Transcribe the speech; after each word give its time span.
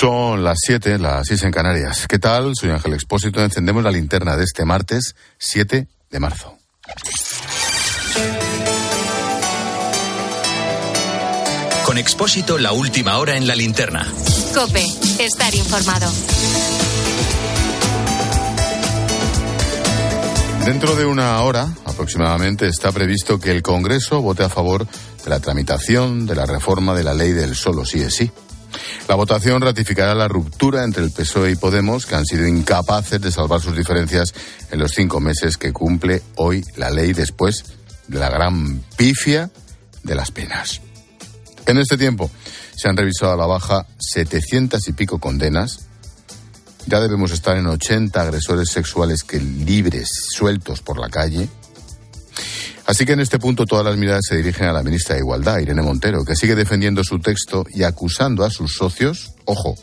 Son 0.00 0.44
las 0.44 0.58
7, 0.64 0.96
las 0.96 1.26
6 1.26 1.42
en 1.42 1.50
Canarias. 1.50 2.06
¿Qué 2.06 2.20
tal? 2.20 2.52
Soy 2.54 2.70
Ángel 2.70 2.94
Expósito. 2.94 3.42
Encendemos 3.42 3.82
la 3.82 3.90
linterna 3.90 4.36
de 4.36 4.44
este 4.44 4.64
martes 4.64 5.16
7 5.38 5.88
de 6.08 6.20
marzo. 6.20 6.56
Con 11.84 11.98
Expósito, 11.98 12.58
la 12.58 12.70
última 12.70 13.18
hora 13.18 13.36
en 13.36 13.48
la 13.48 13.56
linterna. 13.56 14.06
Cope, 14.54 14.84
estar 15.18 15.52
informado. 15.56 16.08
Dentro 20.64 20.94
de 20.94 21.06
una 21.06 21.42
hora 21.42 21.66
aproximadamente 21.86 22.68
está 22.68 22.92
previsto 22.92 23.40
que 23.40 23.50
el 23.50 23.62
Congreso 23.62 24.22
vote 24.22 24.44
a 24.44 24.48
favor 24.48 24.86
de 24.86 25.28
la 25.28 25.40
tramitación 25.40 26.24
de 26.24 26.36
la 26.36 26.46
reforma 26.46 26.94
de 26.94 27.02
la 27.02 27.14
ley 27.14 27.32
del 27.32 27.56
solo 27.56 27.84
sí 27.84 28.00
es 28.00 28.14
sí. 28.14 28.30
La 29.08 29.14
votación 29.14 29.60
ratificará 29.60 30.14
la 30.14 30.28
ruptura 30.28 30.84
entre 30.84 31.04
el 31.04 31.10
PSOE 31.10 31.52
y 31.52 31.56
Podemos, 31.56 32.06
que 32.06 32.14
han 32.14 32.26
sido 32.26 32.46
incapaces 32.46 33.20
de 33.20 33.32
salvar 33.32 33.60
sus 33.60 33.76
diferencias 33.76 34.34
en 34.70 34.78
los 34.78 34.92
cinco 34.92 35.20
meses 35.20 35.56
que 35.56 35.72
cumple 35.72 36.22
hoy 36.36 36.64
la 36.76 36.90
ley 36.90 37.12
después 37.12 37.64
de 38.06 38.18
la 38.18 38.30
gran 38.30 38.82
pifia 38.96 39.50
de 40.02 40.14
las 40.14 40.30
penas. 40.30 40.80
En 41.66 41.78
este 41.78 41.98
tiempo 41.98 42.30
se 42.74 42.88
han 42.88 42.96
revisado 42.96 43.32
a 43.32 43.36
la 43.36 43.46
baja 43.46 43.86
700 43.98 44.88
y 44.88 44.92
pico 44.92 45.18
condenas. 45.18 45.80
Ya 46.86 47.00
debemos 47.00 47.32
estar 47.32 47.56
en 47.56 47.66
80 47.66 48.20
agresores 48.20 48.70
sexuales 48.70 49.22
que 49.22 49.38
libres, 49.38 50.08
sueltos 50.30 50.80
por 50.80 50.98
la 50.98 51.10
calle. 51.10 51.48
Así 52.88 53.04
que 53.04 53.12
en 53.12 53.20
este 53.20 53.38
punto 53.38 53.66
todas 53.66 53.84
las 53.84 53.98
miradas 53.98 54.24
se 54.26 54.38
dirigen 54.38 54.66
a 54.66 54.72
la 54.72 54.82
ministra 54.82 55.14
de 55.14 55.20
Igualdad, 55.20 55.58
Irene 55.58 55.82
Montero, 55.82 56.24
que 56.24 56.34
sigue 56.34 56.54
defendiendo 56.54 57.04
su 57.04 57.18
texto 57.18 57.66
y 57.68 57.82
acusando 57.82 58.44
a 58.44 58.50
sus 58.50 58.76
socios, 58.76 59.34
ojo, 59.44 59.74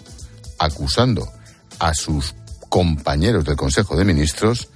acusando 0.58 1.32
a 1.78 1.94
sus 1.94 2.34
compañeros 2.68 3.46
del 3.46 3.58
Consejo 3.58 3.96
de 3.96 4.06
Ministros 4.06 4.70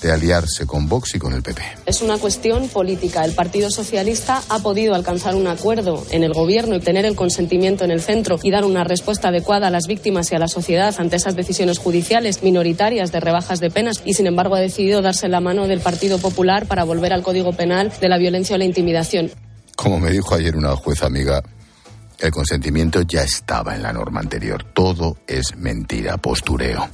de 0.00 0.12
aliarse 0.12 0.66
con 0.66 0.88
Vox 0.88 1.14
y 1.14 1.18
con 1.18 1.32
el 1.32 1.42
PP. 1.42 1.62
Es 1.86 2.02
una 2.02 2.18
cuestión 2.18 2.68
política. 2.68 3.24
El 3.24 3.32
Partido 3.32 3.70
Socialista 3.70 4.42
ha 4.48 4.58
podido 4.60 4.94
alcanzar 4.94 5.34
un 5.34 5.46
acuerdo 5.46 6.04
en 6.10 6.22
el 6.22 6.32
Gobierno 6.32 6.76
y 6.76 6.80
tener 6.80 7.04
el 7.06 7.16
consentimiento 7.16 7.84
en 7.84 7.90
el 7.90 8.00
centro 8.00 8.38
y 8.42 8.50
dar 8.50 8.64
una 8.64 8.84
respuesta 8.84 9.28
adecuada 9.28 9.68
a 9.68 9.70
las 9.70 9.86
víctimas 9.86 10.30
y 10.30 10.34
a 10.34 10.38
la 10.38 10.48
sociedad 10.48 10.94
ante 10.98 11.16
esas 11.16 11.36
decisiones 11.36 11.78
judiciales 11.78 12.42
minoritarias 12.42 13.12
de 13.12 13.20
rebajas 13.20 13.60
de 13.60 13.70
penas 13.70 14.02
y, 14.04 14.14
sin 14.14 14.26
embargo, 14.26 14.54
ha 14.54 14.60
decidido 14.60 15.02
darse 15.02 15.28
la 15.28 15.40
mano 15.40 15.66
del 15.66 15.80
Partido 15.80 16.18
Popular 16.18 16.66
para 16.66 16.84
volver 16.84 17.12
al 17.12 17.22
Código 17.22 17.52
Penal 17.52 17.92
de 18.00 18.08
la 18.08 18.18
violencia 18.18 18.56
o 18.56 18.58
la 18.58 18.64
intimidación. 18.64 19.30
Como 19.76 20.00
me 20.00 20.10
dijo 20.10 20.34
ayer 20.34 20.56
una 20.56 20.74
jueza 20.74 21.06
amiga, 21.06 21.42
el 22.18 22.30
consentimiento 22.30 23.02
ya 23.02 23.22
estaba 23.22 23.74
en 23.74 23.82
la 23.82 23.92
norma 23.92 24.20
anterior. 24.20 24.64
Todo 24.64 25.18
es 25.26 25.56
mentira, 25.56 26.16
postureo. 26.16 26.88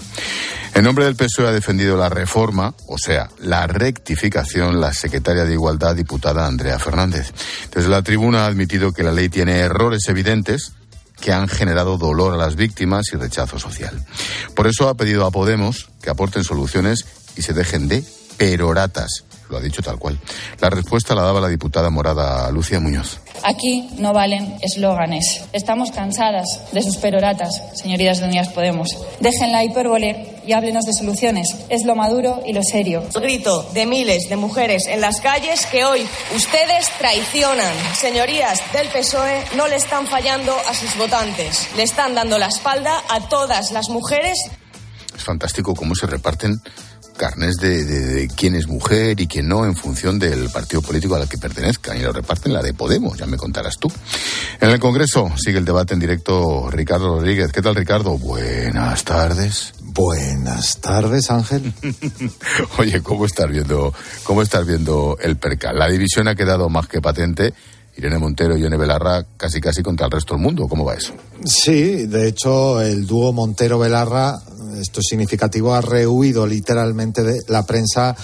En 0.74 0.84
nombre 0.84 1.04
del 1.04 1.16
PSOE 1.16 1.48
ha 1.48 1.52
defendido 1.52 1.96
la 1.96 2.08
reforma, 2.08 2.74
o 2.88 2.98
sea, 2.98 3.28
la 3.38 3.66
rectificación, 3.66 4.80
la 4.80 4.92
secretaria 4.92 5.44
de 5.44 5.52
Igualdad, 5.52 5.94
diputada 5.94 6.46
Andrea 6.46 6.78
Fernández. 6.78 7.32
Desde 7.74 7.88
la 7.88 8.02
tribuna 8.02 8.44
ha 8.44 8.46
admitido 8.46 8.92
que 8.92 9.02
la 9.02 9.12
ley 9.12 9.28
tiene 9.28 9.58
errores 9.58 10.08
evidentes 10.08 10.72
que 11.20 11.32
han 11.32 11.46
generado 11.46 11.98
dolor 11.98 12.34
a 12.34 12.36
las 12.36 12.56
víctimas 12.56 13.06
y 13.12 13.16
rechazo 13.16 13.58
social. 13.58 14.04
Por 14.56 14.66
eso 14.66 14.88
ha 14.88 14.96
pedido 14.96 15.26
a 15.26 15.30
Podemos 15.30 15.90
que 16.02 16.10
aporten 16.10 16.42
soluciones 16.42 17.04
y 17.36 17.42
se 17.42 17.52
dejen 17.52 17.86
de 17.86 18.02
peroratas 18.38 19.24
lo 19.52 19.58
ha 19.58 19.60
dicho 19.60 19.82
tal 19.82 19.98
cual. 19.98 20.18
La 20.60 20.70
respuesta 20.70 21.14
la 21.14 21.22
daba 21.22 21.40
la 21.40 21.48
diputada 21.48 21.90
morada 21.90 22.50
Lucia 22.50 22.80
Muñoz. 22.80 23.20
Aquí 23.44 23.88
no 23.98 24.12
valen 24.12 24.56
eslóganes. 24.60 25.44
Estamos 25.52 25.90
cansadas 25.90 26.46
de 26.72 26.82
sus 26.82 26.96
peroratas, 26.96 27.60
señorías 27.74 28.20
de 28.20 28.26
Unidas 28.26 28.48
Podemos. 28.48 28.96
Dejen 29.20 29.52
la 29.52 29.64
hipérbole 29.64 30.36
y 30.46 30.52
háblenos 30.52 30.84
de 30.84 30.92
soluciones. 30.92 31.48
Es 31.68 31.84
lo 31.84 31.96
maduro 31.96 32.42
y 32.46 32.52
lo 32.52 32.62
serio. 32.62 33.02
El 33.14 33.22
grito 33.22 33.62
de 33.74 33.86
miles 33.86 34.28
de 34.28 34.36
mujeres 34.36 34.86
en 34.86 35.00
las 35.00 35.20
calles 35.20 35.66
que 35.66 35.84
hoy 35.84 36.06
ustedes 36.36 36.86
traicionan. 36.98 37.74
Señorías 37.96 38.60
del 38.72 38.88
PSOE 38.88 39.42
no 39.56 39.66
le 39.66 39.76
están 39.76 40.06
fallando 40.06 40.56
a 40.68 40.74
sus 40.74 40.96
votantes. 40.96 41.68
Le 41.76 41.82
están 41.82 42.14
dando 42.14 42.38
la 42.38 42.46
espalda 42.46 43.02
a 43.08 43.28
todas 43.28 43.72
las 43.72 43.88
mujeres. 43.88 44.38
Es 45.14 45.24
fantástico 45.24 45.74
cómo 45.74 45.94
se 45.94 46.06
reparten 46.06 46.60
carnes 47.12 47.56
de, 47.56 48.28
quién 48.36 48.54
es 48.54 48.66
mujer 48.66 49.20
y 49.20 49.26
quién 49.26 49.48
no 49.48 49.64
en 49.64 49.76
función 49.76 50.18
del 50.18 50.50
partido 50.50 50.82
político 50.82 51.14
al 51.14 51.28
que 51.28 51.38
pertenezcan 51.38 51.96
y 51.96 52.00
lo 52.00 52.12
reparten 52.12 52.52
la 52.52 52.62
de 52.62 52.74
Podemos, 52.74 53.18
ya 53.18 53.26
me 53.26 53.36
contarás 53.36 53.78
tú. 53.78 53.90
En 54.60 54.70
el 54.70 54.80
Congreso 54.80 55.30
sigue 55.36 55.58
el 55.58 55.64
debate 55.64 55.94
en 55.94 56.00
directo 56.00 56.68
Ricardo 56.70 57.18
Rodríguez. 57.18 57.52
¿Qué 57.52 57.62
tal 57.62 57.74
Ricardo? 57.74 58.18
Buenas 58.18 59.04
tardes. 59.04 59.74
Buenas 59.80 60.80
tardes, 60.80 61.30
Ángel. 61.30 61.72
Oye, 62.78 63.02
¿cómo 63.02 63.26
estás 63.26 63.48
viendo, 63.48 63.94
cómo 64.24 64.42
estás 64.42 64.66
viendo 64.66 65.18
el 65.20 65.36
percal? 65.36 65.78
La 65.78 65.88
división 65.88 66.28
ha 66.28 66.34
quedado 66.34 66.68
más 66.68 66.88
que 66.88 67.00
patente. 67.00 67.52
Irene 67.96 68.18
Montero 68.18 68.56
y 68.56 68.62
Yone 68.62 68.76
Belarra 68.76 69.24
casi 69.36 69.60
casi 69.60 69.82
contra 69.82 70.06
el 70.06 70.12
resto 70.12 70.34
del 70.34 70.42
mundo. 70.42 70.66
¿Cómo 70.68 70.84
va 70.84 70.94
eso? 70.94 71.12
Sí, 71.44 72.06
de 72.06 72.28
hecho, 72.28 72.80
el 72.80 73.06
dúo 73.06 73.32
Montero-Belarra 73.32 74.40
esto 74.80 75.00
es 75.00 75.06
significativo, 75.08 75.74
ha 75.74 75.80
rehuido 75.80 76.46
literalmente 76.46 77.22
de 77.22 77.42
la 77.48 77.64
prensa 77.66 78.16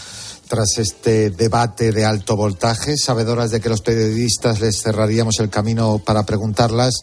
tras 0.49 0.79
este 0.79 1.31
debate 1.31 1.93
de 1.93 2.05
alto 2.05 2.35
voltaje, 2.35 2.97
sabedoras 2.97 3.51
de 3.51 3.61
que 3.61 3.69
los 3.69 3.83
periodistas 3.83 4.61
les 4.61 4.81
cerraríamos 4.83 5.39
el 5.41 5.51
camino 5.51 6.01
para 6.05 6.25
preguntarlas, 6.25 6.95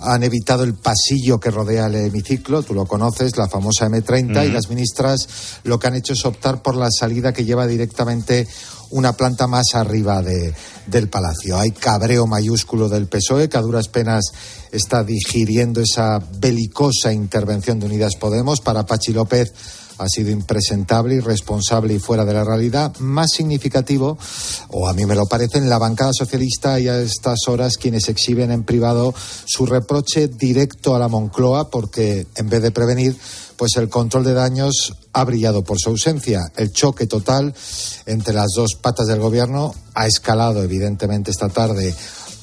han 0.00 0.22
evitado 0.22 0.62
el 0.62 0.74
pasillo 0.74 1.40
que 1.40 1.50
rodea 1.50 1.86
el 1.86 1.96
hemiciclo, 1.96 2.62
tú 2.62 2.74
lo 2.74 2.86
conoces, 2.86 3.36
la 3.36 3.48
famosa 3.48 3.88
M30, 3.88 4.46
y 4.46 4.52
las 4.52 4.68
ministras 4.68 5.26
lo 5.64 5.78
que 5.78 5.88
han 5.88 5.96
hecho 5.96 6.12
es 6.12 6.24
optar 6.24 6.62
por 6.62 6.76
la 6.76 6.88
salida 6.90 7.32
que 7.32 7.44
lleva 7.44 7.66
directamente 7.66 8.46
una 8.90 9.14
planta 9.14 9.48
más 9.48 9.74
arriba 9.74 10.22
de, 10.22 10.54
del 10.86 11.08
palacio. 11.08 11.58
Hay 11.58 11.72
cabreo 11.72 12.26
mayúsculo 12.26 12.88
del 12.88 13.08
PSOE 13.08 13.48
que 13.48 13.58
a 13.58 13.62
duras 13.62 13.88
penas 13.88 14.26
está 14.70 15.02
digiriendo 15.02 15.80
esa 15.80 16.20
belicosa 16.38 17.12
intervención 17.12 17.80
de 17.80 17.86
Unidas 17.86 18.14
Podemos. 18.14 18.60
Para 18.60 18.86
Pachi 18.86 19.12
López 19.12 19.52
ha 19.98 20.08
sido 20.08 20.30
impresentable, 20.30 21.16
irresponsable 21.16 21.94
y 21.94 21.98
fuera 21.98 22.24
de 22.24 22.34
la 22.34 22.44
realidad. 22.44 22.94
Más 22.98 23.30
significativo, 23.32 24.18
o 24.68 24.88
a 24.88 24.92
mí 24.92 25.06
me 25.06 25.14
lo 25.14 25.26
parece, 25.26 25.58
en 25.58 25.68
la 25.68 25.78
bancada 25.78 26.12
socialista 26.12 26.78
y 26.80 26.88
a 26.88 27.00
estas 27.00 27.48
horas 27.48 27.76
quienes 27.76 28.08
exhiben 28.08 28.50
en 28.50 28.64
privado 28.64 29.14
su 29.44 29.66
reproche 29.66 30.28
directo 30.28 30.94
a 30.94 30.98
la 30.98 31.08
Moncloa 31.08 31.70
porque 31.70 32.26
en 32.36 32.48
vez 32.48 32.62
de 32.62 32.70
prevenir, 32.70 33.16
pues 33.56 33.76
el 33.76 33.88
control 33.88 34.24
de 34.24 34.34
daños 34.34 34.94
ha 35.12 35.24
brillado 35.24 35.64
por 35.64 35.78
su 35.78 35.90
ausencia. 35.90 36.40
El 36.56 36.72
choque 36.72 37.06
total 37.06 37.54
entre 38.04 38.34
las 38.34 38.52
dos 38.54 38.74
patas 38.74 39.06
del 39.06 39.20
gobierno 39.20 39.74
ha 39.94 40.06
escalado 40.06 40.62
evidentemente 40.62 41.30
esta 41.30 41.48
tarde 41.48 41.94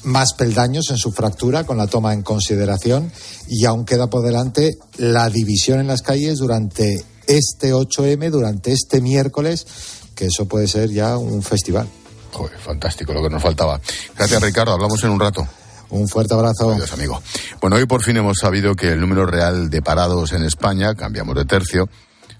más 0.04 0.34
peldaños 0.34 0.90
en 0.90 0.98
su 0.98 1.12
fractura 1.12 1.64
con 1.64 1.78
la 1.78 1.86
toma 1.86 2.12
en 2.12 2.22
consideración 2.22 3.10
y 3.48 3.64
aún 3.64 3.84
queda 3.84 4.08
por 4.08 4.22
delante 4.22 4.76
la 4.96 5.30
división 5.30 5.80
en 5.80 5.86
las 5.86 6.02
calles 6.02 6.38
durante 6.38 7.04
este 7.26 7.74
8M, 7.74 8.30
durante 8.30 8.72
este 8.72 9.00
miércoles, 9.00 9.66
que 10.14 10.26
eso 10.26 10.46
puede 10.46 10.68
ser 10.68 10.90
ya 10.90 11.16
un 11.16 11.42
festival. 11.42 11.88
Joder, 12.32 12.58
fantástico 12.58 13.12
lo 13.12 13.22
que 13.22 13.30
nos 13.30 13.42
faltaba. 13.42 13.80
Gracias 14.16 14.42
Ricardo, 14.42 14.72
hablamos 14.72 15.02
en 15.04 15.10
un 15.10 15.20
rato. 15.20 15.46
Un 15.90 16.08
fuerte 16.08 16.34
abrazo. 16.34 16.72
Adiós, 16.72 16.92
amigo. 16.92 17.22
Bueno, 17.60 17.76
hoy 17.76 17.86
por 17.86 18.02
fin 18.02 18.16
hemos 18.16 18.38
sabido 18.38 18.74
que 18.74 18.88
el 18.88 19.00
número 19.00 19.26
real 19.26 19.70
de 19.70 19.80
parados 19.80 20.32
en 20.32 20.42
España, 20.42 20.94
cambiamos 20.94 21.36
de 21.36 21.44
tercio, 21.44 21.88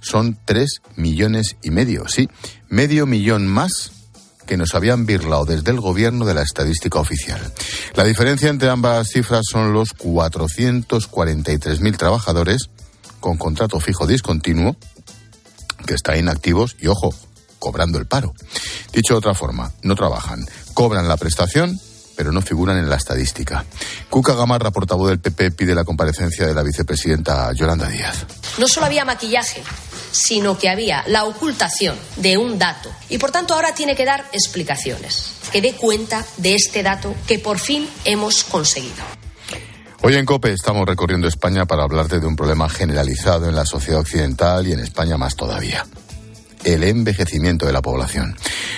son 0.00 0.38
tres 0.44 0.80
millones 0.96 1.56
y 1.62 1.70
medio. 1.70 2.08
Sí, 2.08 2.28
medio 2.68 3.06
millón 3.06 3.46
más 3.46 3.92
que 4.46 4.56
nos 4.56 4.74
habían 4.74 5.06
birlado 5.06 5.44
desde 5.44 5.70
el 5.70 5.80
gobierno 5.80 6.26
de 6.26 6.34
la 6.34 6.42
estadística 6.42 6.98
oficial. 6.98 7.40
La 7.94 8.04
diferencia 8.04 8.50
entre 8.50 8.68
ambas 8.68 9.08
cifras 9.08 9.42
son 9.50 9.72
los 9.72 9.94
443.000 9.96 11.96
trabajadores 11.96 12.68
con 13.24 13.38
contrato 13.38 13.80
fijo 13.80 14.06
discontinuo 14.06 14.76
que 15.86 15.94
están 15.94 16.18
inactivos 16.18 16.76
y, 16.78 16.88
ojo, 16.88 17.14
cobrando 17.58 17.96
el 17.96 18.04
paro. 18.04 18.34
Dicho 18.92 19.14
de 19.14 19.18
otra 19.18 19.32
forma, 19.32 19.72
no 19.82 19.94
trabajan, 19.94 20.44
cobran 20.74 21.08
la 21.08 21.16
prestación 21.16 21.80
pero 22.16 22.30
no 22.30 22.42
figuran 22.42 22.78
en 22.78 22.88
la 22.88 22.94
estadística. 22.94 23.64
Cuca 24.08 24.34
Gamarra, 24.34 24.70
portavoz 24.70 25.08
del 25.08 25.18
PP, 25.18 25.50
pide 25.50 25.74
la 25.74 25.82
comparecencia 25.82 26.46
de 26.46 26.54
la 26.54 26.62
vicepresidenta 26.62 27.50
Yolanda 27.54 27.88
Díaz. 27.88 28.26
No 28.56 28.68
solo 28.68 28.86
había 28.86 29.04
maquillaje, 29.04 29.64
sino 30.12 30.56
que 30.56 30.68
había 30.68 31.02
la 31.08 31.24
ocultación 31.24 31.96
de 32.14 32.38
un 32.38 32.56
dato. 32.56 32.88
Y 33.08 33.18
por 33.18 33.32
tanto 33.32 33.54
ahora 33.54 33.74
tiene 33.74 33.96
que 33.96 34.04
dar 34.04 34.28
explicaciones, 34.32 35.32
que 35.50 35.60
dé 35.60 35.72
cuenta 35.72 36.24
de 36.36 36.54
este 36.54 36.84
dato 36.84 37.16
que 37.26 37.40
por 37.40 37.58
fin 37.58 37.88
hemos 38.04 38.44
conseguido. 38.44 39.23
Hoy 40.06 40.16
en 40.16 40.26
COPE 40.26 40.52
estamos 40.52 40.86
recorriendo 40.86 41.26
España 41.26 41.64
para 41.64 41.84
hablarte 41.84 42.20
de 42.20 42.26
un 42.26 42.36
problema 42.36 42.68
generalizado 42.68 43.48
en 43.48 43.54
la 43.54 43.64
sociedad 43.64 44.00
occidental 44.00 44.66
y 44.66 44.72
en 44.72 44.80
España 44.80 45.16
más 45.16 45.34
todavía 45.34 45.86
el 46.62 46.84
envejecimiento 46.84 47.64
de 47.64 47.72
la 47.72 47.80
población. 47.80 48.36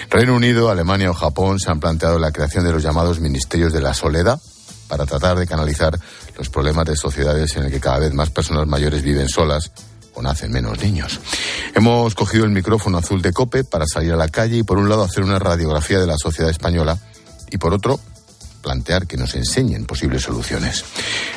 Reino 0.09 0.37
Unido, 0.37 0.71
Alemania 0.71 1.11
o 1.11 1.15
Japón 1.15 1.59
se 1.59 1.69
han 1.69 1.81
planteado 1.81 2.21
la 2.21 2.31
creación 2.31 2.65
de 2.65 2.71
los 2.71 2.85
llamados 2.85 3.19
ministerios 3.19 3.73
de 3.73 3.81
la 3.81 3.93
soledad 3.93 4.41
para 4.87 5.05
tratar 5.05 5.37
de 5.37 5.49
canalizar 5.49 5.99
los 6.39 6.49
problemas 6.49 6.85
de 6.87 6.95
sociedades 6.95 7.57
en 7.57 7.65
el 7.65 7.73
que 7.73 7.81
cada 7.81 7.99
vez 7.99 8.15
más 8.15 8.31
personas 8.31 8.69
mayores 8.69 9.03
viven 9.03 9.29
solas 9.29 9.73
o 10.15 10.23
nacen 10.23 10.53
menos 10.53 10.81
niños. 10.81 11.19
Hemos 11.75 12.15
cogido 12.15 12.45
el 12.45 12.53
micrófono 12.53 12.99
azul 12.99 13.21
de 13.21 13.33
Cope 13.33 13.65
para 13.65 13.87
salir 13.87 14.13
a 14.13 14.17
la 14.17 14.29
calle 14.29 14.59
y 14.59 14.63
por 14.63 14.79
un 14.79 14.89
lado 14.89 15.03
hacer 15.03 15.25
una 15.25 15.41
radiografía 15.41 15.99
de 15.99 16.07
la 16.07 16.19
sociedad 16.19 16.53
española 16.53 16.97
y 17.51 17.59
por 17.59 17.75
otro 17.75 17.99
plantear 18.67 19.07
que 19.07 19.17
nos 19.17 19.37
enseñen 19.37 19.87
posibles 19.87 20.25
soluciones. 20.25 20.85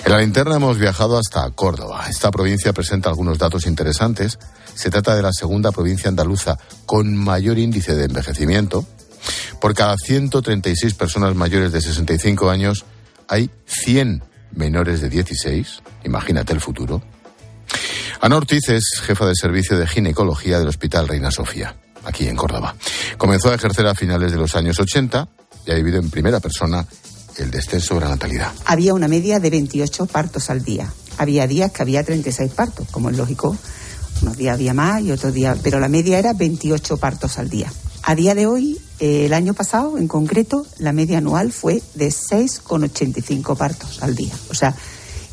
En 0.03 0.11
la 0.11 0.17
linterna 0.17 0.55
hemos 0.55 0.79
viajado 0.79 1.15
hasta 1.15 1.47
Córdoba. 1.51 2.07
Esta 2.09 2.31
provincia 2.31 2.73
presenta 2.73 3.09
algunos 3.09 3.37
datos 3.37 3.67
interesantes. 3.67 4.39
Se 4.73 4.89
trata 4.89 5.15
de 5.15 5.21
la 5.21 5.31
segunda 5.31 5.71
provincia 5.71 6.09
andaluza 6.09 6.57
con 6.87 7.15
mayor 7.15 7.59
índice 7.59 7.95
de 7.95 8.05
envejecimiento. 8.05 8.83
Por 9.61 9.75
cada 9.75 9.95
136 9.95 10.95
personas 10.95 11.35
mayores 11.35 11.71
de 11.71 11.81
65 11.81 12.49
años 12.49 12.85
hay 13.27 13.51
100 13.67 14.23
menores 14.55 14.99
de 14.99 15.09
16. 15.09 15.83
Imagínate 16.05 16.53
el 16.53 16.61
futuro. 16.61 17.03
Ana 18.21 18.37
Ortiz 18.37 18.69
es 18.69 19.01
jefa 19.03 19.27
de 19.27 19.35
servicio 19.35 19.77
de 19.77 19.85
ginecología 19.85 20.57
del 20.57 20.67
Hospital 20.67 21.07
Reina 21.07 21.29
Sofía, 21.29 21.75
aquí 22.05 22.27
en 22.27 22.35
Córdoba. 22.35 22.73
Comenzó 23.19 23.51
a 23.51 23.55
ejercer 23.55 23.85
a 23.85 23.93
finales 23.93 24.31
de 24.31 24.39
los 24.39 24.55
años 24.55 24.79
80 24.79 25.27
y 25.67 25.71
ha 25.71 25.75
vivido 25.75 25.99
en 25.99 26.09
primera 26.09 26.39
persona 26.39 26.85
el 27.44 27.51
descenso 27.51 27.95
de 27.95 28.01
la 28.01 28.09
natalidad. 28.09 28.51
Había 28.65 28.94
una 28.94 29.07
media 29.07 29.39
de 29.39 29.50
28 29.50 30.06
partos 30.07 30.50
al 30.50 30.63
día. 30.63 30.91
Había 31.18 31.47
días 31.47 31.71
que 31.71 31.81
había 31.81 32.03
36 32.03 32.51
partos, 32.51 32.88
como 32.91 33.09
es 33.09 33.18
lógico. 33.18 33.56
Unos 34.21 34.38
días 34.38 34.53
había 34.53 34.74
más 34.74 35.01
y 35.01 35.12
otros 35.12 35.33
días, 35.33 35.57
pero 35.63 35.80
la 35.80 35.88
media 35.88 36.19
era 36.19 36.33
28 36.33 36.97
partos 36.97 37.38
al 37.38 37.50
día. 37.50 37.71
A 38.03 38.15
día 38.15 38.36
de 38.36 38.47
hoy, 38.47 38.80
eh, 39.00 39.25
el 39.25 39.33
año 39.33 39.53
pasado 39.53 39.97
en 39.97 40.07
concreto, 40.07 40.65
la 40.77 40.94
media 40.94 41.18
anual 41.18 41.51
fue 41.51 41.81
de 41.95 42.07
6,85 42.07 43.57
partos 43.57 44.01
al 44.01 44.15
día. 44.15 44.33
O 44.50 44.53
sea, 44.53 44.74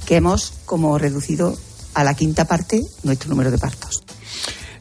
que 0.05 0.17
hemos 0.17 0.53
como 0.65 0.99
reducido 0.99 1.57
a 1.95 2.05
la 2.05 2.15
quinta 2.15 2.45
parte 2.45 2.81
nuestro 3.03 3.31
número 3.31 3.51
de 3.51 3.59
partos. 3.59 4.03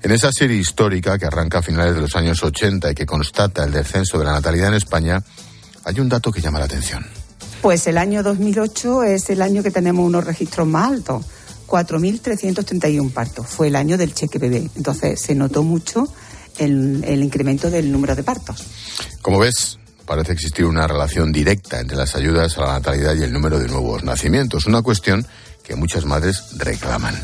En 0.02 0.12
esa 0.12 0.32
serie 0.32 0.58
histórica 0.58 1.18
que 1.18 1.26
arranca 1.26 1.60
a 1.60 1.62
finales 1.64 1.96
de 1.96 2.02
los 2.02 2.16
años 2.16 2.44
80 2.44 2.92
y 2.92 2.96
que 2.96 3.06
constata 3.06 3.64
el 3.64 3.72
descenso 3.72 4.20
de 4.20 4.26
la 4.26 4.34
natalidad 4.34 4.68
en 4.68 4.76
España, 4.76 5.24
hay 5.86 6.00
un 6.00 6.10
dato 6.10 6.32
que 6.32 6.42
llama 6.42 6.60
la 6.60 6.66
atención. 6.66 7.06
Pues 7.62 7.88
el 7.88 7.98
año 7.98 8.22
2008 8.22 9.04
es 9.04 9.30
el 9.30 9.42
año 9.42 9.64
que 9.64 9.72
tenemos 9.72 10.06
unos 10.06 10.24
registros 10.24 10.68
más 10.68 10.92
altos, 10.92 11.26
4.331 11.68 13.12
partos. 13.12 13.48
Fue 13.48 13.68
el 13.68 13.76
año 13.76 13.98
del 13.98 14.14
cheque 14.14 14.38
bebé. 14.38 14.70
Entonces 14.76 15.22
se 15.22 15.34
notó 15.34 15.64
mucho 15.64 16.08
el, 16.58 17.04
el 17.06 17.24
incremento 17.24 17.70
del 17.70 17.92
número 17.92 18.16
de 18.16 18.24
partos. 18.24 18.64
Como 19.22 19.40
ves, 19.40 19.80
parece 20.06 20.34
existir 20.34 20.66
una 20.66 20.88
relación 20.88 21.32
directa 21.32 21.80
entre 21.80 21.98
las 21.98 22.16
ayudas 22.16 22.58
a 22.58 22.62
la 22.62 22.74
natalidad 22.74 23.16
y 23.16 23.24
el 23.24 23.34
número 23.34 23.60
de 23.60 23.68
nuevos 23.68 24.04
nacimientos. 24.04 24.66
Una 24.66 24.82
cuestión 24.82 25.26
que 25.64 25.76
muchas 25.76 26.06
madres 26.06 26.44
reclaman. 26.58 27.16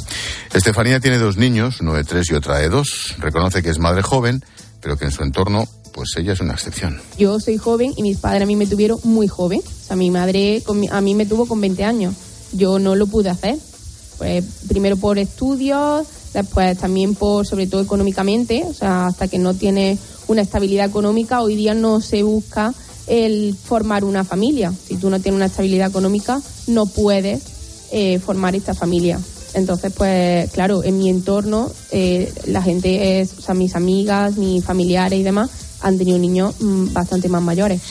Estefanía 0.54 1.00
tiene 1.00 1.20
dos 1.20 1.38
niños, 1.38 1.82
uno 1.82 1.94
de 1.94 2.04
tres 2.04 2.30
y 2.32 2.34
otra 2.34 2.58
de 2.58 2.70
dos. 2.70 3.16
Reconoce 3.20 3.62
que 3.62 3.70
es 3.70 3.78
madre 3.78 4.02
joven, 4.02 4.44
pero 4.82 4.98
que 4.98 5.06
en 5.06 5.12
su 5.12 5.24
entorno 5.24 5.68
pues 5.92 6.10
ella 6.18 6.34
es 6.34 6.40
una 6.40 6.54
excepción. 6.54 7.02
Yo 7.18 7.40
soy 7.40 7.58
joven 7.58 7.94
y 7.96 8.02
mis 8.02 8.18
padres 8.18 8.44
a 8.44 8.46
mí 8.46 8.56
me 8.56 8.68
tuvieron 8.68 9.00
muy 9.04 9.28
joven. 9.28 9.60
O 9.60 9.86
sea, 9.88 9.96
mi 9.96 10.10
madre 10.10 10.64
a 10.92 11.02
mí 11.02 11.16
me 11.16 11.26
tuvo 11.26 11.46
con 11.46 11.60
20 11.62 11.84
años. 11.84 12.16
Yo 12.54 12.80
no 12.80 12.96
lo 12.96 13.08
pude 13.08 13.30
hacer. 13.30 13.58
Pues 14.18 14.46
primero 14.68 14.98
por 14.98 15.18
estudios, 15.18 16.08
después 16.34 16.78
también 16.78 17.16
por, 17.16 17.46
sobre 17.46 17.68
todo 17.68 17.82
económicamente. 17.82 18.64
O 18.68 18.74
sea, 18.74 19.08
hasta 19.08 19.28
que 19.28 19.40
no 19.40 19.54
tiene 19.54 19.98
una 20.28 20.42
estabilidad 20.42 20.86
económica, 20.86 21.42
hoy 21.42 21.56
día 21.56 21.74
no 21.74 22.02
se 22.02 22.24
busca 22.24 22.74
el 23.08 23.56
formar 23.56 24.04
una 24.04 24.24
familia. 24.24 24.74
Si 24.88 24.96
tú 24.96 25.10
no 25.10 25.20
tienes 25.20 25.38
una 25.38 25.48
estabilidad 25.48 25.90
económica, 25.90 26.42
no 26.68 26.86
puedes 26.86 27.42
eh, 27.92 28.20
formar 28.20 28.56
esta 28.56 28.74
familia. 28.74 29.20
Entonces, 29.54 29.92
pues 29.98 30.50
claro, 30.52 30.84
en 30.84 30.98
mi 30.98 31.10
entorno, 31.10 31.70
eh, 31.92 32.32
la 32.46 32.62
gente 32.62 33.20
es, 33.20 33.34
o 33.38 33.42
sea, 33.42 33.54
mis 33.54 33.76
amigas, 33.76 34.38
mis 34.38 34.64
familiares 34.64 35.20
y 35.20 35.24
demás, 35.24 35.50
han 35.82 35.98
tenido 35.98 36.18
niños 36.18 36.56
mm, 36.60 36.94
bastante 36.94 37.30
más 37.30 37.42
mayores. 37.42 37.82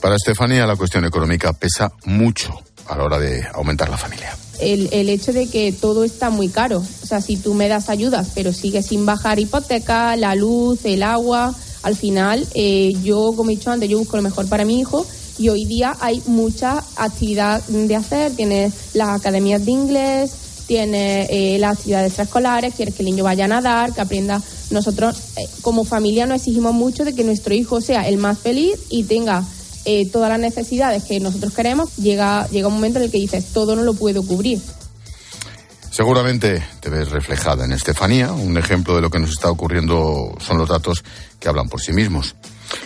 Para 0.00 0.16
Estefanía 0.16 0.66
la 0.66 0.76
cuestión 0.76 1.04
económica 1.04 1.52
pesa 1.52 1.92
mucho 2.04 2.58
a 2.86 2.96
la 2.96 3.04
hora 3.04 3.18
de 3.18 3.44
aumentar 3.52 3.88
la 3.88 3.98
familia. 3.98 4.36
El, 4.58 4.88
el, 4.92 5.08
hecho 5.08 5.32
de 5.32 5.48
que 5.48 5.72
todo 5.72 6.04
está 6.04 6.30
muy 6.30 6.48
caro. 6.48 6.78
O 6.78 7.06
sea, 7.06 7.20
si 7.20 7.36
tú 7.36 7.54
me 7.54 7.68
das 7.68 7.88
ayudas, 7.88 8.32
pero 8.34 8.52
sigues 8.52 8.86
sin 8.86 9.06
bajar 9.06 9.38
hipoteca, 9.38 10.16
la 10.16 10.34
luz, 10.34 10.80
el 10.84 11.02
agua, 11.02 11.54
al 11.82 11.96
final 11.96 12.46
eh, 12.54 12.92
yo, 13.02 13.32
como 13.36 13.50
he 13.50 13.56
dicho 13.56 13.70
antes, 13.70 13.88
yo 13.88 13.98
busco 13.98 14.16
lo 14.16 14.22
mejor 14.22 14.48
para 14.48 14.64
mi 14.64 14.80
hijo 14.80 15.06
y 15.38 15.48
hoy 15.48 15.64
día 15.64 15.96
hay 16.00 16.22
mucha 16.26 16.84
actividad 16.96 17.62
de 17.66 17.96
hacer. 17.96 18.32
Tienes 18.32 18.94
las 18.94 19.18
academias 19.18 19.64
de 19.64 19.70
inglés, 19.70 20.32
tienes 20.70 21.26
eh, 21.30 21.56
las 21.58 21.78
actividades 21.78 22.10
extraescolares, 22.10 22.76
quieres 22.76 22.94
que 22.94 23.02
el 23.02 23.06
niño 23.06 23.24
vaya 23.24 23.46
a 23.46 23.48
nadar, 23.48 23.92
que 23.92 24.02
aprenda 24.02 24.40
nosotros 24.70 25.16
eh, 25.36 25.42
como 25.62 25.84
familia 25.84 26.26
nos 26.26 26.36
exigimos 26.36 26.72
mucho 26.72 27.04
de 27.04 27.12
que 27.12 27.24
nuestro 27.24 27.54
hijo 27.54 27.80
sea 27.80 28.06
el 28.06 28.18
más 28.18 28.38
feliz 28.38 28.78
y 28.88 29.02
tenga 29.02 29.42
eh, 29.84 30.08
todas 30.12 30.28
las 30.28 30.38
necesidades 30.38 31.02
que 31.02 31.18
nosotros 31.18 31.52
queremos. 31.52 31.96
Llega, 31.96 32.46
llega 32.52 32.68
un 32.68 32.74
momento 32.74 33.00
en 33.00 33.06
el 33.06 33.10
que 33.10 33.18
dices, 33.18 33.46
todo 33.46 33.74
no 33.74 33.82
lo 33.82 33.94
puedo 33.94 34.22
cubrir. 34.22 34.60
Seguramente 35.90 36.64
te 36.78 36.88
ves 36.88 37.10
reflejada 37.10 37.64
en 37.64 37.72
Estefanía. 37.72 38.30
Un 38.30 38.56
ejemplo 38.56 38.94
de 38.94 39.02
lo 39.02 39.10
que 39.10 39.18
nos 39.18 39.30
está 39.30 39.50
ocurriendo 39.50 40.36
son 40.38 40.56
los 40.56 40.68
datos 40.68 41.02
que 41.40 41.48
hablan 41.48 41.68
por 41.68 41.80
sí 41.80 41.92
mismos. 41.92 42.36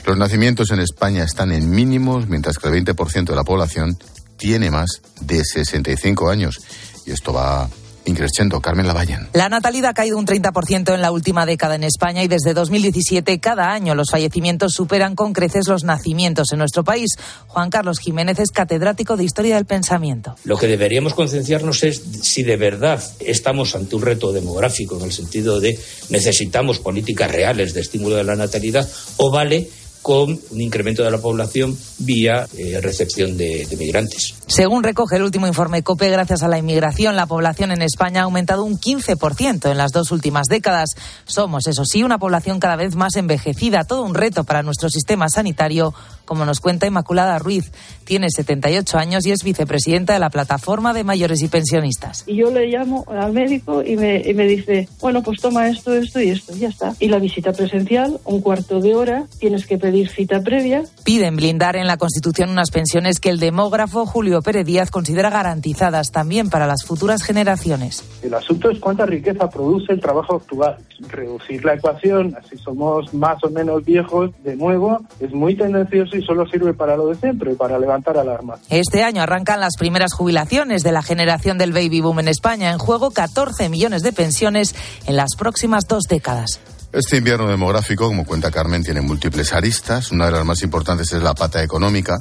Los 0.06 0.16
nacimientos 0.16 0.70
en 0.70 0.80
España 0.80 1.22
están 1.22 1.52
en 1.52 1.68
mínimos, 1.68 2.28
mientras 2.28 2.56
que 2.56 2.68
el 2.68 2.82
20% 2.82 3.26
de 3.26 3.36
la 3.36 3.44
población 3.44 3.98
tiene 4.38 4.70
más 4.70 5.02
de 5.20 5.44
65 5.44 6.30
años. 6.30 6.62
Y 7.06 7.12
esto 7.12 7.32
va 7.32 7.68
increciendo. 8.04 8.60
Carmen 8.60 8.86
Lavallen. 8.86 9.28
La 9.32 9.48
natalidad 9.48 9.90
ha 9.90 9.94
caído 9.94 10.18
un 10.18 10.26
30% 10.26 10.94
en 10.94 11.00
la 11.00 11.10
última 11.10 11.46
década 11.46 11.74
en 11.74 11.84
España 11.84 12.22
y 12.22 12.28
desde 12.28 12.54
2017 12.54 13.38
cada 13.40 13.72
año 13.72 13.94
los 13.94 14.10
fallecimientos 14.10 14.72
superan 14.72 15.14
con 15.14 15.32
creces 15.32 15.68
los 15.68 15.84
nacimientos 15.84 16.52
en 16.52 16.58
nuestro 16.58 16.84
país. 16.84 17.10
Juan 17.48 17.70
Carlos 17.70 17.98
Jiménez 17.98 18.38
es 18.38 18.50
catedrático 18.50 19.16
de 19.16 19.24
Historia 19.24 19.56
del 19.56 19.64
Pensamiento. 19.64 20.36
Lo 20.44 20.56
que 20.56 20.66
deberíamos 20.66 21.14
concienciarnos 21.14 21.82
es 21.82 22.02
si 22.22 22.42
de 22.42 22.56
verdad 22.56 23.02
estamos 23.20 23.74
ante 23.74 23.96
un 23.96 24.02
reto 24.02 24.32
demográfico 24.32 24.96
en 24.98 25.04
el 25.04 25.12
sentido 25.12 25.60
de 25.60 25.78
necesitamos 26.10 26.78
políticas 26.78 27.30
reales 27.30 27.74
de 27.74 27.80
estímulo 27.80 28.16
de 28.16 28.24
la 28.24 28.36
natalidad 28.36 28.88
o 29.16 29.30
vale 29.30 29.68
con 30.04 30.38
un 30.50 30.60
incremento 30.60 31.02
de 31.02 31.10
la 31.10 31.16
población 31.16 31.74
vía 32.00 32.46
eh, 32.58 32.78
recepción 32.82 33.38
de, 33.38 33.64
de, 33.64 33.76
migrantes. 33.78 34.34
Según 34.46 34.82
recoge 34.82 35.16
el 35.16 35.22
último 35.22 35.46
informe 35.46 35.82
COPE, 35.82 36.10
gracias 36.10 36.42
a 36.42 36.48
la 36.48 36.58
inmigración, 36.58 37.16
la 37.16 37.24
población 37.24 37.72
en 37.72 37.80
España 37.80 38.20
ha 38.20 38.24
aumentado 38.24 38.64
un 38.64 38.78
15% 38.78 39.70
en 39.70 39.78
las 39.78 39.92
dos 39.92 40.12
últimas 40.12 40.44
décadas. 40.50 40.90
Somos, 41.24 41.66
eso 41.66 41.86
sí, 41.86 42.02
una 42.02 42.18
población 42.18 42.60
cada 42.60 42.76
vez 42.76 42.96
más 42.96 43.16
envejecida, 43.16 43.84
todo 43.84 44.02
un 44.02 44.14
reto 44.14 44.44
para 44.44 44.62
nuestro 44.62 44.90
sistema 44.90 45.30
sanitario, 45.30 45.94
como 46.24 46.44
nos 46.44 46.60
cuenta 46.60 46.86
Inmaculada 46.86 47.38
Ruiz. 47.38 47.72
Tiene 48.04 48.28
78 48.30 48.98
años 48.98 49.26
y 49.26 49.32
es 49.32 49.42
vicepresidenta 49.42 50.12
de 50.12 50.18
la 50.18 50.30
Plataforma 50.30 50.92
de 50.92 51.04
Mayores 51.04 51.42
y 51.42 51.48
Pensionistas. 51.48 52.24
Y 52.26 52.36
yo 52.36 52.50
le 52.50 52.66
llamo 52.66 53.04
al 53.08 53.32
médico 53.32 53.82
y 53.82 53.96
me, 53.96 54.20
y 54.20 54.34
me 54.34 54.46
dice, 54.46 54.88
bueno, 55.00 55.22
pues 55.22 55.40
toma 55.40 55.68
esto, 55.68 55.94
esto 55.94 56.20
y 56.20 56.30
esto, 56.30 56.54
y 56.54 56.60
ya 56.60 56.68
está. 56.68 56.94
Y 57.00 57.08
la 57.08 57.18
visita 57.18 57.52
presencial, 57.52 58.18
un 58.24 58.40
cuarto 58.40 58.80
de 58.80 58.94
hora, 58.94 59.24
tienes 59.38 59.66
que 59.66 59.78
pedir 59.78 60.08
cita 60.08 60.40
previa. 60.42 60.82
Piden 61.04 61.36
blindar 61.36 61.76
en 61.76 61.86
la 61.86 61.96
Constitución 61.96 62.50
unas 62.50 62.70
pensiones 62.70 63.20
que 63.20 63.30
el 63.30 63.38
demógrafo 63.38 64.06
Julio 64.06 64.42
Pérez 64.42 64.66
Díaz 64.66 64.90
considera 64.90 65.30
garantizadas 65.30 66.10
también 66.10 66.50
para 66.50 66.66
las 66.66 66.84
futuras 66.84 67.22
generaciones. 67.22 68.04
El 68.22 68.34
asunto 68.34 68.70
es 68.70 68.78
cuánta 68.78 69.06
riqueza 69.06 69.48
produce 69.48 69.92
el 69.92 70.00
trabajo 70.00 70.36
actual. 70.36 70.76
Reducir 71.08 71.64
la 71.64 71.74
ecuación, 71.74 72.36
así 72.38 72.56
somos 72.56 73.12
más 73.14 73.42
o 73.44 73.50
menos 73.50 73.84
viejos, 73.84 74.30
de 74.42 74.56
nuevo, 74.56 75.00
es 75.20 75.32
muy 75.32 75.56
tendencioso 75.56 76.13
y 76.14 76.22
solo 76.22 76.46
sirve 76.46 76.74
para 76.74 76.96
lo 76.96 77.08
de 77.08 77.16
siempre, 77.16 77.54
para 77.54 77.78
levantar 77.78 78.16
alarmas. 78.18 78.60
Este 78.68 79.02
año 79.02 79.22
arrancan 79.22 79.60
las 79.60 79.76
primeras 79.76 80.12
jubilaciones 80.12 80.82
de 80.82 80.92
la 80.92 81.02
generación 81.02 81.58
del 81.58 81.72
baby 81.72 82.00
boom 82.00 82.20
en 82.20 82.28
España. 82.28 82.70
En 82.70 82.78
juego 82.78 83.10
14 83.10 83.68
millones 83.68 84.02
de 84.02 84.12
pensiones 84.12 84.74
en 85.06 85.16
las 85.16 85.36
próximas 85.36 85.86
dos 85.86 86.04
décadas. 86.04 86.60
Este 86.92 87.16
invierno 87.16 87.48
demográfico, 87.48 88.06
como 88.06 88.24
cuenta 88.24 88.50
Carmen, 88.50 88.84
tiene 88.84 89.00
múltiples 89.00 89.52
aristas. 89.52 90.12
Una 90.12 90.26
de 90.26 90.32
las 90.32 90.44
más 90.44 90.62
importantes 90.62 91.12
es 91.12 91.22
la 91.22 91.34
pata 91.34 91.62
económica. 91.62 92.16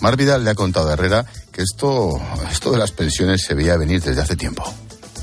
Mar 0.00 0.16
Vidal 0.16 0.44
le 0.44 0.50
ha 0.50 0.54
contado 0.54 0.90
a 0.90 0.92
Herrera 0.92 1.24
que 1.50 1.62
esto, 1.62 2.20
esto 2.50 2.70
de 2.70 2.78
las 2.78 2.92
pensiones 2.92 3.42
se 3.42 3.54
veía 3.54 3.76
venir 3.76 4.02
desde 4.02 4.20
hace 4.20 4.36
tiempo 4.36 4.64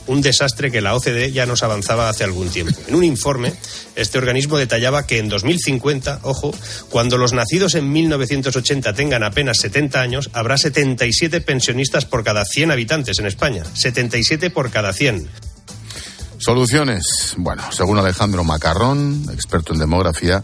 un 0.10 0.22
desastre 0.22 0.72
que 0.72 0.82
la 0.82 0.96
OCDE 0.96 1.32
ya 1.32 1.46
nos 1.46 1.62
avanzaba 1.62 2.10
hace 2.10 2.24
algún 2.24 2.50
tiempo. 2.50 2.78
En 2.88 2.96
un 2.96 3.04
informe, 3.04 3.54
este 3.96 4.18
organismo 4.18 4.58
detallaba 4.58 5.06
que 5.06 5.20
en 5.20 5.30
2050, 5.30 6.22
ojo, 6.24 6.52
cuando 6.90 7.18
los 7.18 7.32
nacidos 7.32 7.76
en 7.76 7.92
1980 7.92 8.94
tengan 8.94 9.24
apenas 9.24 9.60
70 9.60 10.02
años, 10.02 10.30
habrá 10.34 10.58
77 10.58 11.42
pensionistas 11.42 12.06
por 12.06 12.24
cada 12.24 12.44
100 12.44 12.72
habitantes 12.72 13.20
en 13.20 13.28
España. 13.28 13.64
77 13.74 14.50
por 14.50 14.72
cada 14.72 14.94
100. 14.94 15.30
Soluciones. 16.40 17.36
Bueno, 17.38 17.64
según 17.72 18.00
Alejandro 18.00 18.44
Macarrón, 18.44 19.26
experto 19.32 19.74
en 19.74 19.80
demografía, 19.80 20.44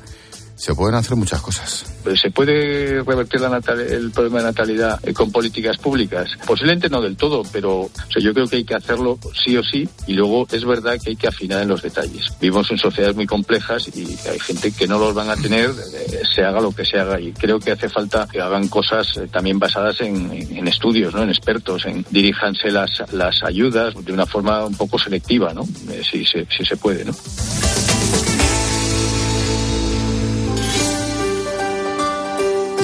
se 0.55 0.73
pueden 0.73 0.95
hacer 0.95 1.15
muchas 1.17 1.41
cosas. 1.41 1.85
¿Se 2.21 2.31
puede 2.31 3.03
revertir 3.03 3.41
la 3.41 3.59
el 3.89 4.11
problema 4.11 4.39
de 4.39 4.45
natalidad 4.45 4.99
eh, 5.03 5.13
con 5.13 5.31
políticas 5.31 5.77
públicas? 5.77 6.29
Posiblemente 6.45 6.89
no 6.89 7.01
del 7.01 7.17
todo, 7.17 7.43
pero 7.51 7.89
yo 8.15 8.33
creo 8.33 8.47
que 8.47 8.57
hay 8.57 8.63
que 8.63 8.75
hacerlo 8.75 9.19
sí 9.33 9.57
o 9.57 9.63
sí 9.63 9.87
y 10.07 10.13
luego 10.13 10.47
es 10.51 10.63
verdad 10.63 10.97
que 11.01 11.11
hay 11.11 11.15
que 11.15 11.27
afinar 11.27 11.61
en 11.61 11.67
los 11.67 11.81
detalles. 11.81 12.31
Vivimos 12.39 12.69
en 12.71 12.77
sociedades 12.77 13.15
muy 13.15 13.25
complejas 13.25 13.89
y 13.95 14.17
hay 14.29 14.39
gente 14.39 14.71
que 14.71 14.87
no 14.87 14.99
los 14.99 15.13
van 15.13 15.29
a 15.29 15.35
tener, 15.35 15.71
eh, 15.71 16.21
se 16.33 16.43
haga 16.43 16.61
lo 16.61 16.71
que 16.71 16.85
se 16.85 16.99
haga 16.99 17.19
y 17.19 17.33
creo 17.33 17.59
que 17.59 17.71
hace 17.71 17.89
falta 17.89 18.27
que 18.31 18.39
hagan 18.39 18.67
cosas 18.67 19.17
eh, 19.17 19.27
también 19.31 19.59
basadas 19.59 19.99
en, 20.01 20.25
estudios, 20.67 21.13
¿no? 21.13 21.23
en 21.23 21.29
expertos, 21.29 21.85
en 21.85 22.05
diríjanse 22.09 22.71
las, 22.71 22.89
las 23.11 23.43
ayudas 23.43 23.93
de 24.03 24.13
una 24.13 24.25
forma 24.25 24.65
un 24.65 24.75
poco 24.75 24.97
selectiva, 24.97 25.53
¿no? 25.53 25.65
si, 26.09 26.25
se, 26.25 26.47
si 26.55 26.65
se 26.65 26.77
puede. 26.77 27.05
¿no? 27.05 27.13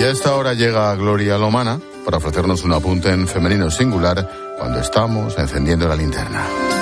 Y 0.02 0.04
a 0.04 0.10
esta 0.10 0.36
hora 0.36 0.56
llega 0.56 0.96
Gloria 0.96 1.38
Lomana 1.38 1.80
para 2.04 2.18
ofrecernos 2.18 2.64
un 2.64 2.74
apunte 2.74 3.12
en 3.12 3.28
femenino 3.28 3.70
singular 3.70 4.28
cuando 4.58 4.80
estamos 4.80 5.38
encendiendo 5.38 5.88
la 5.88 5.96
linterna. 5.96 6.81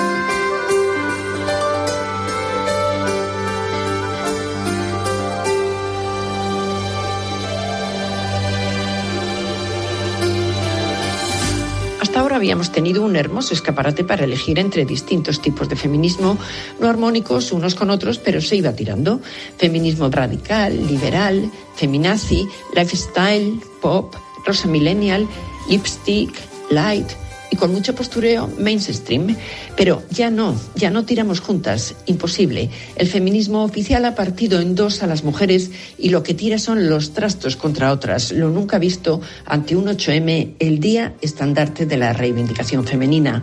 Habíamos 12.40 12.72
tenido 12.72 13.02
un 13.02 13.16
hermoso 13.16 13.52
escaparate 13.52 14.02
para 14.02 14.24
elegir 14.24 14.58
entre 14.58 14.86
distintos 14.86 15.42
tipos 15.42 15.68
de 15.68 15.76
feminismo, 15.76 16.38
no 16.80 16.88
armónicos 16.88 17.52
unos 17.52 17.74
con 17.74 17.90
otros, 17.90 18.18
pero 18.18 18.40
se 18.40 18.56
iba 18.56 18.72
tirando. 18.72 19.20
Feminismo 19.58 20.08
radical, 20.08 20.86
liberal, 20.86 21.50
feminazi, 21.76 22.48
lifestyle, 22.74 23.60
pop, 23.82 24.14
rosa 24.46 24.68
millennial, 24.68 25.28
lipstick, 25.68 26.32
light, 26.70 27.08
y 27.50 27.56
con 27.56 27.72
mucho 27.72 27.94
postureo 27.94 28.48
mainstream. 28.58 29.36
Pero 29.76 30.02
ya 30.10 30.30
no, 30.30 30.58
ya 30.74 30.90
no 30.90 31.04
tiramos 31.04 31.40
juntas, 31.40 31.94
imposible. 32.06 32.70
El 32.96 33.08
feminismo 33.08 33.64
oficial 33.64 34.04
ha 34.04 34.14
partido 34.14 34.60
en 34.60 34.74
dos 34.74 35.02
a 35.02 35.06
las 35.06 35.24
mujeres 35.24 35.70
y 35.98 36.10
lo 36.10 36.22
que 36.22 36.34
tira 36.34 36.58
son 36.58 36.88
los 36.88 37.12
trastos 37.12 37.56
contra 37.56 37.92
otras, 37.92 38.32
lo 38.32 38.50
nunca 38.50 38.78
visto 38.78 39.20
ante 39.44 39.76
un 39.76 39.86
8M, 39.86 40.54
el 40.58 40.80
día 40.80 41.14
estandarte 41.20 41.86
de 41.86 41.96
la 41.96 42.12
reivindicación 42.12 42.86
femenina. 42.86 43.42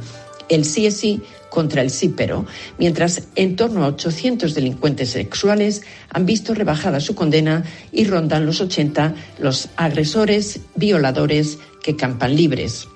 El 0.49 0.63
sí 0.63 0.85
es 0.85 0.95
sí 0.95 1.21
contra 1.49 1.81
el 1.81 1.89
sí 1.89 2.13
pero, 2.15 2.45
mientras 2.77 3.23
en 3.35 3.55
torno 3.55 3.83
a 3.83 3.87
800 3.87 4.53
delincuentes 4.53 5.09
sexuales 5.09 5.81
han 6.09 6.25
visto 6.25 6.53
rebajada 6.53 6.99
su 6.99 7.15
condena 7.15 7.63
y 7.91 8.05
rondan 8.05 8.45
los 8.45 8.61
80 8.61 9.15
los 9.39 9.69
agresores, 9.75 10.61
violadores 10.75 11.57
que 11.81 11.95
campan 11.95 12.35
libres 12.35 12.87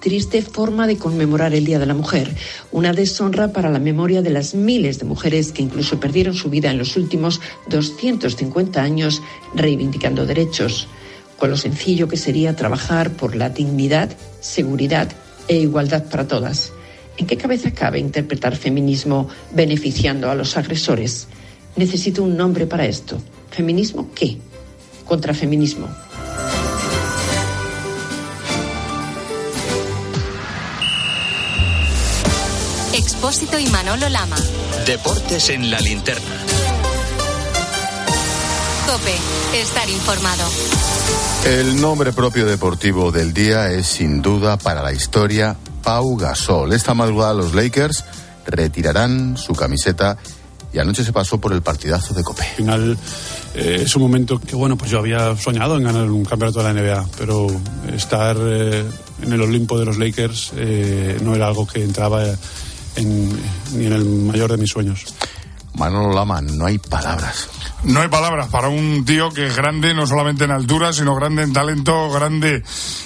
triste 0.00 0.42
forma 0.42 0.86
de 0.86 0.96
conmemorar 0.96 1.54
el 1.54 1.64
Día 1.64 1.78
de 1.78 1.86
la 1.86 1.94
Mujer, 1.94 2.34
una 2.72 2.92
deshonra 2.92 3.52
para 3.52 3.70
la 3.70 3.78
memoria 3.78 4.22
de 4.22 4.30
las 4.30 4.54
miles 4.54 4.98
de 4.98 5.04
mujeres 5.04 5.52
que 5.52 5.62
incluso 5.62 6.00
perdieron 6.00 6.34
su 6.34 6.50
vida 6.50 6.70
en 6.70 6.78
los 6.78 6.96
últimos 6.96 7.40
250 7.68 8.82
años 8.82 9.22
reivindicando 9.54 10.26
derechos, 10.26 10.88
con 11.38 11.50
lo 11.50 11.56
sencillo 11.56 12.08
que 12.08 12.16
sería 12.16 12.56
trabajar 12.56 13.12
por 13.12 13.36
la 13.36 13.50
dignidad, 13.50 14.10
seguridad 14.40 15.08
e 15.48 15.56
igualdad 15.56 16.04
para 16.04 16.26
todas. 16.26 16.72
¿En 17.18 17.26
qué 17.26 17.36
cabeza 17.36 17.72
cabe 17.72 17.98
interpretar 17.98 18.56
feminismo 18.56 19.28
beneficiando 19.52 20.30
a 20.30 20.34
los 20.34 20.56
agresores? 20.56 21.28
Necesito 21.76 22.22
un 22.22 22.36
nombre 22.36 22.66
para 22.66 22.86
esto. 22.86 23.18
¿Feminismo 23.50 24.10
qué? 24.14 24.38
Contrafeminismo. 25.04 25.88
Expósito 33.12 33.58
y 33.58 33.66
Manolo 33.66 34.08
Lama. 34.08 34.36
Deportes 34.86 35.50
en 35.50 35.68
la 35.68 35.80
linterna. 35.80 36.30
Cope, 38.86 39.60
estar 39.60 39.90
informado. 39.90 40.44
El 41.44 41.80
nombre 41.80 42.12
propio 42.12 42.46
deportivo 42.46 43.10
del 43.10 43.34
día 43.34 43.72
es 43.72 43.88
sin 43.88 44.22
duda 44.22 44.58
para 44.58 44.80
la 44.80 44.92
historia 44.92 45.56
Pau 45.82 46.16
Gasol. 46.16 46.72
Esta 46.72 46.94
madrugada 46.94 47.34
los 47.34 47.52
Lakers 47.52 48.04
retirarán 48.46 49.36
su 49.36 49.54
camiseta 49.54 50.16
y 50.72 50.78
anoche 50.78 51.02
se 51.02 51.12
pasó 51.12 51.40
por 51.40 51.52
el 51.52 51.62
partidazo 51.62 52.14
de 52.14 52.22
Cope. 52.22 52.44
Al 52.44 52.54
final 52.54 52.98
eh, 53.56 53.80
es 53.82 53.96
un 53.96 54.02
momento 54.02 54.38
que, 54.38 54.54
bueno, 54.54 54.78
pues 54.78 54.88
yo 54.88 55.00
había 55.00 55.36
soñado 55.36 55.76
en 55.76 55.82
ganar 55.82 56.08
un 56.08 56.24
campeonato 56.24 56.62
de 56.62 56.72
la 56.72 56.80
NBA, 56.80 57.08
pero 57.18 57.48
estar 57.92 58.36
eh, 58.38 58.84
en 59.20 59.32
el 59.32 59.40
Olimpo 59.42 59.80
de 59.80 59.84
los 59.84 59.98
Lakers 59.98 60.52
eh, 60.54 61.18
no 61.24 61.34
era 61.34 61.48
algo 61.48 61.66
que 61.66 61.82
entraba 61.82 62.22
ni 62.96 63.86
en 63.86 63.92
el 63.92 64.04
mayor 64.04 64.50
de 64.50 64.56
mis 64.58 64.70
sueños. 64.70 65.04
Manolo 65.74 66.12
Lama, 66.12 66.40
no 66.40 66.66
hay 66.66 66.78
palabras. 66.78 67.48
No 67.84 68.00
hay 68.00 68.08
palabras 68.08 68.48
para 68.48 68.68
un 68.68 69.04
tío 69.06 69.30
que 69.30 69.46
es 69.46 69.56
grande 69.56 69.94
no 69.94 70.06
solamente 70.06 70.44
en 70.44 70.50
altura, 70.50 70.92
sino 70.92 71.14
grande 71.14 71.42
en 71.42 71.52
talento, 71.52 72.10
grande 72.10 72.62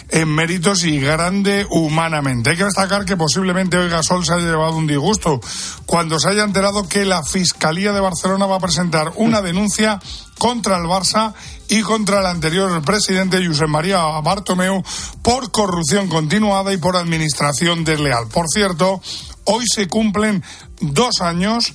en 0.09 0.29
méritos 0.29 0.83
y 0.83 0.99
grande 0.99 1.67
humanamente. 1.71 2.51
Hay 2.51 2.57
que 2.57 2.65
destacar 2.65 3.05
que 3.05 3.17
posiblemente 3.17 3.77
hoy 3.77 3.89
Gasol 3.89 4.25
se 4.25 4.33
haya 4.33 4.47
llevado 4.47 4.77
un 4.77 4.89
disgusto 4.89 5.41
cuando 5.87 6.19
se 6.19 6.31
haya 6.31 6.43
enterado 6.43 6.89
que 6.89 7.05
la 7.05 7.23
Fiscalía 7.23 7.93
de 7.93 8.01
Barcelona 8.01 8.47
va 8.47 8.57
a 8.57 8.61
presentar 8.61 9.13
una 9.17 9.43
denuncia 9.43 10.01
contra 10.39 10.77
el 10.77 10.85
Barça 10.85 11.33
y 11.69 11.83
contra 11.83 12.19
el 12.19 12.27
anterior 12.27 12.83
presidente 12.83 13.47
Josep 13.47 13.69
María 13.69 14.01
Bartomeu 14.23 14.83
por 15.23 15.53
corrupción 15.53 16.09
continuada 16.09 16.73
y 16.73 16.79
por 16.79 16.97
administración 16.97 17.85
desleal. 17.85 18.27
Por 18.27 18.49
cierto, 18.49 19.01
Hoy 19.47 19.65
se 19.73 19.89
cumplen 19.89 20.43
dos 20.81 21.21
años 21.21 21.75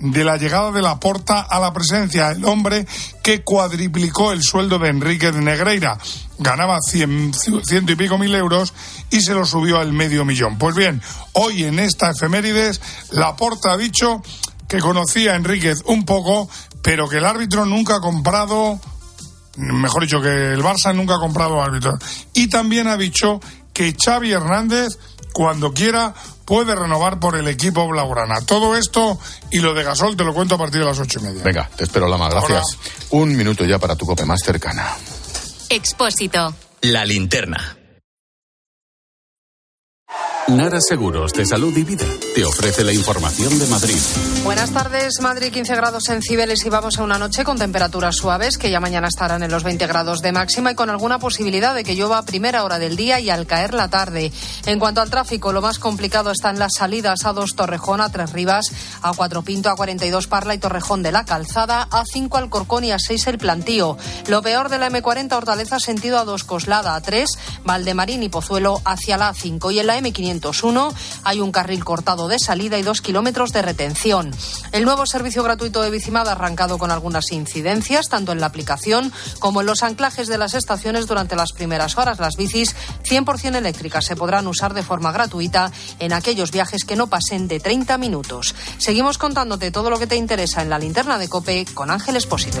de 0.00 0.24
la 0.24 0.38
llegada 0.38 0.72
de 0.72 0.80
la 0.80 0.98
Porta 0.98 1.40
a 1.42 1.60
la 1.60 1.72
presidencia, 1.72 2.30
el 2.30 2.44
hombre 2.46 2.86
que 3.22 3.42
cuadriplicó 3.42 4.32
el 4.32 4.42
sueldo 4.42 4.78
de 4.78 4.88
Enrique 4.88 5.30
de 5.30 5.42
Negreira. 5.42 5.98
Ganaba 6.38 6.78
cien, 6.80 7.32
ciento 7.34 7.92
y 7.92 7.96
pico 7.96 8.16
mil 8.16 8.34
euros 8.34 8.72
y 9.10 9.20
se 9.20 9.34
lo 9.34 9.44
subió 9.44 9.78
al 9.78 9.92
medio 9.92 10.24
millón. 10.24 10.56
Pues 10.56 10.74
bien, 10.74 11.02
hoy 11.34 11.64
en 11.64 11.78
esta 11.78 12.10
efemérides, 12.10 12.80
la 13.10 13.36
Porta 13.36 13.72
ha 13.72 13.76
dicho 13.76 14.22
que 14.66 14.78
conocía 14.78 15.32
a 15.32 15.36
Enríquez 15.36 15.82
un 15.84 16.04
poco, 16.06 16.48
pero 16.82 17.08
que 17.08 17.18
el 17.18 17.26
árbitro 17.26 17.66
nunca 17.66 17.96
ha 17.96 18.00
comprado, 18.00 18.80
mejor 19.56 20.02
dicho, 20.02 20.22
que 20.22 20.52
el 20.52 20.62
Barça 20.62 20.94
nunca 20.94 21.16
ha 21.16 21.20
comprado 21.20 21.62
árbitro. 21.62 21.98
Y 22.32 22.46
también 22.48 22.86
ha 22.86 22.96
dicho 22.96 23.40
que 23.74 23.94
Xavi 23.94 24.32
Hernández, 24.32 24.98
cuando 25.32 25.72
quiera, 25.72 26.14
puede 26.44 26.74
renovar 26.74 27.18
por 27.20 27.36
el 27.36 27.48
equipo 27.48 27.86
Blaugrana. 27.88 28.40
Todo 28.42 28.76
esto 28.76 29.18
y 29.50 29.60
lo 29.60 29.74
de 29.74 29.84
Gasol 29.84 30.16
te 30.16 30.24
lo 30.24 30.34
cuento 30.34 30.56
a 30.56 30.58
partir 30.58 30.80
de 30.80 30.86
las 30.86 30.98
ocho 30.98 31.18
y 31.20 31.22
media. 31.22 31.42
Venga, 31.42 31.70
te 31.76 31.84
espero, 31.84 32.08
Lama. 32.08 32.28
Gracias. 32.28 32.78
Un 33.10 33.36
minuto 33.36 33.64
ya 33.64 33.78
para 33.78 33.96
tu 33.96 34.06
cope 34.06 34.24
más 34.24 34.40
cercana. 34.44 34.96
Expósito. 35.68 36.54
La 36.82 37.04
linterna. 37.04 37.79
Nara 40.56 40.80
Seguros 40.80 41.32
de 41.32 41.46
Salud 41.46 41.76
y 41.76 41.84
Vida 41.84 42.06
te 42.34 42.44
ofrece 42.44 42.82
la 42.82 42.92
información 42.92 43.56
de 43.60 43.66
Madrid. 43.66 43.96
Buenas 44.42 44.72
tardes, 44.72 45.20
Madrid 45.20 45.52
15 45.52 45.76
grados 45.76 46.08
en 46.08 46.22
Cibeles 46.22 46.64
y 46.64 46.68
vamos 46.68 46.98
a 46.98 47.04
una 47.04 47.18
noche 47.18 47.44
con 47.44 47.56
temperaturas 47.56 48.16
suaves 48.16 48.58
que 48.58 48.68
ya 48.68 48.80
mañana 48.80 49.06
estarán 49.06 49.44
en 49.44 49.50
los 49.50 49.62
20 49.62 49.86
grados 49.86 50.22
de 50.22 50.32
máxima 50.32 50.72
y 50.72 50.74
con 50.74 50.90
alguna 50.90 51.20
posibilidad 51.20 51.72
de 51.74 51.84
que 51.84 51.94
llueva 51.94 52.18
a 52.18 52.24
primera 52.24 52.64
hora 52.64 52.80
del 52.80 52.96
día 52.96 53.20
y 53.20 53.30
al 53.30 53.46
caer 53.46 53.74
la 53.74 53.88
tarde. 53.88 54.32
En 54.66 54.80
cuanto 54.80 55.00
al 55.00 55.10
tráfico, 55.10 55.52
lo 55.52 55.62
más 55.62 55.78
complicado 55.78 56.32
está 56.32 56.50
en 56.50 56.58
las 56.58 56.72
salidas 56.76 57.24
a 57.26 57.32
2 57.32 57.54
Torrejón, 57.54 58.00
a 58.00 58.10
3 58.10 58.32
Rivas, 58.32 58.72
a 59.02 59.12
4 59.12 59.42
Pinto, 59.42 59.70
a 59.70 59.76
42 59.76 60.26
Parla 60.26 60.54
y 60.54 60.58
Torrejón 60.58 61.04
de 61.04 61.12
la 61.12 61.24
Calzada, 61.24 61.86
a 61.90 62.02
5 62.04 62.38
Alcorcón 62.38 62.84
y 62.84 62.90
a 62.90 62.98
6 62.98 63.26
El 63.28 63.38
Plantío. 63.38 63.96
Lo 64.26 64.42
peor 64.42 64.68
de 64.68 64.78
la 64.78 64.90
M40 64.90 65.32
Hortaleza 65.32 65.78
sentido 65.78 66.18
a 66.18 66.24
2 66.24 66.42
Coslada, 66.42 66.96
a 66.96 67.00
3 67.00 67.30
Valdemarín 67.64 68.24
y 68.24 68.28
Pozuelo 68.28 68.82
hacia 68.84 69.16
la 69.16 69.32
A5 69.32 69.72
y 69.72 69.78
en 69.78 69.86
la 69.86 69.98
M500 69.98 70.39
hay 71.24 71.40
un 71.40 71.52
carril 71.52 71.84
cortado 71.84 72.28
de 72.28 72.38
salida 72.38 72.78
y 72.78 72.82
dos 72.82 73.00
kilómetros 73.00 73.52
de 73.52 73.62
retención. 73.62 74.30
El 74.72 74.84
nuevo 74.84 75.06
servicio 75.06 75.42
gratuito 75.42 75.82
de 75.82 75.90
Bicimad 75.90 76.28
ha 76.28 76.32
arrancado 76.32 76.78
con 76.78 76.90
algunas 76.90 77.30
incidencias, 77.32 78.08
tanto 78.08 78.32
en 78.32 78.40
la 78.40 78.46
aplicación 78.46 79.12
como 79.38 79.60
en 79.60 79.66
los 79.66 79.82
anclajes 79.82 80.28
de 80.28 80.38
las 80.38 80.54
estaciones 80.54 81.06
durante 81.06 81.36
las 81.36 81.52
primeras 81.52 81.98
horas. 81.98 82.18
Las 82.18 82.36
bicis 82.36 82.74
100% 83.04 83.56
eléctricas 83.56 84.04
se 84.04 84.16
podrán 84.16 84.46
usar 84.46 84.74
de 84.74 84.82
forma 84.82 85.12
gratuita 85.12 85.70
en 85.98 86.12
aquellos 86.12 86.50
viajes 86.50 86.84
que 86.84 86.96
no 86.96 87.08
pasen 87.08 87.48
de 87.48 87.60
30 87.60 87.98
minutos. 87.98 88.54
Seguimos 88.78 89.18
contándote 89.18 89.70
todo 89.70 89.90
lo 89.90 89.98
que 89.98 90.06
te 90.06 90.16
interesa 90.16 90.62
en 90.62 90.70
la 90.70 90.78
linterna 90.78 91.18
de 91.18 91.28
Cope 91.28 91.66
con 91.74 91.90
Ángel 91.90 92.16
Espósito. 92.16 92.60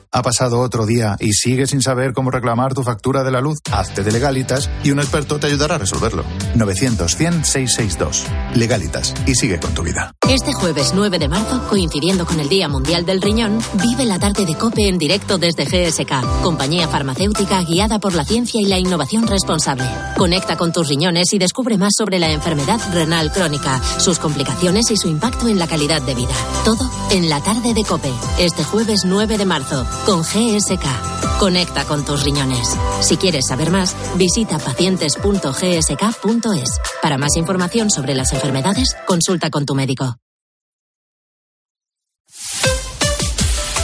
Ha 0.13 0.23
pasado 0.23 0.59
otro 0.59 0.85
día 0.85 1.15
y 1.21 1.31
sigues 1.31 1.69
sin 1.69 1.81
saber 1.81 2.11
cómo 2.11 2.31
reclamar 2.31 2.73
tu 2.73 2.83
factura 2.83 3.23
de 3.23 3.31
la 3.31 3.39
luz. 3.39 3.59
Hazte 3.71 4.03
de 4.03 4.11
legalitas 4.11 4.69
y 4.83 4.91
un 4.91 4.99
experto 4.99 5.39
te 5.39 5.47
ayudará 5.47 5.75
a 5.75 5.77
resolverlo. 5.77 6.25
900-100-662. 6.55 8.23
Legalitas 8.53 9.13
y 9.25 9.35
sigue 9.35 9.57
con 9.57 9.73
tu 9.73 9.83
vida. 9.83 10.13
Este 10.27 10.51
jueves 10.51 10.91
9 10.93 11.17
de 11.17 11.29
marzo, 11.29 11.65
coincidiendo 11.69 12.25
con 12.25 12.41
el 12.41 12.49
Día 12.49 12.67
Mundial 12.67 13.05
del 13.05 13.21
Riñón, 13.21 13.59
vive 13.75 14.03
la 14.03 14.19
tarde 14.19 14.45
de 14.45 14.55
COPE 14.55 14.89
en 14.89 14.97
directo 14.97 15.37
desde 15.37 15.63
GSK, 15.63 16.43
compañía 16.43 16.89
farmacéutica 16.89 17.63
guiada 17.63 17.99
por 17.99 18.13
la 18.13 18.25
ciencia 18.25 18.59
y 18.59 18.65
la 18.65 18.79
innovación 18.79 19.27
responsable. 19.27 19.85
Conecta 20.17 20.57
con 20.57 20.73
tus 20.73 20.89
riñones 20.89 21.31
y 21.31 21.39
descubre 21.39 21.77
más 21.77 21.93
sobre 21.97 22.19
la 22.19 22.31
enfermedad 22.31 22.81
renal 22.93 23.31
crónica, 23.31 23.81
sus 23.97 24.19
complicaciones 24.19 24.91
y 24.91 24.97
su 24.97 25.07
impacto 25.07 25.47
en 25.47 25.57
la 25.57 25.67
calidad 25.67 26.01
de 26.01 26.15
vida. 26.15 26.35
Todo 26.65 26.89
en 27.11 27.29
la 27.29 27.41
tarde 27.41 27.73
de 27.73 27.85
COPE, 27.85 28.11
este 28.39 28.65
jueves 28.65 29.03
9 29.05 29.37
de 29.37 29.45
marzo 29.45 29.85
con 30.05 30.21
GSK. 30.21 31.39
Conecta 31.39 31.85
con 31.85 32.05
tus 32.05 32.23
riñones. 32.23 32.77
Si 33.01 33.17
quieres 33.17 33.47
saber 33.47 33.71
más, 33.71 33.95
visita 34.15 34.59
pacientes.gsk.es. 34.59 36.79
Para 37.01 37.17
más 37.17 37.35
información 37.35 37.89
sobre 37.89 38.13
las 38.13 38.31
enfermedades, 38.33 38.95
consulta 39.07 39.49
con 39.49 39.65
tu 39.65 39.75
médico. 39.75 40.17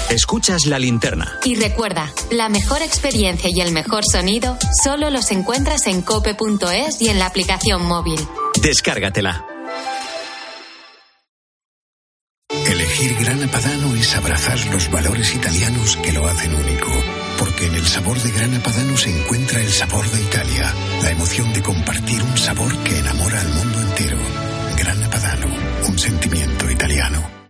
Escuchas 0.10 0.66
la 0.66 0.80
linterna. 0.80 1.38
Y 1.44 1.56
recuerda, 1.56 2.12
la 2.32 2.48
mejor 2.48 2.82
experiencia 2.82 3.50
y 3.54 3.60
el 3.60 3.74
mejor 3.74 4.06
sonido 4.06 4.58
solo 4.84 5.10
los 5.10 5.32
encuentras 5.32 5.86
en 5.88 6.02
cope.es 6.02 7.02
y 7.02 7.10
en 7.10 7.20
la 7.20 7.26
aplicación 7.26 7.86
móvil. 7.86 8.20
Descárgatela. 8.62 9.57
Elegir 12.68 13.16
Grana 13.18 13.48
Padano 13.48 13.96
es 13.96 14.14
abrazar 14.14 14.60
los 14.74 14.92
valores 14.92 15.34
italianos 15.34 15.96
que 16.04 16.12
lo 16.12 16.28
hacen 16.28 16.54
único. 16.54 16.92
Porque 17.40 17.68
en 17.68 17.76
el 17.76 17.88
sabor 17.88 18.22
de 18.22 18.30
Grana 18.32 18.62
Padano 18.62 18.98
se 18.98 19.10
encuentra 19.10 19.62
el 19.62 19.72
sabor 19.72 20.10
de 20.12 20.22
Italia, 20.22 20.74
la 21.02 21.12
emoción 21.12 21.54
de 21.54 21.62
compartir 21.64 22.22
un 22.22 22.38
sabor 22.38 22.78
que 22.84 23.00
enamora 23.00 23.40
al 23.40 23.50
mundo 23.54 23.82
entero. 23.82 24.18
Grana 24.78 25.10
Padano, 25.10 25.48
un 25.88 25.98
sentimiento 25.98 26.70
italiano. 26.70 27.37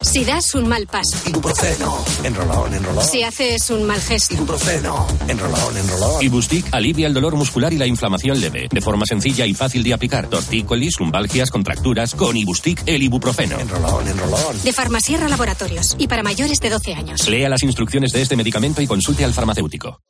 Si 0.00 0.24
das 0.24 0.54
un 0.54 0.68
mal 0.68 0.86
paso. 0.86 1.18
Ibuprofeno. 1.28 2.04
Enrolón, 2.22 2.72
enrolón. 2.72 3.04
Si 3.04 3.24
haces 3.24 3.68
un 3.70 3.84
mal 3.84 4.00
gesto. 4.00 4.34
Ibuprofeno. 4.34 5.06
Enrolón, 5.26 5.76
enrolón. 5.76 6.22
Ibustic 6.22 6.66
alivia 6.72 7.08
el 7.08 7.14
dolor 7.14 7.34
muscular 7.34 7.72
y 7.72 7.78
la 7.78 7.86
inflamación 7.86 8.40
leve. 8.40 8.68
De 8.70 8.80
forma 8.80 9.06
sencilla 9.06 9.44
y 9.44 9.54
fácil 9.54 9.82
de 9.82 9.94
aplicar. 9.94 10.28
Tortícolis, 10.28 11.00
lumbalgias, 11.00 11.50
contracturas. 11.50 12.14
Con 12.14 12.36
Ibustic, 12.36 12.84
el 12.86 13.02
ibuprofeno. 13.02 13.58
Enrolón, 13.58 14.06
enrolón. 14.06 14.62
De 14.62 14.72
Farmasierra 14.72 15.28
Laboratorios. 15.28 15.96
Y 15.98 16.06
para 16.06 16.22
mayores 16.22 16.60
de 16.60 16.70
12 16.70 16.94
años. 16.94 17.28
Lea 17.28 17.48
las 17.48 17.64
instrucciones 17.64 18.12
de 18.12 18.22
este 18.22 18.36
medicamento 18.36 18.80
y 18.80 18.86
consulte 18.86 19.24
al 19.24 19.34
farmacéutico. 19.34 20.00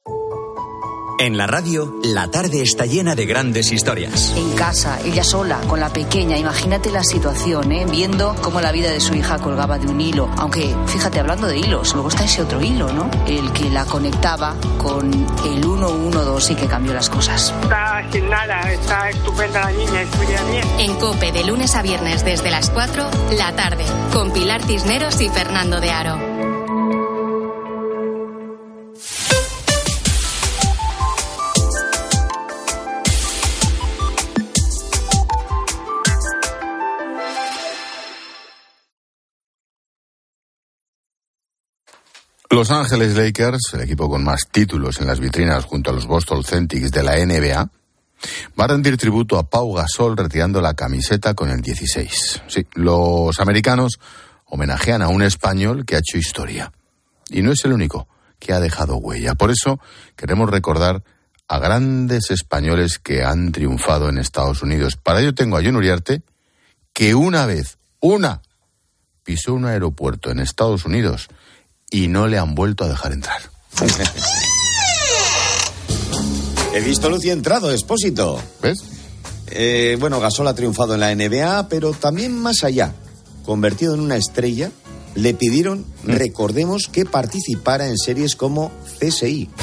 En 1.20 1.36
la 1.36 1.48
radio, 1.48 1.96
la 2.04 2.30
tarde 2.30 2.62
está 2.62 2.86
llena 2.86 3.16
de 3.16 3.26
grandes 3.26 3.72
historias. 3.72 4.32
En 4.36 4.52
casa, 4.52 5.00
ella 5.04 5.24
sola, 5.24 5.58
con 5.66 5.80
la 5.80 5.92
pequeña. 5.92 6.38
Imagínate 6.38 6.92
la 6.92 7.02
situación, 7.02 7.72
¿eh? 7.72 7.86
Viendo 7.90 8.36
cómo 8.40 8.60
la 8.60 8.70
vida 8.70 8.92
de 8.92 9.00
su 9.00 9.14
hija 9.14 9.36
colgaba 9.38 9.80
de 9.80 9.88
un 9.88 10.00
hilo. 10.00 10.30
Aunque, 10.36 10.76
fíjate, 10.86 11.18
hablando 11.18 11.48
de 11.48 11.58
hilos, 11.58 11.92
luego 11.94 12.08
está 12.08 12.22
ese 12.22 12.42
otro 12.42 12.62
hilo, 12.62 12.92
¿no? 12.92 13.10
El 13.26 13.50
que 13.50 13.68
la 13.68 13.84
conectaba 13.84 14.54
con 14.80 15.12
el 15.12 15.60
112 15.60 16.52
y 16.52 16.56
que 16.56 16.66
cambió 16.68 16.94
las 16.94 17.10
cosas. 17.10 17.52
Está 17.62 18.06
sin 18.12 18.30
nada, 18.30 18.72
está 18.72 19.10
estupenda 19.10 19.60
la 19.64 19.72
niña, 19.72 20.02
estudia 20.02 20.44
bien. 20.44 20.64
En 20.78 20.94
COPE, 21.00 21.32
de 21.32 21.42
lunes 21.42 21.74
a 21.74 21.82
viernes 21.82 22.24
desde 22.24 22.52
las 22.52 22.70
4, 22.70 23.10
la 23.36 23.56
tarde, 23.56 23.84
con 24.12 24.32
Pilar 24.32 24.62
Cisneros 24.62 25.20
y 25.20 25.28
Fernando 25.28 25.80
de 25.80 25.90
Aro. 25.90 26.37
Los 42.50 42.70
Ángeles 42.70 43.14
Lakers, 43.14 43.74
el 43.74 43.82
equipo 43.82 44.08
con 44.08 44.24
más 44.24 44.48
títulos 44.50 45.02
en 45.02 45.06
las 45.06 45.20
vitrinas 45.20 45.66
junto 45.66 45.90
a 45.90 45.92
los 45.92 46.06
Boston 46.06 46.42
Celtics 46.42 46.90
de 46.90 47.02
la 47.02 47.16
NBA, 47.18 47.70
va 48.58 48.64
a 48.64 48.66
rendir 48.66 48.96
tributo 48.96 49.36
a 49.36 49.50
Pau 49.50 49.74
Gasol 49.74 50.16
retirando 50.16 50.62
la 50.62 50.72
camiseta 50.72 51.34
con 51.34 51.50
el 51.50 51.60
16. 51.60 52.42
Sí, 52.48 52.66
los 52.72 53.38
americanos 53.38 54.00
homenajean 54.46 55.02
a 55.02 55.08
un 55.08 55.22
español 55.22 55.84
que 55.84 55.96
ha 55.96 55.98
hecho 55.98 56.16
historia. 56.16 56.72
Y 57.28 57.42
no 57.42 57.52
es 57.52 57.62
el 57.66 57.74
único 57.74 58.08
que 58.38 58.54
ha 58.54 58.60
dejado 58.60 58.96
huella. 58.96 59.34
Por 59.34 59.50
eso 59.50 59.78
queremos 60.16 60.48
recordar 60.48 61.02
a 61.48 61.58
grandes 61.58 62.30
españoles 62.30 62.98
que 62.98 63.24
han 63.24 63.52
triunfado 63.52 64.08
en 64.08 64.16
Estados 64.16 64.62
Unidos. 64.62 64.96
Para 64.96 65.20
ello 65.20 65.34
tengo 65.34 65.58
a 65.58 65.62
John 65.62 65.76
Uriarte, 65.76 66.22
que 66.94 67.14
una 67.14 67.44
vez, 67.44 67.76
una, 68.00 68.40
pisó 69.22 69.52
un 69.52 69.66
aeropuerto 69.66 70.30
en 70.30 70.40
Estados 70.40 70.86
Unidos 70.86 71.28
y 71.90 72.08
no 72.08 72.26
le 72.26 72.38
han 72.38 72.54
vuelto 72.54 72.84
a 72.84 72.88
dejar 72.88 73.12
entrar. 73.12 73.40
He 76.74 76.80
visto 76.80 77.08
luz 77.08 77.24
y 77.24 77.30
entrado, 77.30 77.72
expósito. 77.72 78.40
¿Ves? 78.62 78.78
Eh, 79.48 79.96
bueno, 79.98 80.20
Gasol 80.20 80.46
ha 80.48 80.54
triunfado 80.54 80.94
en 80.94 81.00
la 81.00 81.14
NBA, 81.14 81.68
pero 81.68 81.92
también 81.92 82.38
más 82.38 82.62
allá. 82.62 82.92
Convertido 83.44 83.94
en 83.94 84.00
una 84.00 84.16
estrella, 84.16 84.70
le 85.14 85.34
pidieron, 85.34 85.86
Mm. 86.04 86.12
recordemos, 86.12 86.88
que 86.92 87.04
participara 87.06 87.86
en 87.88 87.96
series 87.96 88.36
como 88.36 88.70
CSI. 89.00 89.48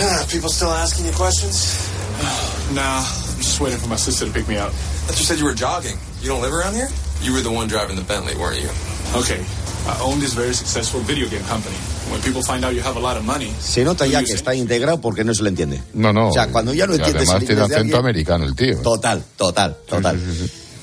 Se 13.60 13.84
nota 13.84 14.06
ya 14.08 14.24
que 14.24 14.34
está 14.34 14.56
integrado 14.56 15.00
porque 15.02 15.24
no 15.24 15.34
se 15.34 15.43
le 15.43 15.50
entiende. 15.50 15.82
No, 15.93 16.12
no. 16.13 16.30
O 16.30 16.34
sea, 16.34 16.48
cuando 16.48 16.74
ya 16.74 16.88
no 16.88 16.93
entiendes 16.95 17.30
Además 17.30 17.45
tiene 17.45 17.62
acento 17.62 17.78
alguien- 17.78 17.95
americano 17.98 18.45
el 18.45 18.56
tío. 18.56 18.78
Total, 18.80 19.24
total, 19.38 19.78
total. 19.88 20.19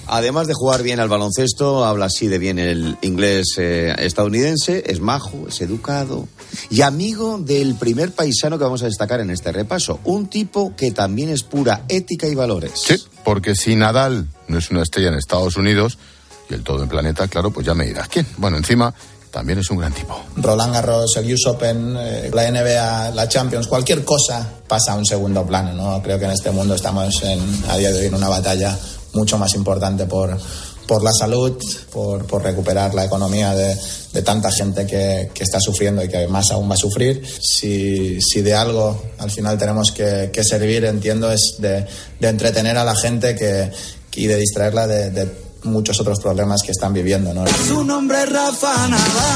Además 0.09 0.47
de 0.49 0.55
jugar 0.55 0.83
bien 0.83 0.99
al 1.01 1.09
baloncesto, 1.09 1.85
habla 1.85 2.07
así 2.07 2.27
de 2.27 2.39
bien 2.39 2.59
el 2.59 2.99
inglés 3.03 3.55
eh, 3.57 3.95
estadounidense, 3.99 4.83
es 4.87 5.01
majo, 5.01 5.47
es 5.49 5.61
educado 5.61 6.29
y 6.71 6.83
amigo 6.83 7.39
del 7.39 7.77
primer 7.77 8.13
paisano 8.13 8.59
que 8.59 8.65
vamos 8.65 8.83
a 8.83 8.87
destacar 8.87 9.21
en 9.21 9.31
este 9.31 9.53
repaso, 9.53 10.01
un 10.05 10.27
tipo 10.27 10.75
que 10.77 10.91
también 10.91 11.31
es 11.31 11.45
pura 11.45 11.85
ética 11.89 12.27
y 12.27 12.35
valores. 12.35 12.73
Sí, 12.85 12.97
porque 13.25 13.55
si 13.55 13.77
Nadal 13.77 14.29
no 14.49 14.59
es 14.59 14.71
una 14.71 14.83
estrella 14.83 15.09
en 15.09 15.15
Estados 15.15 15.57
Unidos 15.57 15.99
y 16.49 16.55
el 16.55 16.63
todo 16.63 16.83
en 16.83 16.89
planeta, 16.89 17.29
claro, 17.29 17.51
pues 17.51 17.67
ya 17.67 17.75
me 17.75 17.87
dirás 17.87 18.09
quién. 18.09 18.27
Bueno, 18.37 18.57
encima 18.57 18.95
también 19.33 19.59
es 19.59 19.71
un 19.71 19.79
gran 19.79 19.93
tipo. 19.93 20.15
Roland 20.37 20.75
Garros, 20.75 21.17
el 21.17 21.33
US 21.33 21.47
Open, 21.47 21.97
eh, 21.99 22.31
la 22.33 22.51
NBA, 22.51 23.11
la 23.13 23.29
Champions, 23.29 23.67
cualquier 23.67 24.05
cosa 24.05 24.47
pasa 24.69 24.93
a 24.93 24.97
un 24.97 25.07
segundo 25.07 25.45
plano. 25.45 25.73
¿no? 25.73 26.03
Creo 26.03 26.19
que 26.19 26.27
en 26.27 26.33
este 26.33 26.51
mundo 26.51 26.75
estamos 26.75 27.23
en, 27.23 27.41
a 27.69 27.77
día 27.79 27.91
de 27.91 28.01
hoy 28.01 28.07
en 28.07 28.15
una 28.15 28.29
batalla 28.29 28.79
mucho 29.15 29.39
más 29.39 29.55
importante 29.55 30.05
por, 30.05 30.39
por 30.87 31.03
la 31.03 31.13
salud, 31.13 31.59
por, 31.91 32.27
por 32.27 32.43
recuperar 32.43 32.95
la 32.95 33.07
economía 33.07 33.55
de, 33.55 33.75
de 34.13 34.23
tanta 34.23 34.51
gente 34.51 34.87
que, 34.87 35.31
que 35.33 35.45
está 35.45 35.59
sufriendo 35.61 36.05
y 36.05 36.09
que 36.09 36.29
más 36.29 36.51
aún 36.51 36.69
va 36.71 36.75
a 36.75 36.79
sufrir. 36.79 37.23
Si, 37.41 38.21
si 38.21 38.43
de 38.43 38.55
algo 38.55 39.03
al 39.19 39.31
final 39.31 39.57
tenemos 39.57 39.93
que, 39.93 40.31
que 40.31 40.45
servir, 40.45 40.85
entiendo, 40.85 41.33
es 41.33 41.57
de, 41.59 41.87
de 42.21 42.29
entretener 42.29 42.77
a 42.77 42.85
la 42.85 42.95
gente 42.95 43.35
que, 43.35 43.71
y 44.15 44.27
de 44.27 44.37
distraerla 44.37 44.87
de, 44.87 45.11
de 45.11 45.52
muchos 45.65 46.01
otros 46.01 46.21
problemas 46.21 46.63
que 46.63 46.73
están 46.73 46.93
viviendo. 46.93 47.33
¿no? 47.35 47.45
Su 47.69 47.85
nombre 47.85 48.23
es 48.23 48.29
Rafa 48.31 48.89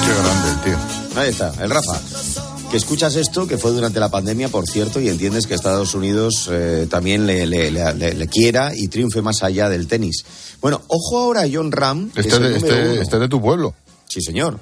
Qué 0.05 0.15
grande 0.15 0.51
el 0.51 0.61
tío. 0.65 1.21
Ahí 1.21 1.31
está, 1.31 1.53
el 1.63 1.71
Rafa. 1.71 2.01
Que 2.71 2.77
escuchas 2.77 3.15
esto, 3.15 3.47
que 3.47 3.59
fue 3.59 3.71
durante 3.71 4.01
la 4.01 4.09
pandemia, 4.11 4.49
por 4.49 4.67
cierto, 4.67 5.01
y 5.01 5.09
entiendes 5.09 5.47
que 5.47 5.55
Estados 5.55 5.95
Unidos 5.95 6.49
eh, 6.51 6.87
también 6.91 7.25
le, 7.27 7.47
le- 7.47 7.71
le- 7.71 7.95
le- 7.95 8.15
le 8.15 8.27
quiera 8.29 8.73
y 8.75 8.89
triunfe 8.89 9.23
más 9.23 9.43
allá 9.45 9.69
del 9.69 9.87
tenis. 9.87 10.25
Bueno, 10.61 10.83
ojo 10.89 11.19
ahora 11.19 11.43
a 11.43 11.49
John 11.51 11.71
Ram. 11.71 12.11
que 12.11 12.23
Este 12.23 12.35
es 12.35 12.41
de, 12.41 12.57
este- 12.57 13.01
este 13.03 13.17
es 13.17 13.21
de 13.21 13.29
tu 13.29 13.41
pueblo. 13.41 13.75
Sí, 14.09 14.21
señor. 14.21 14.59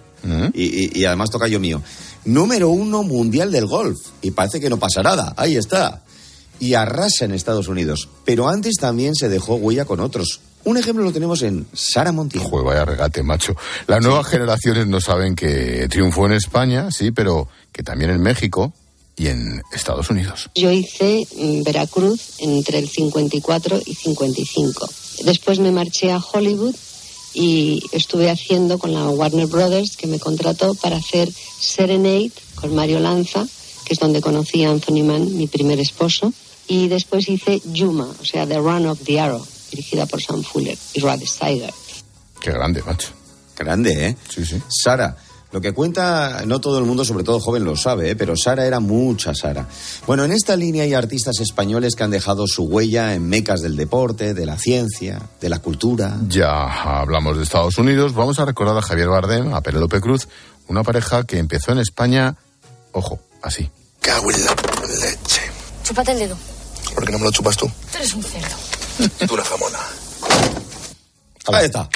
Y, 0.55 0.63
y- 0.65 0.91
y 0.95 1.05
además 1.07 1.31
toca 1.31 1.49
yo 1.49 1.61
mío. 1.61 1.83
Número 2.27 2.69
uno 2.71 3.03
mundial 3.03 3.51
del 3.53 3.67
golf. 3.67 3.99
Y 4.23 4.31
parece 4.33 4.59
que 4.61 4.71
no 4.71 4.79
pasa 4.79 5.03
nada. 5.03 5.35
Ahí 5.37 5.57
está. 5.57 6.03
Y 6.61 6.75
arrasa 6.75 7.25
en 7.25 7.33
Estados 7.33 7.69
Unidos. 7.69 8.09
Pero 8.25 8.49
antes 8.49 8.77
también 8.81 9.15
se 9.15 9.29
dejó 9.29 9.57
huella 9.57 9.85
con 9.87 10.01
otros. 10.01 10.41
Un 10.65 10.79
ejemplo 10.79 11.05
lo 11.05 11.13
tenemos 11.13 11.43
en 11.43 11.67
Sara 11.73 12.13
Montiel. 12.13 12.43
Joder, 12.43 12.65
vaya 12.65 12.85
regate, 12.85 13.23
macho. 13.23 13.55
Las 13.87 14.03
nuevas 14.03 14.27
generaciones 14.27 14.87
no 14.87 15.01
saben 15.01 15.35
que 15.35 15.87
triunfó 15.91 16.27
en 16.27 16.33
España, 16.33 16.91
sí, 16.91 17.11
pero 17.11 17.49
que 17.73 17.83
también 17.83 18.11
en 18.11 18.23
México 18.23 18.73
y 19.17 19.29
en 19.29 19.63
Estados 19.73 20.11
Unidos. 20.11 20.51
Yo 20.55 20.71
hice 20.71 21.27
mm, 21.37 21.63
Veracruz 21.63 22.37
entre 22.39 22.79
el 22.79 22.89
54 22.89 23.81
y 23.85 23.95
55. 23.95 24.89
Después 25.25 25.59
me 25.59 25.71
marché 25.71 26.13
a 26.13 26.19
Hollywood 26.19 26.75
y 27.35 27.83
estuve 27.93 28.31
haciendo 28.31 28.79
con 28.79 28.93
la 28.93 29.09
Warner 29.09 29.47
Brothers, 29.47 29.97
que 29.97 30.07
me 30.07 30.19
contrató 30.19 30.75
para 30.75 30.97
hacer 30.97 31.31
Serenade 31.33 32.33
con 32.55 32.75
Mario 32.75 33.01
Lanza, 33.01 33.47
que 33.85 33.95
es 33.95 33.99
donde 33.99 34.21
conocí 34.21 34.65
a 34.65 34.71
Anthony 34.71 35.03
Mann, 35.03 35.37
mi 35.37 35.47
primer 35.47 35.81
esposo. 35.81 36.33
Y 36.67 36.89
después 36.89 37.29
hice 37.29 37.61
Yuma, 37.65 38.09
o 38.21 38.25
sea, 38.25 38.47
The 38.47 38.57
Run 38.57 38.87
of 38.87 39.01
the 39.05 39.21
Arrow, 39.21 39.45
dirigida 39.71 40.07
por 40.07 40.23
Sam 40.23 40.43
Fuller 40.43 40.77
y 40.95 41.01
Rod 41.01 41.21
Steiger. 41.25 41.73
Qué 42.41 42.51
grande, 42.51 42.83
macho. 42.83 43.09
Grande, 43.57 44.09
¿eh? 44.09 44.17
Sí, 44.29 44.45
sí. 44.45 44.61
Sara, 44.69 45.17
lo 45.55 45.61
que 45.61 45.73
cuenta, 45.73 46.43
no 46.47 46.61
todo 46.61 46.81
el 46.81 46.85
mundo, 46.85 47.05
sobre 47.05 47.23
todo 47.23 47.39
joven, 47.39 47.63
lo 47.63 47.77
sabe, 47.77 48.11
¿eh? 48.11 48.17
pero 48.17 48.37
Sara 48.37 48.67
era 48.67 48.81
mucha 48.81 49.33
Sara. 49.37 49.69
Bueno, 50.05 50.25
en 50.25 50.33
esta 50.33 50.57
línea 50.57 50.83
hay 50.83 50.95
artistas 50.95 51.39
españoles 51.39 51.95
que 51.95 52.03
han 52.03 52.11
dejado 52.11 52.49
su 52.49 52.65
huella 52.65 53.15
en 53.15 53.29
mecas 53.29 53.61
del 53.61 53.77
deporte, 53.77 54.35
de 54.35 54.47
la 54.47 54.59
ciencia, 54.59 55.23
de 55.41 55.49
la 55.49 55.61
cultura. 55.61 56.19
Ya 56.27 56.65
hablamos 57.01 57.37
de 57.37 57.45
Estados 57.45 57.79
Unidos, 57.79 58.15
vamos 58.15 58.41
a 58.41 58.45
recordar 58.45 58.77
a 58.77 58.83
Javier 58.83 59.07
Bardem, 59.07 59.55
a 59.55 59.61
Penélope 59.61 60.01
Cruz, 60.01 60.27
una 60.67 60.83
pareja 60.83 61.23
que 61.23 61.39
empezó 61.39 61.71
en 61.71 61.79
España, 61.79 62.37
ojo, 62.91 63.21
así. 63.41 63.71
Cago 64.01 64.33
en 64.33 64.45
la 64.45 64.57
leche. 65.09 65.43
Chúpate 65.85 66.11
el 66.11 66.19
dedo. 66.19 66.37
¿Por 66.97 67.05
qué 67.05 67.13
no 67.13 67.19
me 67.21 67.27
lo 67.27 67.31
chupas 67.31 67.57
tú? 67.57 67.67
Tú 67.67 67.99
eres 67.99 68.13
un 68.13 68.25
cerdo. 68.25 68.57
Tú 69.27 69.37
la 69.37 69.45
jamona. 69.45 69.79
Ahí 71.47 71.67
está. 71.67 71.89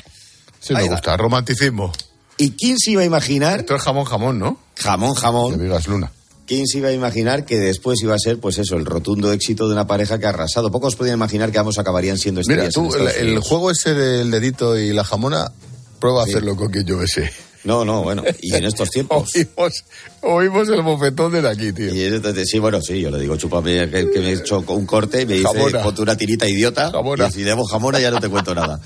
Sí, 0.61 0.74
me 0.74 0.88
gusta, 0.88 1.16
romanticismo. 1.16 1.92
¿Y 2.37 2.52
quién 2.52 2.78
se 2.78 2.92
iba 2.92 3.02
a 3.02 3.04
imaginar? 3.04 3.61
Esto 3.61 3.74
es 3.76 3.82
jamón, 3.82 4.04
jamón, 4.04 4.38
¿no? 4.38 4.58
Jamón, 4.76 5.14
jamón. 5.14 5.56
Que 5.56 5.64
digas 5.64 5.87
Luna. 5.88 6.12
¿Quién 6.46 6.66
se 6.66 6.78
iba 6.78 6.88
a 6.88 6.92
imaginar 6.92 7.44
que 7.44 7.58
después 7.58 8.00
iba 8.02 8.14
a 8.14 8.18
ser, 8.18 8.40
pues 8.40 8.56
eso, 8.58 8.76
el 8.76 8.87
rotundo 8.87 9.32
éxito 9.32 9.66
de 9.66 9.74
una 9.74 9.87
pareja 9.87 10.18
que 10.18 10.26
ha 10.26 10.30
arrasado? 10.30 10.70
Pocos 10.70 10.96
podían 10.96 11.16
imaginar 11.16 11.52
que 11.52 11.58
ambos 11.58 11.78
acabarían 11.78 12.16
siendo 12.16 12.40
Mira, 12.46 12.64
estrellas. 12.64 12.90
tú, 12.90 12.96
en 12.96 13.28
el, 13.28 13.38
juego 13.40 13.70
ese 13.70 13.92
del 13.92 14.30
dedito 14.30 14.78
y 14.78 14.92
la 14.92 15.04
jamona, 15.04 15.52
prueba 16.00 16.22
a 16.22 16.24
hacerlo 16.24 16.56
con 16.56 16.70
quien 16.70 16.87
yo 16.87 16.96
besé. 16.96 17.30
No, 17.64 17.85
no, 17.85 18.03
bueno, 18.03 18.23
y 18.40 18.55
en 18.55 18.64
estos 18.64 18.88
tiempos. 18.92 19.31
Oímos, 19.35 19.85
oímos 20.23 20.68
el 20.68 20.83
bofetón 20.83 21.33
de 21.33 21.49
aquí, 21.49 21.73
tío. 21.73 21.94
Y 21.94 22.05
entonces, 22.05 22.49
sí, 22.49 22.59
bueno, 22.59 22.81
sí, 22.81 23.01
yo 23.01 23.11
le 23.11 23.18
digo, 23.21 23.37
chúpame, 23.37 23.90
que, 23.90 24.11
que 24.11 24.21
me 24.21 24.31
he 24.31 24.33
hecho 24.35 24.64
un 24.68 24.87
corte 24.87 25.23
y 25.23 25.27
me 25.27 25.35
dice, 25.35 25.49
Jamona. 25.49 25.83
ponte 25.83 26.03
una 26.03 26.16
tirita 26.16 26.49
idiota. 26.49 26.90
Jamona. 26.90 27.29
Y 27.29 27.33
si 27.33 27.42
debo 27.42 27.64
jamona 27.64 27.99
ya 28.01 28.11
no 28.11 28.21
te 28.21 28.29
cuento 28.29 28.55
nada. 28.55 28.81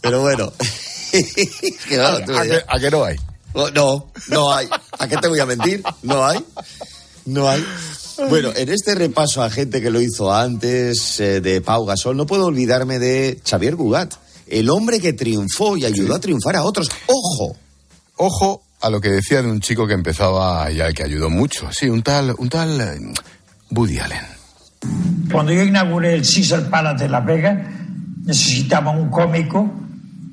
Pero 0.00 0.20
bueno. 0.20 0.52
que 1.12 1.74
claro, 1.88 2.24
tú 2.24 2.32
¿A, 2.36 2.42
que, 2.44 2.62
a 2.66 2.78
que 2.80 2.90
no 2.90 3.04
hay? 3.04 3.16
Oh, 3.54 3.70
No, 3.70 4.10
no 4.28 4.52
hay. 4.54 4.68
¿A 4.98 5.08
qué 5.08 5.16
te 5.18 5.28
voy 5.28 5.40
a 5.40 5.46
mentir? 5.46 5.82
No 6.02 6.24
hay. 6.24 6.42
No 7.26 7.48
hay. 7.48 7.64
Bueno, 8.28 8.50
en 8.54 8.68
este 8.68 8.94
repaso 8.94 9.42
a 9.42 9.50
gente 9.50 9.80
que 9.82 9.90
lo 9.90 10.00
hizo 10.00 10.32
antes 10.32 11.18
eh, 11.20 11.40
de 11.40 11.60
Pau 11.60 11.84
Gasol, 11.84 12.16
no 12.16 12.26
puedo 12.26 12.46
olvidarme 12.46 12.98
de 12.98 13.40
Xavier 13.44 13.74
Gugat, 13.74 14.14
el 14.46 14.70
hombre 14.70 15.00
que 15.00 15.12
triunfó 15.12 15.76
y 15.76 15.84
ayudó 15.84 16.14
a 16.14 16.20
triunfar 16.20 16.56
a 16.56 16.64
otros. 16.64 16.88
¡Ojo! 17.06 17.56
Ojo 18.24 18.62
a 18.80 18.88
lo 18.88 19.00
que 19.00 19.08
decía 19.08 19.42
de 19.42 19.50
un 19.50 19.60
chico 19.60 19.84
que 19.84 19.94
empezaba 19.94 20.70
y 20.70 20.80
al 20.80 20.94
que 20.94 21.02
ayudó 21.02 21.28
mucho. 21.28 21.68
Sí, 21.72 21.88
un 21.88 22.04
tal, 22.04 22.32
un 22.38 22.48
tal 22.48 22.80
eh, 22.80 23.12
Woody 23.70 23.98
Allen. 23.98 24.24
Cuando 25.32 25.50
yo 25.50 25.64
inauguré 25.64 26.14
el 26.14 26.22
Caesar 26.22 26.70
Palace 26.70 27.02
de 27.02 27.10
Las 27.10 27.26
Vegas, 27.26 27.66
necesitaba 28.24 28.92
un 28.92 29.10
cómico 29.10 29.68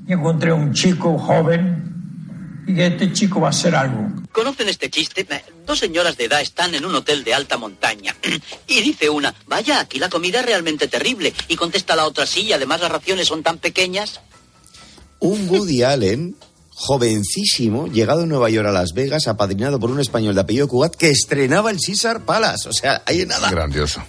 y 0.08 0.14
encontré 0.14 0.54
un 0.54 0.72
chico 0.72 1.18
joven 1.18 2.64
y 2.68 2.76
que 2.76 2.86
este 2.86 3.12
chico 3.12 3.42
va 3.42 3.48
a 3.48 3.50
hacer 3.50 3.74
algo. 3.74 4.22
¿Conocen 4.32 4.70
este 4.70 4.92
chiste? 4.92 5.26
Dos 5.66 5.80
señoras 5.80 6.16
de 6.16 6.26
edad 6.26 6.42
están 6.42 6.76
en 6.76 6.86
un 6.86 6.94
hotel 6.94 7.24
de 7.24 7.34
alta 7.34 7.58
montaña. 7.58 8.16
Y 8.68 8.82
dice 8.82 9.10
una, 9.10 9.34
vaya, 9.48 9.80
aquí 9.80 9.98
la 9.98 10.10
comida 10.10 10.42
es 10.42 10.46
realmente 10.46 10.88
terrible. 10.88 11.34
Y 11.48 11.56
contesta 11.56 11.96
la 11.96 12.06
otra, 12.06 12.28
sí, 12.28 12.42
y 12.42 12.54
además 12.54 12.82
las 12.82 12.92
raciones 12.92 13.28
son 13.28 13.42
tan 13.42 13.58
pequeñas. 13.58 14.22
Un 15.18 15.50
Woody 15.50 15.82
Allen, 15.82 16.36
jovencísimo, 16.80 17.88
llegado 17.88 18.24
en 18.24 18.30
Nueva 18.30 18.50
York 18.50 18.68
a 18.68 18.72
Las 18.72 18.94
Vegas, 18.94 19.28
apadrinado 19.28 19.80
por 19.80 19.92
un 19.92 20.00
español 20.00 20.34
de 20.34 20.42
apellido 20.42 20.70
Cugat, 20.70 20.96
que 20.96 21.10
estrenaba 21.10 21.72
el 21.72 21.78
Caesar 21.86 22.24
Palace. 22.24 22.70
O 22.70 22.74
sea, 22.74 23.04
ahí 23.06 23.22
en 23.22 23.28
nada. 23.28 23.52
Grandioso. 23.52 24.02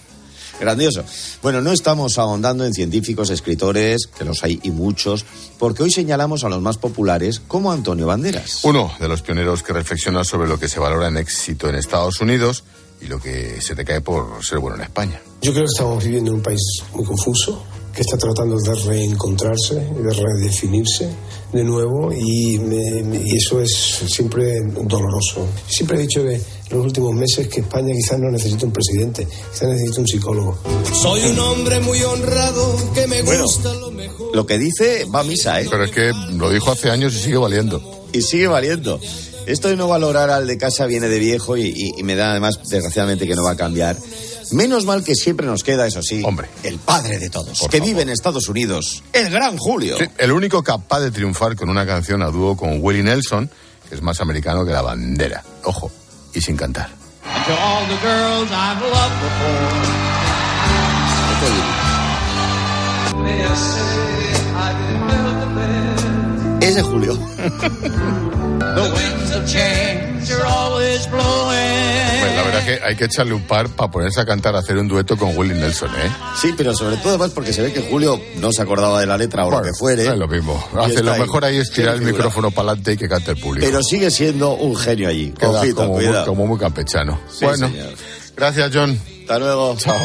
Grandioso. 0.57 1.03
Bueno, 1.43 1.59
no 1.61 1.73
estamos 1.73 2.17
ahondando 2.17 2.65
en 2.65 2.73
científicos, 2.73 3.29
escritores, 3.29 4.07
que 4.17 4.23
los 4.23 4.43
hay 4.43 4.59
y 4.63 4.71
muchos, 4.71 5.25
porque 5.59 5.83
hoy 5.83 5.91
señalamos 5.91 6.45
a 6.45 6.49
los 6.49 6.61
más 6.61 6.77
populares 6.77 7.41
como 7.45 7.73
Antonio 7.73 8.07
Banderas. 8.07 8.63
Uno 8.63 8.89
de 8.99 9.07
los 9.09 9.21
pioneros 9.21 9.63
que 9.63 9.73
reflexiona 9.73 10.23
sobre 10.23 10.47
lo 10.47 10.57
que 10.57 10.69
se 10.69 10.79
valora 10.79 11.09
en 11.09 11.17
éxito 11.17 11.67
en 11.67 11.75
Estados 11.75 12.21
Unidos 12.21 12.63
y 13.01 13.07
lo 13.07 13.19
que 13.19 13.59
se 13.59 13.75
te 13.75 13.83
cae 13.83 13.99
por 13.99 14.45
ser 14.45 14.59
bueno 14.59 14.77
en 14.77 14.83
España. 14.83 15.19
Yo 15.41 15.51
creo 15.51 15.65
que 15.65 15.71
estamos 15.71 16.01
viviendo 16.03 16.31
en 16.31 16.37
un 16.37 16.43
país 16.43 16.61
muy 16.93 17.03
confuso, 17.03 17.65
que 17.93 18.01
está 18.01 18.17
tratando 18.17 18.57
de 18.57 18.75
reencontrarse, 18.75 19.75
de 19.75 20.13
redefinirse 20.13 21.09
de 21.53 21.63
nuevo 21.63 22.11
y, 22.13 22.57
me- 22.59 23.03
me- 23.03 23.21
y 23.25 23.35
eso 23.37 23.61
es 23.61 23.71
siempre 24.07 24.61
doloroso. 24.83 25.47
Siempre 25.67 25.97
he 25.97 26.01
dicho 26.01 26.23
que 26.23 26.35
en 26.35 26.41
los 26.77 26.85
últimos 26.85 27.13
meses 27.13 27.47
que 27.47 27.59
España 27.61 27.93
quizás 27.93 28.19
no 28.19 28.29
necesita 28.31 28.65
un 28.65 28.71
presidente, 28.71 29.27
quizás 29.51 29.69
necesita 29.69 30.01
un 30.01 30.07
psicólogo. 30.07 30.57
Soy 31.01 31.21
un 31.25 31.39
hombre 31.39 31.79
muy 31.81 32.01
honrado 32.03 32.75
que 32.93 33.07
me 33.07 33.21
Bueno. 33.23 33.43
gusta 33.43 33.73
lo 33.73 33.91
mejor. 33.91 34.35
Lo 34.35 34.45
que 34.45 34.57
dice 34.57 35.05
va 35.13 35.19
a 35.21 35.23
misa, 35.23 35.59
¿eh? 35.61 35.67
Pero 35.69 35.83
es 35.85 35.91
que 35.91 36.11
lo 36.37 36.49
dijo 36.49 36.71
hace 36.71 36.89
años 36.89 37.13
y 37.15 37.19
sigue 37.19 37.37
valiendo. 37.37 38.05
Y 38.13 38.21
sigue 38.21 38.47
valiendo. 38.47 38.99
Esto 39.47 39.67
de 39.69 39.75
no 39.75 39.87
valorar 39.87 40.29
al 40.29 40.47
de 40.47 40.57
casa 40.57 40.85
viene 40.85 41.09
de 41.09 41.19
viejo 41.19 41.57
y, 41.57 41.63
y- 41.75 41.99
y 41.99 42.03
me 42.03 42.15
da 42.15 42.31
además, 42.31 42.59
desgraciadamente, 42.69 43.27
que 43.27 43.35
no 43.35 43.43
va 43.43 43.51
a 43.51 43.57
cambiar. 43.57 43.97
Menos 44.51 44.85
mal 44.85 45.03
que 45.03 45.15
siempre 45.15 45.45
nos 45.47 45.63
queda, 45.63 45.87
eso 45.87 46.01
sí, 46.01 46.21
Hombre. 46.25 46.49
el 46.63 46.77
padre 46.79 47.19
de 47.19 47.29
todos, 47.29 47.59
Por 47.59 47.69
que 47.69 47.77
favor. 47.77 47.89
vive 47.89 48.01
en 48.03 48.09
Estados 48.09 48.47
Unidos, 48.49 49.03
el 49.13 49.29
gran 49.29 49.57
Julio. 49.57 49.97
Sí, 49.97 50.05
el 50.17 50.31
único 50.31 50.61
capaz 50.63 50.99
de 51.01 51.11
triunfar 51.11 51.55
con 51.55 51.69
una 51.69 51.85
canción 51.85 52.21
a 52.21 52.27
dúo 52.27 52.55
con 52.57 52.79
Willie 52.81 53.03
Nelson, 53.03 53.49
que 53.89 53.95
es 53.95 54.01
más 54.01 54.19
americano 54.21 54.65
que 54.65 54.71
la 54.71 54.81
bandera. 54.81 55.43
Ojo, 55.63 55.91
y 56.33 56.41
sin 56.41 56.55
cantar. 56.57 56.89
Ese 66.61 66.81
Julio. 66.83 67.13
The 67.15 68.81
winds 68.93 69.35
of 69.35 69.45
change 69.45 70.31
are 70.31 70.45
always 70.45 71.09
blowing. 71.09 72.21
Pues 72.21 72.35
la 72.35 72.43
verdad 72.43 72.65
que 72.65 72.79
hay 72.83 72.95
que 72.95 73.05
echarle 73.05 73.33
un 73.33 73.41
par 73.47 73.67
para 73.69 73.89
ponerse 73.91 74.21
a 74.21 74.25
cantar, 74.25 74.55
a 74.55 74.59
hacer 74.59 74.77
un 74.77 74.87
dueto 74.87 75.17
con 75.17 75.35
Willie 75.35 75.55
Nelson, 75.55 75.89
¿eh? 75.89 76.11
Sí, 76.39 76.53
pero 76.55 76.73
sobre 76.75 76.97
todo 76.97 77.09
además 77.09 77.31
porque 77.31 77.51
se 77.51 77.63
ve 77.63 77.73
que 77.73 77.81
Julio 77.81 78.21
no 78.37 78.51
se 78.51 78.61
acordaba 78.61 78.99
de 78.99 79.07
la 79.07 79.17
letra 79.17 79.45
o 79.45 79.51
lo 79.51 79.61
que 79.61 79.71
fuere. 79.73 80.05
Es 80.05 80.17
lo 80.17 80.27
mismo. 80.27 80.63
Hace 80.79 81.03
lo 81.03 81.15
mejor 81.15 81.43
ahí 81.45 81.57
es 81.57 81.71
tirar 81.71 81.95
el 81.95 81.99
figura. 81.99 82.17
micrófono 82.17 82.51
para 82.51 82.69
adelante 82.69 82.93
y 82.93 82.97
que 82.97 83.09
cante 83.09 83.31
el 83.31 83.37
público. 83.37 83.65
Pero 83.65 83.81
sigue 83.81 84.11
siendo 84.11 84.53
un 84.53 84.75
genio 84.75 85.09
allí. 85.09 85.31
Queda 85.31 85.63
como, 85.73 85.93
muy, 85.93 86.05
como 86.25 86.47
muy 86.47 86.59
campechano. 86.59 87.19
Sí, 87.31 87.45
bueno, 87.45 87.67
señor. 87.67 87.93
gracias, 88.37 88.69
John. 88.71 88.99
Hasta 89.21 89.39
luego. 89.39 89.75
Chao. 89.77 89.97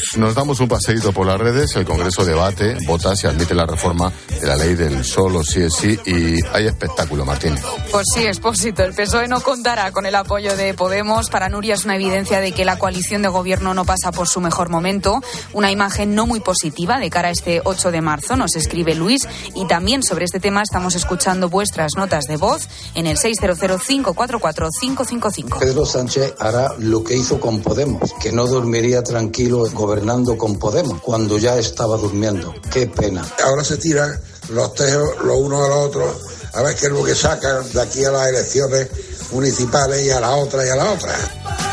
Nos 0.00 0.08
Pues 0.12 0.18
nos 0.18 0.34
damos 0.34 0.58
un 0.60 0.68
paseíto 0.68 1.12
por 1.12 1.26
las 1.26 1.38
redes. 1.38 1.76
El 1.76 1.84
Congreso 1.84 2.24
debate, 2.24 2.78
vota 2.86 3.14
si 3.14 3.26
admite 3.26 3.54
la 3.54 3.66
reforma 3.66 4.10
de 4.40 4.46
la 4.46 4.56
ley 4.56 4.74
del 4.74 5.04
solo 5.04 5.44
sí 5.44 5.60
es 5.60 5.74
sí 5.74 5.98
y 6.06 6.42
hay 6.52 6.66
espectáculo, 6.66 7.26
Martínez. 7.26 7.62
Pues 7.90 8.06
sí, 8.14 8.24
expósito. 8.24 8.82
El 8.82 8.94
PSOE 8.94 9.28
no 9.28 9.42
contará 9.42 9.92
con 9.92 10.06
el 10.06 10.14
apoyo 10.14 10.56
de 10.56 10.72
Podemos. 10.72 11.28
Para 11.28 11.50
Nuria 11.50 11.74
es 11.74 11.84
una 11.84 11.96
evidencia 11.96 12.40
de 12.40 12.52
que 12.52 12.64
la 12.64 12.78
coalición 12.78 13.20
de 13.20 13.28
gobierno 13.28 13.74
no 13.74 13.84
pasa 13.84 14.10
por 14.10 14.26
su 14.26 14.40
mejor 14.40 14.70
momento. 14.70 15.20
Una 15.52 15.70
imagen 15.70 16.14
no 16.14 16.26
muy 16.26 16.40
positiva 16.40 16.98
de 16.98 17.10
cara 17.10 17.28
a 17.28 17.32
este 17.32 17.60
8 17.62 17.90
de 17.90 18.00
marzo, 18.00 18.36
nos 18.36 18.56
escribe 18.56 18.94
Luis. 18.94 19.28
Y 19.54 19.66
también 19.66 20.02
sobre 20.02 20.24
este 20.24 20.40
tema 20.40 20.62
estamos 20.62 20.94
escuchando 20.94 21.50
vuestras 21.50 21.92
notas 21.96 22.24
de 22.24 22.38
voz 22.38 22.70
en 22.94 23.06
el 23.06 23.18
600544555. 23.18 25.58
Pedro 25.58 25.84
Sánchez 25.84 26.36
hará 26.38 26.72
lo 26.78 27.04
que 27.04 27.16
hizo 27.16 27.38
con 27.38 27.60
Podemos, 27.60 28.14
que 28.20 28.32
no 28.32 28.46
dormiría 28.46 29.02
tranquilo 29.02 29.66
gobernando 29.90 30.38
con 30.38 30.56
Podemos 30.56 31.00
cuando 31.00 31.36
ya 31.36 31.58
estaba 31.58 31.96
durmiendo. 31.96 32.54
Qué 32.72 32.86
pena. 32.86 33.26
Ahora 33.44 33.64
se 33.64 33.76
tiran 33.76 34.20
los 34.50 34.72
tejos 34.74 35.18
los 35.24 35.36
unos 35.36 35.66
a 35.66 35.68
los 35.68 35.86
otros 35.88 36.16
a 36.52 36.62
ver 36.62 36.76
qué 36.76 36.86
es 36.86 36.92
lo 36.92 37.02
que 37.02 37.14
sacan 37.16 37.68
de 37.72 37.82
aquí 37.82 38.04
a 38.04 38.12
las 38.12 38.28
elecciones 38.28 38.88
municipales 39.32 40.06
y 40.06 40.10
a 40.10 40.20
la 40.20 40.30
otra 40.36 40.64
y 40.64 40.68
a 40.68 40.76
la 40.76 40.92
otra. 40.92 41.69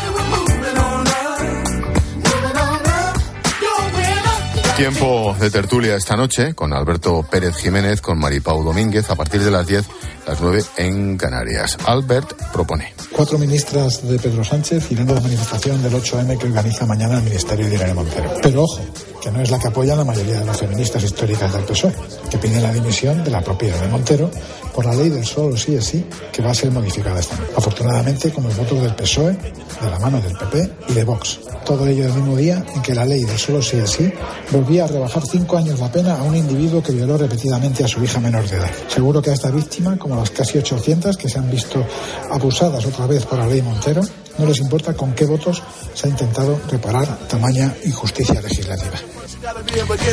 Tiempo 4.78 5.34
de 5.40 5.50
tertulia 5.50 5.96
esta 5.96 6.14
noche 6.14 6.54
con 6.54 6.72
Alberto 6.72 7.26
Pérez 7.28 7.56
Jiménez, 7.56 8.00
con 8.00 8.16
Maripau 8.16 8.62
Domínguez, 8.62 9.10
a 9.10 9.16
partir 9.16 9.42
de 9.42 9.50
las 9.50 9.66
10, 9.66 9.84
las 10.24 10.40
9 10.40 10.62
en 10.76 11.16
Canarias. 11.16 11.76
Albert 11.84 12.32
propone. 12.52 12.94
Cuatro 13.10 13.38
ministras 13.38 14.08
de 14.08 14.20
Pedro 14.20 14.44
Sánchez 14.44 14.92
irán 14.92 15.10
a 15.10 15.14
la 15.14 15.20
manifestación 15.20 15.82
del 15.82 15.94
8M 15.94 16.38
que 16.38 16.46
organiza 16.46 16.86
mañana 16.86 17.18
el 17.18 17.24
Ministerio 17.24 17.66
de 17.66 17.74
Irene 17.74 17.92
Montero. 17.92 18.32
Pero 18.40 18.62
ojo, 18.62 18.80
que 19.20 19.32
no 19.32 19.40
es 19.40 19.50
la 19.50 19.58
que 19.58 19.66
apoya 19.66 19.96
la 19.96 20.04
mayoría 20.04 20.38
de 20.38 20.44
las 20.44 20.60
feministas 20.60 21.02
históricas 21.02 21.52
del 21.52 21.64
PSOE, 21.64 21.92
que 22.30 22.38
piden 22.38 22.62
la 22.62 22.72
dimisión 22.72 23.24
de 23.24 23.32
la 23.32 23.40
propia 23.40 23.70
Irene 23.70 23.88
Montero 23.88 24.30
por 24.72 24.86
la 24.86 24.94
ley 24.94 25.08
del 25.08 25.26
solo 25.26 25.56
sí 25.56 25.74
es 25.74 25.86
sí, 25.86 26.06
que 26.32 26.40
va 26.40 26.52
a 26.52 26.54
ser 26.54 26.70
modificada 26.70 27.18
esta 27.18 27.34
noche. 27.34 27.52
Afortunadamente, 27.56 28.30
con 28.30 28.44
los 28.44 28.56
votos 28.56 28.80
del 28.80 28.94
PSOE, 28.94 29.36
de 29.80 29.90
la 29.90 29.98
mano 29.98 30.20
del 30.20 30.36
PP 30.36 30.72
y 30.88 30.92
de 30.92 31.04
Vox. 31.04 31.40
Todo 31.64 31.86
ello 31.86 32.06
el 32.06 32.12
mismo 32.12 32.36
día 32.36 32.64
en 32.74 32.82
que 32.82 32.94
la 32.94 33.04
ley 33.04 33.24
del 33.24 33.38
solo 33.38 33.62
sí 33.62 33.76
es 33.76 33.90
sí 33.90 34.12
volvía 34.50 34.84
a 34.84 34.86
rebajar 34.88 35.22
cinco 35.30 35.56
años 35.58 35.80
la 35.80 35.90
pena 35.90 36.16
a 36.16 36.22
un 36.22 36.36
individuo 36.36 36.82
que 36.82 36.92
violó 36.92 37.16
repetidamente 37.16 37.84
a 37.84 37.88
su 37.88 38.02
hija 38.02 38.20
menor 38.20 38.48
de 38.48 38.56
edad. 38.56 38.70
Seguro 38.88 39.20
que 39.20 39.30
a 39.30 39.34
esta 39.34 39.50
víctima, 39.50 39.96
como 39.98 40.16
las 40.16 40.30
casi 40.30 40.58
800 40.58 41.16
que 41.16 41.28
se 41.28 41.38
han 41.38 41.50
visto 41.50 41.84
abusadas 42.30 42.84
otra 42.86 43.06
vez 43.06 43.24
por 43.26 43.38
la 43.38 43.46
ley 43.46 43.62
Montero, 43.62 44.02
no 44.38 44.46
les 44.46 44.58
importa 44.58 44.94
con 44.94 45.12
qué 45.14 45.26
votos 45.26 45.62
se 45.94 46.06
ha 46.06 46.10
intentado 46.10 46.60
reparar 46.70 47.18
tamaña 47.28 47.74
injusticia 47.84 48.40
legislativa. 48.40 48.96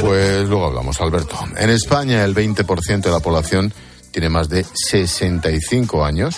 Pues 0.01 0.47
luego 0.47 0.65
hablamos, 0.65 0.99
Alberto. 1.01 1.37
En 1.57 1.69
España 1.69 2.23
el 2.23 2.35
20% 2.35 3.01
de 3.01 3.11
la 3.11 3.19
población 3.19 3.73
tiene 4.11 4.29
más 4.29 4.49
de 4.49 4.63
65 4.63 6.03
años. 6.05 6.37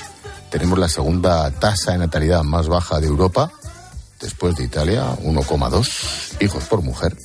Tenemos 0.50 0.80
la 0.80 0.88
segunda 0.88 1.52
tasa 1.52 1.92
de 1.92 1.98
natalidad 1.98 2.44
más 2.44 2.68
baja 2.68 3.00
de 3.00 3.08
Europa, 3.08 3.52
después 4.20 4.56
de 4.56 4.64
Italia, 4.64 5.16
1,2 5.24 6.42
hijos 6.42 6.64
por 6.66 6.82
mujer. 6.82 7.16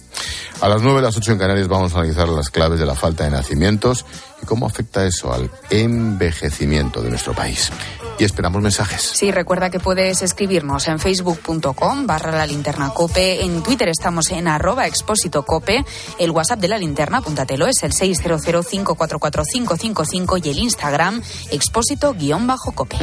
A 0.60 0.68
las 0.68 0.82
9 0.82 1.00
las 1.02 1.16
8 1.16 1.32
en 1.32 1.38
Canarias 1.38 1.66
vamos 1.66 1.92
a 1.92 1.96
analizar 1.98 2.28
las 2.28 2.50
claves 2.50 2.78
de 2.78 2.86
la 2.86 2.94
falta 2.94 3.24
de 3.24 3.30
nacimientos 3.30 4.06
y 4.40 4.46
cómo 4.46 4.66
afecta 4.66 5.04
eso 5.04 5.32
al 5.32 5.50
envejecimiento 5.70 7.02
de 7.02 7.10
nuestro 7.10 7.34
país. 7.34 7.72
Y 8.18 8.24
esperamos 8.24 8.62
mensajes. 8.62 9.02
Sí, 9.02 9.32
recuerda 9.32 9.70
que 9.70 9.80
puedes 9.80 10.22
escribirnos 10.22 10.86
en 10.86 11.00
facebook.com 11.00 12.06
barra 12.06 12.30
la 12.30 12.46
linterna 12.46 12.90
cope, 12.90 13.42
en 13.42 13.64
Twitter 13.64 13.88
estamos 13.88 14.30
en 14.30 14.46
arroba 14.46 14.86
expósito 14.86 15.44
cope, 15.44 15.84
el 16.18 16.30
WhatsApp 16.30 16.60
de 16.60 16.68
la 16.68 16.78
linterna, 16.78 17.18
apúntatelo, 17.18 17.66
es 17.66 17.82
el 17.82 17.92
600544555 17.92 20.40
y 20.44 20.50
el 20.50 20.58
Instagram 20.58 21.20
expósito 21.50 22.14
guion 22.14 22.46
bajo 22.46 22.70
cope. 22.72 22.98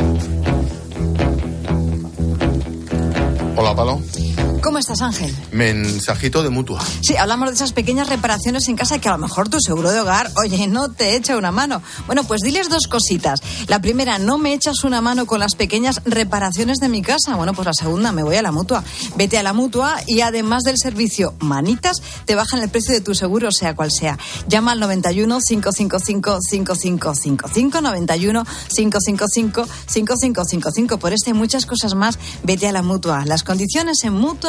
Hola, 3.60 3.76
Palo. 3.76 4.00
¿Cómo 4.62 4.78
estás, 4.78 5.02
Ángel? 5.02 5.34
Mensajito 5.52 6.44
de 6.44 6.50
mutua. 6.50 6.84
Sí, 7.02 7.16
hablamos 7.16 7.48
de 7.50 7.56
esas 7.56 7.72
pequeñas 7.72 8.10
reparaciones 8.10 8.68
en 8.68 8.76
casa 8.76 9.00
que 9.00 9.08
a 9.08 9.14
lo 9.14 9.18
mejor 9.18 9.48
tu 9.48 9.62
seguro 9.62 9.90
de 9.90 10.02
hogar, 10.02 10.30
oye, 10.36 10.68
no 10.68 10.92
te 10.92 11.16
echa 11.16 11.38
una 11.38 11.52
mano. 11.52 11.82
Bueno, 12.08 12.26
pues 12.26 12.42
diles 12.42 12.68
dos 12.68 12.88
cositas. 12.88 13.40
La 13.68 13.80
primera, 13.80 14.20
no 14.20 14.38
me 14.38 14.54
echas 14.54 14.84
una 14.84 15.00
mano 15.00 15.26
con 15.26 15.40
las 15.40 15.56
pequeñas 15.56 16.02
reparaciones 16.04 16.80
de 16.80 16.90
mi 16.90 17.02
casa. 17.02 17.36
Bueno, 17.36 17.54
pues 17.54 17.68
la 17.68 17.74
segunda, 17.74 18.12
me 18.12 18.22
voy 18.22 18.36
a 18.36 18.42
la 18.42 18.52
mutua. 18.52 18.84
Vete 19.16 19.38
a 19.38 19.44
la 19.44 19.54
mutua 19.54 19.96
y 20.08 20.22
además 20.22 20.64
del 20.64 20.78
servicio 20.78 21.34
Manitas, 21.40 22.02
te 22.26 22.36
bajan 22.36 22.62
el 22.62 22.70
precio 22.70 22.94
de 22.94 23.02
tu 23.02 23.16
seguro, 23.16 23.52
sea 23.52 23.76
cual 23.76 23.92
sea. 23.92 24.18
Llama 24.48 24.74
al 24.74 24.82
91 24.82 25.40
555 25.40 26.40
5555 26.42 27.82
91 27.82 28.46
555 28.76 29.68
5555. 29.88 30.98
Por 30.98 31.14
este 31.14 31.30
y 31.30 31.34
muchas 31.34 31.66
cosas 31.66 31.96
más, 31.96 32.20
vete 32.44 32.68
a 32.68 32.72
la 32.72 32.82
mutua. 32.82 33.24
Las 33.26 33.44
condiciones 33.44 34.04
en 34.04 34.14
mutua 34.14 34.49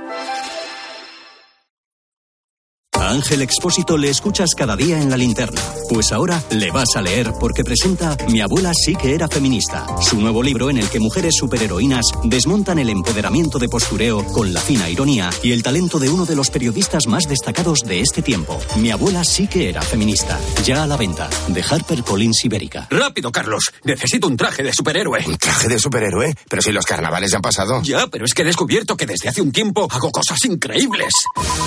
Ángel 3.11 3.41
Expósito 3.41 3.97
le 3.97 4.09
escuchas 4.09 4.51
cada 4.55 4.77
día 4.77 5.01
en 5.01 5.09
la 5.09 5.17
linterna. 5.17 5.61
Pues 5.89 6.13
ahora 6.13 6.41
le 6.49 6.71
vas 6.71 6.95
a 6.95 7.01
leer 7.01 7.33
porque 7.39 7.61
presenta 7.61 8.15
Mi 8.29 8.39
abuela 8.39 8.71
sí 8.73 8.95
que 8.95 9.13
era 9.13 9.27
feminista, 9.27 9.85
su 10.01 10.19
nuevo 10.21 10.41
libro 10.41 10.69
en 10.69 10.77
el 10.77 10.89
que 10.89 11.01
mujeres 11.01 11.33
superheroínas 11.37 12.05
desmontan 12.23 12.79
el 12.79 12.89
empoderamiento 12.89 13.59
de 13.59 13.67
postureo 13.67 14.25
con 14.27 14.53
la 14.53 14.61
fina 14.61 14.89
ironía 14.89 15.29
y 15.43 15.51
el 15.51 15.61
talento 15.61 15.99
de 15.99 16.09
uno 16.09 16.25
de 16.25 16.37
los 16.37 16.49
periodistas 16.49 17.07
más 17.07 17.25
destacados 17.27 17.81
de 17.81 17.99
este 17.99 18.21
tiempo. 18.21 18.57
Mi 18.77 18.91
abuela 18.91 19.25
sí 19.25 19.47
que 19.47 19.67
era 19.67 19.81
feminista. 19.81 20.39
Ya 20.63 20.83
a 20.83 20.87
la 20.87 20.95
venta. 20.95 21.29
De 21.49 21.61
HarperCollins 21.61 22.45
Ibérica. 22.45 22.87
Rápido, 22.89 23.29
Carlos. 23.29 23.73
Necesito 23.83 24.27
un 24.27 24.37
traje 24.37 24.63
de 24.63 24.71
superhéroe. 24.71 25.21
¿Un 25.27 25.37
traje 25.37 25.67
de 25.67 25.79
superhéroe? 25.79 26.33
Pero 26.49 26.61
si 26.61 26.71
los 26.71 26.85
carnavales 26.85 27.31
ya 27.31 27.37
han 27.37 27.41
pasado. 27.41 27.81
Ya, 27.83 28.07
pero 28.07 28.23
es 28.23 28.33
que 28.33 28.43
he 28.43 28.45
descubierto 28.45 28.95
que 28.95 29.05
desde 29.05 29.27
hace 29.27 29.41
un 29.41 29.51
tiempo 29.51 29.85
hago 29.91 30.11
cosas 30.11 30.43
increíbles. 30.45 31.13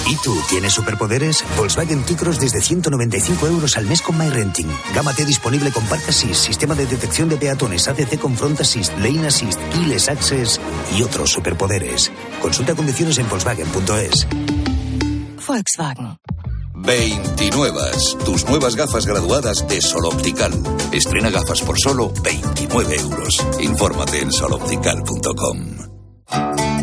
¿Y 0.07 0.17
tú 0.17 0.41
tienes 0.49 0.73
superpoderes? 0.73 1.34
Volkswagen 1.57 2.05
T-Cross 2.05 2.39
desde 2.39 2.61
195 2.61 3.47
euros 3.47 3.77
al 3.77 3.87
mes 3.87 4.03
con 4.03 4.19
MyRenting. 4.19 4.69
Gama 4.95 5.15
T 5.15 5.25
disponible 5.25 5.73
con 5.73 5.85
Park 5.87 6.05
Assist, 6.09 6.47
sistema 6.47 6.75
de 6.75 6.87
detección 6.87 7.29
de 7.29 7.37
peatones, 7.37 7.89
ACC 7.89 8.19
con 8.19 8.37
Front 8.37 8.61
Assist, 8.61 8.93
Lane 8.99 9.27
Assist, 9.27 9.59
Keyless 9.73 10.09
Access 10.09 10.61
y 10.97 11.03
otros 11.03 11.31
superpoderes. 11.31 12.13
Consulta 12.41 12.75
condiciones 12.75 13.19
en 13.19 13.29
Volkswagen.es. 13.29 14.27
Volkswagen. 15.47 16.19
29. 16.75 17.81
Tus 18.25 18.45
nuevas 18.47 18.77
gafas 18.77 19.07
graduadas 19.07 19.67
de 19.67 19.81
Sol 19.81 20.07
Optical. 20.07 20.53
Estrena 20.93 21.31
gafas 21.31 21.63
por 21.63 21.79
solo 21.79 22.13
29 22.23 22.97
euros. 22.97 23.45
Infórmate 23.61 24.21
en 24.21 24.31
soloptical.com. 24.31 26.74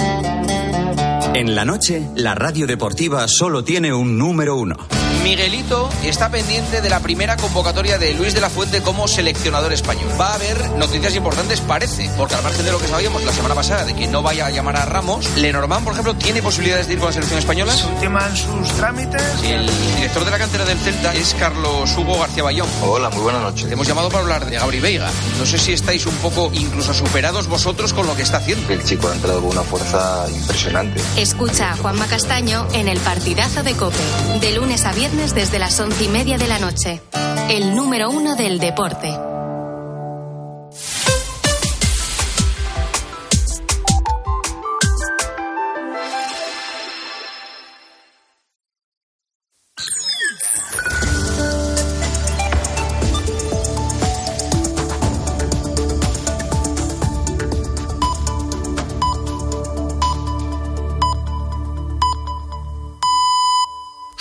En 1.33 1.55
la 1.55 1.63
noche, 1.63 2.09
la 2.17 2.35
radio 2.35 2.67
deportiva 2.67 3.25
solo 3.29 3.63
tiene 3.63 3.93
un 3.93 4.17
número 4.17 4.57
uno. 4.57 5.00
Miguelito 5.23 5.89
está 6.03 6.29
pendiente 6.29 6.81
de 6.81 6.89
la 6.89 6.99
primera 6.99 7.37
convocatoria 7.37 7.97
de 7.99 8.13
Luis 8.13 8.33
de 8.33 8.41
la 8.41 8.49
Fuente 8.49 8.81
como 8.81 9.07
seleccionador 9.07 9.71
español. 9.71 10.09
Va 10.19 10.31
a 10.31 10.35
haber 10.35 10.69
noticias 10.71 11.15
importantes, 11.15 11.61
parece, 11.61 12.09
porque 12.17 12.33
al 12.35 12.43
margen 12.43 12.65
de 12.65 12.71
lo 12.71 12.79
que 12.79 12.87
sabíamos 12.87 13.23
la 13.23 13.31
semana 13.31 13.53
pasada 13.53 13.85
de 13.85 13.93
que 13.93 14.07
no 14.07 14.23
vaya 14.23 14.47
a 14.47 14.49
llamar 14.49 14.77
a 14.77 14.85
Ramos, 14.85 15.29
Lenormand, 15.37 15.83
por 15.83 15.93
ejemplo, 15.93 16.15
tiene 16.15 16.41
posibilidades 16.41 16.87
de 16.87 16.93
ir 16.93 16.99
con 16.99 17.09
la 17.09 17.13
selección 17.13 17.39
española. 17.39 17.73
Se 17.73 17.85
ultiman 17.85 18.35
sus 18.35 18.69
trámites. 18.73 19.21
El 19.43 19.69
director 19.95 20.25
de 20.25 20.31
la 20.31 20.39
cantera 20.39 20.65
del 20.65 20.77
Celta 20.79 21.13
es 21.13 21.35
Carlos 21.35 21.95
Hugo 21.97 22.19
García 22.19 22.43
Bayón. 22.43 22.67
Hola, 22.81 23.09
muy 23.09 23.21
buenas 23.21 23.41
noches. 23.41 23.71
Hemos 23.71 23.87
llamado 23.87 24.09
para 24.09 24.23
hablar 24.23 24.45
de 24.45 24.57
Gabri 24.57 24.79
Veiga. 24.79 25.11
No 25.37 25.45
sé 25.45 25.59
si 25.59 25.73
estáis 25.73 26.05
un 26.05 26.15
poco 26.15 26.49
incluso 26.53 26.93
superados 26.93 27.47
vosotros 27.47 27.93
con 27.93 28.07
lo 28.07 28.15
que 28.15 28.23
está 28.23 28.37
haciendo. 28.37 28.73
El 28.73 28.83
chico 28.83 29.09
ha 29.09 29.13
entrado 29.13 29.41
con 29.41 29.51
una 29.51 29.63
fuerza 29.63 30.25
impresionante. 30.33 31.01
Escucha 31.17 31.73
a 31.73 31.77
Juanma 31.77 32.07
Castaño 32.07 32.67
en 32.73 32.87
el 32.87 32.99
partidazo 32.99 33.61
de 33.63 33.73
Cope, 33.73 33.97
de 34.39 34.51
lunes 34.53 34.85
a 34.85 34.93
viernes 34.93 35.00
desde 35.09 35.57
las 35.57 35.79
once 35.79 36.03
y 36.03 36.07
media 36.09 36.37
de 36.37 36.47
la 36.47 36.59
noche. 36.59 37.01
El 37.49 37.75
número 37.75 38.11
uno 38.11 38.35
del 38.35 38.59
deporte. 38.59 39.30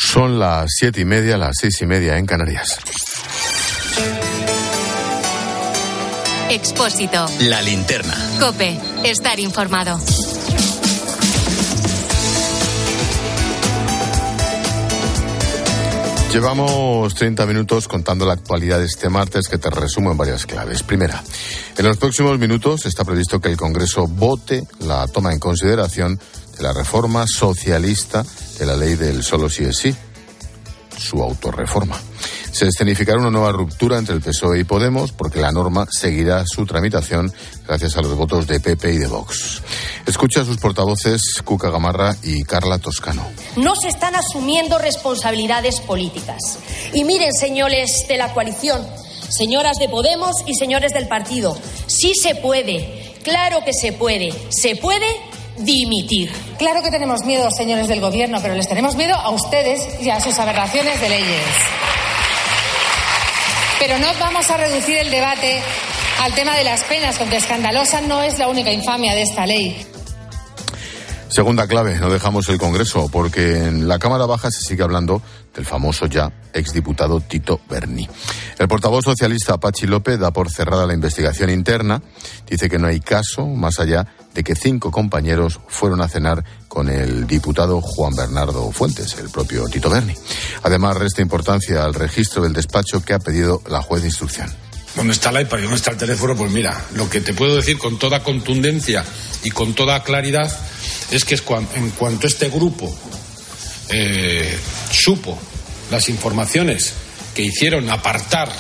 Son 0.03 0.39
las 0.39 0.71
siete 0.75 1.03
y 1.03 1.05
media, 1.05 1.37
las 1.37 1.57
seis 1.61 1.81
y 1.83 1.87
media 1.87 2.17
en 2.17 2.25
Canarias. 2.25 2.79
Expósito. 6.49 7.27
La 7.41 7.61
linterna. 7.61 8.17
Cope. 8.41 8.81
Estar 9.05 9.39
informado. 9.39 10.01
Llevamos 16.33 17.15
30 17.15 17.45
minutos 17.45 17.87
contando 17.87 18.25
la 18.25 18.33
actualidad 18.33 18.79
de 18.79 18.87
este 18.87 19.09
martes 19.09 19.49
que 19.49 19.59
te 19.59 19.69
resumo 19.69 20.13
en 20.13 20.17
varias 20.17 20.47
claves. 20.47 20.83
Primera, 20.83 21.23
en 21.77 21.85
los 21.85 21.99
próximos 21.99 22.39
minutos 22.39 22.87
está 22.87 23.05
previsto 23.05 23.41
que 23.41 23.49
el 23.49 23.57
Congreso 23.57 24.07
vote 24.07 24.65
la 24.81 25.07
toma 25.09 25.33
en 25.33 25.41
consideración 25.41 26.19
la 26.61 26.73
reforma 26.73 27.27
socialista 27.27 28.25
de 28.59 28.67
la 28.67 28.77
ley 28.77 28.95
del 28.95 29.23
solo 29.23 29.49
sí 29.49 29.65
es 29.65 29.79
sí, 29.79 29.95
su 30.99 31.23
autorreforma. 31.23 31.99
Se 32.53 32.67
escenificará 32.67 33.19
una 33.19 33.31
nueva 33.31 33.53
ruptura 33.53 33.97
entre 33.97 34.15
el 34.15 34.21
PSOE 34.21 34.61
y 34.61 34.65
Podemos 34.65 35.13
porque 35.13 35.41
la 35.41 35.53
norma 35.53 35.87
seguirá 35.91 36.45
su 36.47 36.67
tramitación 36.67 37.33
gracias 37.67 37.97
a 37.97 38.03
los 38.03 38.15
votos 38.17 38.47
de 38.47 38.61
PP 38.61 38.93
y 38.93 38.99
de 38.99 39.07
Vox. 39.07 39.63
Escucha 40.05 40.43
a 40.43 40.45
sus 40.45 40.59
portavoces 40.59 41.23
Cuca 41.45 41.71
Gamarra 41.71 42.17
y 42.23 42.43
Carla 42.43 42.79
Toscano. 42.79 43.25
No 43.57 43.77
se 43.77 43.89
están 43.89 44.17
asumiendo 44.17 44.79
responsabilidades 44.79 45.81
políticas. 45.81 46.59
Y 46.93 47.05
miren, 47.05 47.33
señores 47.33 48.05
de 48.09 48.19
la 48.19 48.35
coalición, 48.35 48.87
señoras 49.29 49.79
de 49.79 49.89
Podemos 49.89 50.37
y 50.47 50.55
señores 50.55 50.93
del 50.93 51.09
partido, 51.09 51.57
sí 51.87 52.13
se 52.21 52.35
puede, 52.35 53.15
claro 53.23 53.61
que 53.65 53.73
se 53.73 53.93
puede, 53.93 54.35
se 54.51 54.77
puede 54.77 55.07
dimitir. 55.65 56.31
Claro 56.59 56.83
que 56.83 56.91
tenemos 56.91 57.25
miedo, 57.25 57.51
señores 57.51 57.89
del 57.89 58.01
Gobierno, 58.01 58.39
pero 58.43 58.55
les 58.55 58.69
tenemos 58.69 58.97
miedo 58.97 59.15
a 59.15 59.31
ustedes 59.31 60.01
y 60.01 60.11
a 60.11 60.21
sus 60.21 60.39
aberraciones 60.39 61.01
de 61.01 61.09
leyes. 61.09 61.47
Pero 63.79 63.99
no 63.99 64.09
vamos 64.19 64.51
a 64.51 64.57
reducir 64.57 64.99
el 64.99 65.11
debate 65.11 65.63
al 66.23 66.35
tema 66.35 66.55
de 66.57 66.65
las 66.65 66.85
penas, 66.85 67.17
porque 67.17 67.37
escandalosa 67.37 68.03
no 68.03 68.23
es 68.23 68.39
la 68.39 68.49
única 68.49 68.71
infamia 68.71 69.15
de 69.15 69.23
esta 69.23 69.47
ley. 69.47 69.90
Segunda 71.31 71.69
clave, 71.69 71.97
no 72.01 72.11
dejamos 72.11 72.49
el 72.49 72.59
Congreso, 72.59 73.09
porque 73.09 73.65
en 73.65 73.87
la 73.87 74.01
Cámara 74.01 74.27
Baja 74.27 74.51
se 74.51 74.63
sigue 74.63 74.83
hablando 74.83 75.23
del 75.55 75.65
famoso 75.65 76.07
ya 76.07 76.33
exdiputado 76.53 77.21
Tito 77.21 77.61
Berni. 77.71 78.09
El 78.59 78.67
portavoz 78.67 79.05
socialista 79.05 79.57
Pachi 79.57 79.87
López 79.87 80.19
da 80.19 80.33
por 80.33 80.51
cerrada 80.51 80.89
la 80.89 80.95
investigación 80.95 81.51
interna, 81.51 82.03
dice 82.49 82.69
que 82.69 82.81
no 82.81 82.89
hay 82.89 82.99
caso 82.99 83.47
más 83.47 83.79
allá 83.79 84.09
de 84.35 84.43
que 84.43 84.57
cinco 84.57 84.91
compañeros 84.91 85.61
fueron 85.69 86.01
a 86.01 86.09
cenar 86.09 86.45
con 86.67 86.89
el 86.89 87.29
diputado 87.29 87.81
Juan 87.81 88.17
Bernardo 88.17 88.69
Fuentes, 88.73 89.17
el 89.19 89.31
propio 89.31 89.69
Tito 89.69 89.89
Berni. 89.89 90.15
Además, 90.65 90.97
resta 90.97 91.23
importancia 91.23 91.85
al 91.85 91.95
registro 91.95 92.43
del 92.43 92.53
despacho 92.53 93.05
que 93.05 93.15
ha 93.15 93.21
pedido 93.21 93.63
la 93.69 93.83
juez 93.83 94.03
de 94.03 94.09
instrucción. 94.09 94.53
¿Dónde 94.97 95.13
está 95.13 95.31
el 95.31 95.43
iPad 95.43 95.59
y 95.59 95.63
dónde 95.63 95.77
está 95.77 95.93
el 95.93 95.97
teléfono? 95.97 96.35
Pues 96.35 96.51
mira, 96.51 96.85
lo 96.95 97.09
que 97.09 97.21
te 97.21 97.33
puedo 97.33 97.55
decir 97.55 97.79
con 97.79 97.99
toda 97.99 98.25
contundencia 98.25 99.05
y 99.45 99.51
con 99.51 99.75
toda 99.75 100.03
claridad 100.03 100.51
es 101.11 101.25
que 101.25 101.39
en 101.75 101.91
cuanto 101.91 102.27
este 102.27 102.49
grupo 102.49 102.95
eh, 103.89 104.59
supo 104.91 105.39
las 105.91 106.09
informaciones 106.09 106.93
que 107.35 107.43
hicieron 107.43 107.91
apartar 107.91 108.51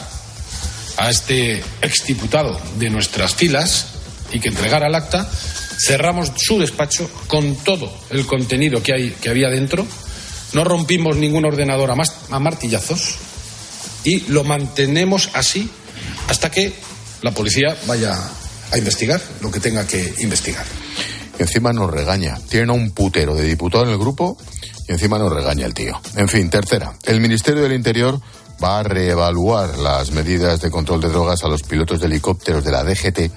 a 0.96 1.10
este 1.10 1.62
exdiputado 1.80 2.60
de 2.78 2.90
nuestras 2.90 3.34
filas 3.34 3.86
y 4.32 4.40
que 4.40 4.48
entregara 4.48 4.88
el 4.88 4.94
acta, 4.94 5.30
cerramos 5.78 6.32
su 6.36 6.58
despacho 6.58 7.10
con 7.26 7.56
todo 7.56 7.92
el 8.10 8.26
contenido 8.26 8.82
que, 8.82 8.92
hay, 8.92 9.10
que 9.10 9.30
había 9.30 9.48
dentro, 9.48 9.86
no 10.52 10.64
rompimos 10.64 11.16
ningún 11.16 11.44
ordenador 11.44 11.94
más, 11.96 12.14
a 12.30 12.38
martillazos 12.38 13.16
y 14.04 14.20
lo 14.28 14.44
mantenemos 14.44 15.30
así 15.34 15.70
hasta 16.28 16.50
que 16.50 16.72
la 17.22 17.32
policía 17.32 17.76
vaya 17.86 18.16
a 18.72 18.78
investigar 18.78 19.20
lo 19.40 19.50
que 19.50 19.60
tenga 19.60 19.86
que 19.86 20.14
investigar. 20.18 20.64
Encima 21.40 21.72
nos 21.72 21.90
regaña. 21.90 22.38
Tiene 22.50 22.70
un 22.72 22.90
putero 22.90 23.34
de 23.34 23.44
diputado 23.44 23.84
en 23.84 23.90
el 23.90 23.98
grupo 23.98 24.36
y 24.86 24.92
encima 24.92 25.18
nos 25.18 25.32
regaña 25.32 25.64
el 25.64 25.72
tío. 25.72 25.98
En 26.14 26.28
fin, 26.28 26.50
tercera. 26.50 26.92
El 27.04 27.20
Ministerio 27.22 27.62
del 27.62 27.72
Interior 27.72 28.20
va 28.62 28.80
a 28.80 28.82
reevaluar 28.82 29.78
las 29.78 30.10
medidas 30.10 30.60
de 30.60 30.70
control 30.70 31.00
de 31.00 31.08
drogas 31.08 31.42
a 31.42 31.48
los 31.48 31.62
pilotos 31.62 32.00
de 32.00 32.08
helicópteros 32.08 32.62
de 32.62 32.70
la 32.70 32.84
DGT 32.84 33.32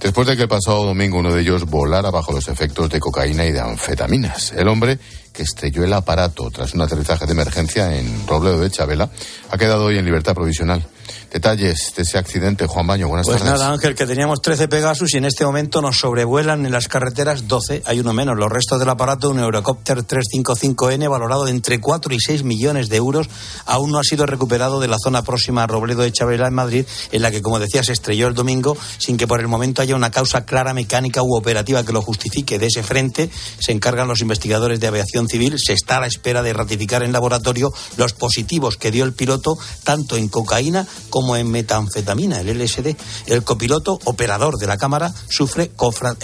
después 0.00 0.28
de 0.28 0.36
que 0.36 0.42
el 0.42 0.48
pasado 0.48 0.84
domingo 0.84 1.18
uno 1.18 1.32
de 1.32 1.42
ellos 1.42 1.66
volara 1.66 2.10
bajo 2.10 2.32
los 2.32 2.46
efectos 2.48 2.88
de 2.88 3.00
cocaína 3.00 3.44
y 3.44 3.52
de 3.52 3.60
anfetaminas. 3.60 4.52
El 4.52 4.68
hombre 4.68 4.98
estrelló 5.42 5.84
el 5.84 5.92
aparato 5.92 6.50
tras 6.50 6.74
un 6.74 6.82
aterrizaje 6.82 7.26
de 7.26 7.32
emergencia 7.32 7.96
en 7.96 8.26
Robledo 8.26 8.60
de 8.60 8.70
Chabela 8.70 9.10
ha 9.50 9.58
quedado 9.58 9.86
hoy 9.86 9.98
en 9.98 10.04
libertad 10.04 10.34
provisional. 10.34 10.86
Detalles 11.32 11.92
de 11.96 12.02
ese 12.02 12.18
accidente, 12.18 12.66
Juan 12.66 12.88
Baño, 12.88 13.06
buenas 13.06 13.26
pues 13.26 13.38
tardes. 13.38 13.52
Pues 13.52 13.60
nada, 13.60 13.72
Ángel, 13.72 13.94
que 13.94 14.04
teníamos 14.04 14.42
13 14.42 14.66
Pegasus 14.66 15.14
y 15.14 15.18
en 15.18 15.24
este 15.24 15.44
momento 15.44 15.80
nos 15.80 15.98
sobrevuelan 15.98 16.66
en 16.66 16.72
las 16.72 16.88
carreteras 16.88 17.46
12, 17.46 17.82
hay 17.86 18.00
uno 18.00 18.12
menos. 18.12 18.36
Los 18.36 18.50
restos 18.50 18.80
del 18.80 18.88
aparato, 18.88 19.30
un 19.30 19.38
Eurocopter 19.38 20.04
355N 20.04 21.08
valorado 21.08 21.46
entre 21.46 21.80
4 21.80 22.14
y 22.14 22.18
6 22.20 22.42
millones 22.42 22.88
de 22.88 22.96
euros, 22.96 23.28
aún 23.64 23.92
no 23.92 23.98
ha 23.98 24.04
sido 24.04 24.26
recuperado 24.26 24.80
de 24.80 24.88
la 24.88 24.96
zona 25.02 25.22
próxima 25.22 25.62
a 25.62 25.66
Robledo 25.68 26.02
de 26.02 26.12
Chabela 26.12 26.48
en 26.48 26.54
Madrid, 26.54 26.84
en 27.12 27.22
la 27.22 27.30
que, 27.30 27.42
como 27.42 27.60
decía, 27.60 27.84
se 27.84 27.92
estrelló 27.92 28.26
el 28.26 28.34
domingo 28.34 28.76
sin 28.98 29.16
que 29.16 29.28
por 29.28 29.40
el 29.40 29.46
momento 29.46 29.82
haya 29.82 29.94
una 29.94 30.10
causa 30.10 30.44
clara 30.44 30.74
mecánica 30.74 31.22
u 31.22 31.36
operativa 31.36 31.84
que 31.84 31.92
lo 31.92 32.02
justifique. 32.02 32.58
De 32.58 32.66
ese 32.66 32.82
frente 32.82 33.30
se 33.58 33.70
encargan 33.70 34.08
los 34.08 34.20
investigadores 34.20 34.80
de 34.80 34.88
aviación 34.88 35.28
civil. 35.30 35.56
Se 35.58 35.72
está 35.72 35.96
a 35.96 36.00
la 36.00 36.06
espera 36.06 36.42
de 36.42 36.52
ratificar 36.52 37.02
en 37.02 37.12
laboratorio 37.12 37.72
los 37.96 38.12
positivos 38.12 38.76
que 38.76 38.90
dio 38.90 39.04
el 39.04 39.12
piloto 39.12 39.58
tanto 39.84 40.16
en 40.16 40.28
cocaína 40.28 40.86
como 41.08 41.36
en 41.36 41.50
metanfetamina, 41.50 42.40
el 42.40 42.58
LSD. 42.58 42.96
El 43.26 43.44
copiloto, 43.44 43.98
operador 44.04 44.56
de 44.58 44.66
la 44.66 44.76
cámara, 44.76 45.12
sufre 45.28 45.70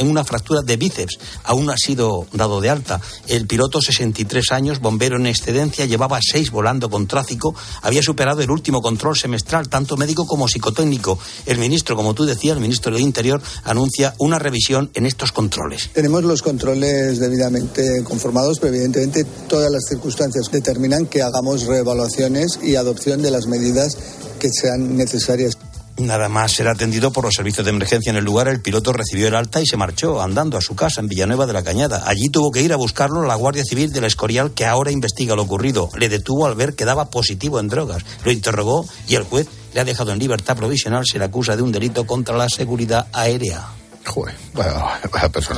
una 0.00 0.24
fractura 0.24 0.62
de 0.62 0.76
bíceps. 0.76 1.18
Aún 1.44 1.66
no 1.66 1.72
ha 1.72 1.76
sido 1.76 2.26
dado 2.32 2.60
de 2.60 2.70
alta. 2.70 3.00
El 3.26 3.46
piloto, 3.46 3.80
63 3.80 4.52
años, 4.52 4.80
bombero 4.80 5.16
en 5.16 5.26
excedencia, 5.26 5.86
llevaba 5.86 6.18
seis 6.22 6.50
volando 6.50 6.88
con 6.90 7.06
tráfico, 7.06 7.54
había 7.82 8.02
superado 8.02 8.42
el 8.42 8.50
último 8.50 8.80
control 8.80 9.16
semestral, 9.16 9.68
tanto 9.68 9.96
médico 9.96 10.26
como 10.26 10.48
psicotécnico. 10.48 11.18
El 11.46 11.58
ministro, 11.58 11.96
como 11.96 12.14
tú 12.14 12.24
decías, 12.24 12.56
el 12.56 12.62
ministro 12.62 12.92
del 12.92 13.02
Interior, 13.02 13.40
anuncia 13.64 14.14
una 14.18 14.38
revisión 14.38 14.90
en 14.94 15.06
estos 15.06 15.32
controles. 15.32 15.90
Tenemos 15.92 16.24
los 16.24 16.42
controles 16.42 17.18
debidamente 17.18 18.02
conformados, 18.04 18.58
pero 18.58 18.74
evidentemente 18.86 19.24
todas 19.48 19.70
las 19.70 19.84
circunstancias 19.88 20.50
determinan 20.50 21.06
que 21.06 21.22
hagamos 21.22 21.66
reevaluaciones 21.66 22.58
y 22.62 22.76
adopción 22.76 23.22
de 23.22 23.30
las 23.30 23.46
medidas 23.46 23.96
que 24.38 24.50
sean 24.50 24.96
necesarias. 24.96 25.58
Nada 25.98 26.28
más 26.28 26.52
ser 26.52 26.68
atendido 26.68 27.10
por 27.10 27.24
los 27.24 27.34
servicios 27.34 27.64
de 27.64 27.70
emergencia 27.70 28.10
en 28.10 28.16
el 28.16 28.24
lugar, 28.24 28.48
el 28.48 28.60
piloto 28.60 28.92
recibió 28.92 29.28
el 29.28 29.34
alta 29.34 29.62
y 29.62 29.66
se 29.66 29.78
marchó 29.78 30.20
andando 30.20 30.58
a 30.58 30.60
su 30.60 30.76
casa 30.76 31.00
en 31.00 31.08
Villanueva 31.08 31.46
de 31.46 31.54
la 31.54 31.64
Cañada. 31.64 32.02
Allí 32.06 32.28
tuvo 32.28 32.50
que 32.50 32.60
ir 32.60 32.74
a 32.74 32.76
buscarlo 32.76 33.22
la 33.22 33.34
Guardia 33.34 33.64
Civil 33.64 33.90
del 33.90 34.04
Escorial 34.04 34.52
que 34.52 34.66
ahora 34.66 34.90
investiga 34.90 35.34
lo 35.34 35.42
ocurrido. 35.42 35.88
Le 35.96 36.10
detuvo 36.10 36.44
al 36.44 36.54
ver 36.54 36.74
que 36.74 36.84
daba 36.84 37.08
positivo 37.08 37.60
en 37.60 37.68
drogas. 37.68 38.04
Lo 38.24 38.30
interrogó 38.30 38.86
y 39.08 39.14
el 39.14 39.22
juez 39.22 39.48
le 39.72 39.80
ha 39.80 39.84
dejado 39.84 40.12
en 40.12 40.18
libertad 40.18 40.54
provisional. 40.54 41.06
Se 41.06 41.18
le 41.18 41.24
acusa 41.24 41.56
de 41.56 41.62
un 41.62 41.72
delito 41.72 42.06
contra 42.06 42.36
la 42.36 42.50
seguridad 42.50 43.06
aérea. 43.14 43.66
Joder, 44.06 44.34
vaya. 44.54 45.00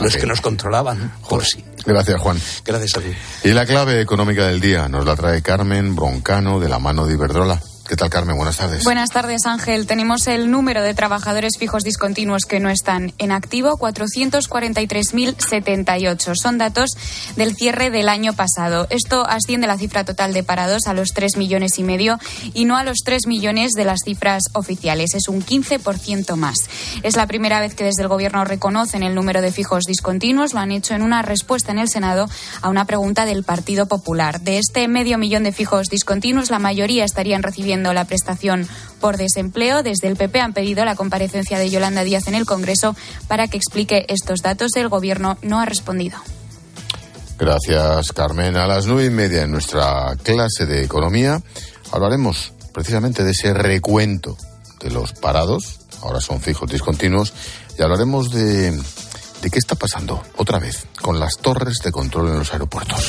Los 0.01 0.17
que 0.17 0.27
nos 0.27 0.41
controlaban, 0.41 1.13
por 1.29 1.45
sí. 1.45 1.65
Gracias, 1.85 2.21
Juan. 2.21 2.41
Gracias 2.65 2.97
a 2.97 3.01
ti. 3.01 3.15
Y 3.45 3.53
la 3.53 3.67
clave 3.67 4.01
económica 4.01 4.47
del 4.47 4.61
día 4.61 4.89
nos 4.89 5.05
la 5.05 5.15
trae 5.17 5.43
Carmen 5.43 5.95
Broncano 5.95 6.59
de 6.59 6.69
la 6.69 6.79
mano 6.79 7.07
de 7.07 7.15
Iberdrola. 7.15 7.61
¿Qué 7.89 7.97
tal, 7.97 8.11
Carmen? 8.11 8.37
Buenas 8.37 8.59
tardes. 8.59 8.85
Buenas 8.85 9.09
tardes, 9.09 9.47
Ángel. 9.47 9.87
Tenemos 9.87 10.27
el 10.27 10.51
número 10.51 10.83
de 10.83 10.93
trabajadores 10.93 11.55
fijos 11.59 11.85
discontinuos 11.85 12.45
que 12.45 12.61
no 12.61 12.69
están 12.69 13.15
en 13.17 13.33
activo, 13.33 13.79
443.078. 13.79 16.35
Son 16.35 16.59
datos 16.59 16.91
del 17.37 17.57
cierre 17.57 17.89
del 17.89 18.11
año 18.11 18.35
pasado. 18.35 18.87
Esto 18.91 19.27
asciende 19.27 19.67
la 19.67 19.79
cifra 19.79 20.05
total 20.05 20.35
de 20.35 20.43
parados 20.43 20.87
a 20.87 20.93
los 20.93 21.15
3 21.15 21.39
millones 21.39 21.79
y 21.79 21.83
medio 21.83 22.19
y 22.53 22.67
no 22.67 22.77
a 22.77 22.85
los 22.85 22.99
3 23.07 23.27
millones 23.27 23.73
de 23.73 23.87
las 23.87 24.01
cifras 24.05 24.43
oficiales. 24.53 25.15
Es 25.15 25.29
un 25.29 25.43
15% 25.43 26.37
más. 26.37 26.59
Es 27.03 27.17
la 27.17 27.27
primera 27.27 27.59
vez 27.59 27.75
que 27.75 27.85
desde 27.85 28.03
el 28.03 28.09
Gobierno 28.09 28.45
reconocen 28.45 29.03
el 29.03 29.15
número 29.15 29.41
de 29.41 29.51
fijos 29.51 29.85
discontinuos. 29.85 30.53
Lo 30.53 30.61
han 30.61 30.73
hecho 30.73 30.93
en 30.93 31.01
una 31.01 31.23
respuesta 31.23 31.73
en 31.73 31.79
el 31.79 31.89
Senado 31.89 32.29
a 32.61 32.69
una 32.69 32.85
pregunta 32.85 33.25
del 33.25 33.45
Partido 33.45 33.87
Popular. 33.87 34.43
De 34.43 34.59
este 34.59 34.89
medio 34.89 35.17
millón 35.17 35.45
de 35.45 35.53
fijos 35.53 35.89
discontinuos, 35.89 36.51
la 36.51 36.59
mayoría 36.59 37.07
estarían 37.07 37.43
recibiendo 37.43 37.78
la 37.83 38.05
prestación 38.05 38.67
por 39.01 39.17
desempleo. 39.17 39.83
Desde 39.83 40.09
el 40.09 40.17
PP 40.17 40.41
han 40.41 40.53
pedido 40.53 40.85
la 40.85 40.97
comparecencia 40.97 41.59
de 41.59 41.71
Yolanda 41.71 42.05
Díaz 42.05 42.29
en 42.29 42.35
el 42.35 42.47
Congreso 42.47 42.97
para 43.29 43.49
que 43.49 43.57
explique 43.57 44.07
estos 44.09 44.43
datos. 44.43 44.77
El 44.77 44.89
Gobierno 44.89 45.39
no 45.43 45.61
ha 45.61 45.65
respondido. 45.65 46.19
Gracias, 47.39 48.13
Carmen. 48.13 48.57
A 48.57 48.67
las 48.67 48.87
nueve 48.87 49.07
y 49.07 49.11
media 49.11 49.43
en 49.43 49.53
nuestra 49.53 50.17
clase 50.23 50.67
de 50.67 50.83
economía 50.83 51.41
hablaremos 51.93 52.53
precisamente 52.73 53.23
de 53.25 53.31
ese 53.31 53.55
recuento 53.55 54.37
de 54.81 54.91
los 54.91 55.13
parados, 55.13 55.81
ahora 56.03 56.21
son 56.21 56.41
fijos 56.41 56.71
discontinuos, 56.71 57.33
y 57.79 57.83
hablaremos 57.83 58.31
de, 58.31 58.73
de 58.73 59.51
qué 59.51 59.59
está 59.59 59.75
pasando 59.75 60.23
otra 60.37 60.59
vez 60.59 60.87
con 61.01 61.19
las 61.19 61.37
torres 61.39 61.79
de 61.83 61.93
control 61.93 62.29
en 62.29 62.39
los 62.39 62.53
aeropuertos. 62.53 63.09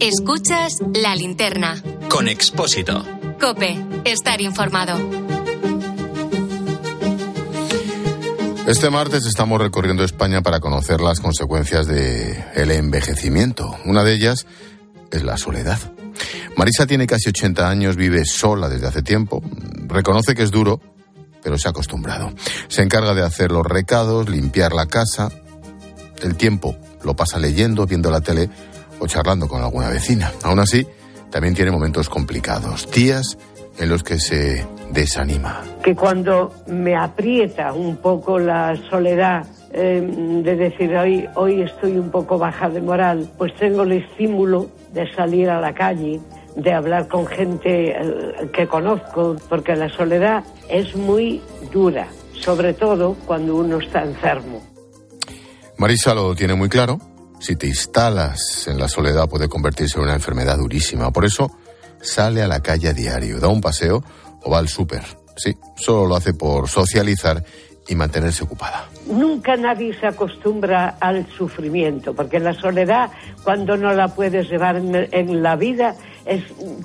Escuchas 0.00 0.78
la 0.94 1.14
linterna. 1.14 1.76
Con 2.08 2.26
Expósito. 2.26 3.04
Cope, 3.38 3.78
estar 4.06 4.40
informado. 4.40 4.98
Este 8.66 8.88
martes 8.88 9.26
estamos 9.26 9.60
recorriendo 9.60 10.02
España 10.02 10.40
para 10.40 10.58
conocer 10.60 11.02
las 11.02 11.20
consecuencias 11.20 11.86
del 11.86 12.42
el 12.54 12.70
envejecimiento. 12.70 13.76
Una 13.84 14.02
de 14.02 14.14
ellas 14.14 14.46
es 15.10 15.22
la 15.22 15.36
soledad. 15.36 15.78
Marisa 16.56 16.86
tiene 16.86 17.06
casi 17.06 17.28
80 17.28 17.68
años, 17.68 17.96
vive 17.96 18.24
sola 18.24 18.70
desde 18.70 18.86
hace 18.86 19.02
tiempo. 19.02 19.42
Reconoce 19.86 20.34
que 20.34 20.44
es 20.44 20.50
duro, 20.50 20.80
pero 21.42 21.58
se 21.58 21.68
ha 21.68 21.72
acostumbrado. 21.72 22.32
Se 22.68 22.80
encarga 22.80 23.12
de 23.12 23.22
hacer 23.22 23.52
los 23.52 23.66
recados, 23.66 24.30
limpiar 24.30 24.72
la 24.72 24.86
casa. 24.86 25.30
El 26.22 26.36
tiempo 26.36 26.74
lo 27.04 27.14
pasa 27.14 27.38
leyendo, 27.38 27.86
viendo 27.86 28.10
la 28.10 28.22
tele 28.22 28.48
o 29.00 29.06
charlando 29.06 29.48
con 29.48 29.62
alguna 29.62 29.88
vecina. 29.88 30.32
Aún 30.44 30.60
así, 30.60 30.86
también 31.30 31.54
tiene 31.54 31.70
momentos 31.70 32.08
complicados, 32.08 32.90
días 32.90 33.36
en 33.78 33.88
los 33.88 34.02
que 34.02 34.18
se 34.18 34.66
desanima. 34.92 35.62
Que 35.82 35.94
cuando 35.94 36.52
me 36.66 36.94
aprieta 36.96 37.72
un 37.72 37.96
poco 37.96 38.38
la 38.38 38.76
soledad 38.90 39.46
eh, 39.72 40.00
de 40.44 40.56
decir 40.56 40.94
hoy, 40.96 41.28
hoy 41.34 41.62
estoy 41.62 41.96
un 41.96 42.10
poco 42.10 42.38
baja 42.38 42.68
de 42.68 42.80
moral, 42.80 43.30
pues 43.38 43.54
tengo 43.56 43.82
el 43.82 43.92
estímulo 43.92 44.68
de 44.92 45.10
salir 45.14 45.48
a 45.48 45.60
la 45.60 45.72
calle, 45.72 46.20
de 46.56 46.72
hablar 46.72 47.08
con 47.08 47.26
gente 47.26 47.92
eh, 47.92 48.50
que 48.52 48.66
conozco, 48.66 49.36
porque 49.48 49.76
la 49.76 49.88
soledad 49.88 50.44
es 50.68 50.94
muy 50.94 51.40
dura, 51.72 52.08
sobre 52.34 52.74
todo 52.74 53.16
cuando 53.26 53.56
uno 53.56 53.78
está 53.78 54.02
enfermo. 54.02 54.60
Marisa 55.78 56.14
lo 56.14 56.34
tiene 56.34 56.54
muy 56.54 56.68
claro 56.68 56.98
si 57.40 57.56
te 57.56 57.66
instalas 57.66 58.68
en 58.68 58.78
la 58.78 58.86
soledad 58.86 59.28
puede 59.28 59.48
convertirse 59.48 59.98
en 59.98 60.04
una 60.04 60.14
enfermedad 60.14 60.58
durísima. 60.58 61.10
Por 61.10 61.24
eso 61.24 61.50
sale 62.00 62.42
a 62.42 62.46
la 62.46 62.60
calle 62.60 62.88
a 62.88 62.92
diario, 62.92 63.40
da 63.40 63.48
un 63.48 63.60
paseo 63.60 64.04
o 64.42 64.50
va 64.50 64.58
al 64.58 64.68
súper. 64.68 65.02
Sí, 65.36 65.56
solo 65.74 66.06
lo 66.06 66.16
hace 66.16 66.34
por 66.34 66.68
socializar 66.68 67.42
y 67.88 67.94
mantenerse 67.94 68.44
ocupada. 68.44 68.88
Nunca 69.06 69.56
nadie 69.56 69.98
se 69.98 70.06
acostumbra 70.06 70.96
al 71.00 71.26
sufrimiento, 71.36 72.14
porque 72.14 72.38
la 72.38 72.52
soledad, 72.54 73.10
cuando 73.42 73.76
no 73.76 73.92
la 73.94 74.08
puedes 74.08 74.48
llevar 74.48 74.76
en, 74.76 75.42
la 75.42 75.56
vida, 75.56 75.96
es 76.26 76.42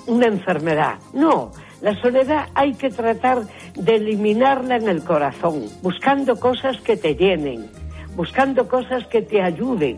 una 0.07 0.27
enfermedad. 0.27 0.95
No, 1.13 1.51
la 1.81 1.99
soledad 2.01 2.47
hay 2.55 2.73
que 2.73 2.89
tratar 2.89 3.43
de 3.75 3.95
eliminarla 3.95 4.77
en 4.77 4.87
el 4.87 5.03
corazón, 5.03 5.65
buscando 5.81 6.39
cosas 6.39 6.79
que 6.81 6.97
te 6.97 7.13
llenen, 7.15 7.69
buscando 8.15 8.67
cosas 8.67 9.05
que 9.07 9.21
te 9.21 9.43
ayuden. 9.43 9.97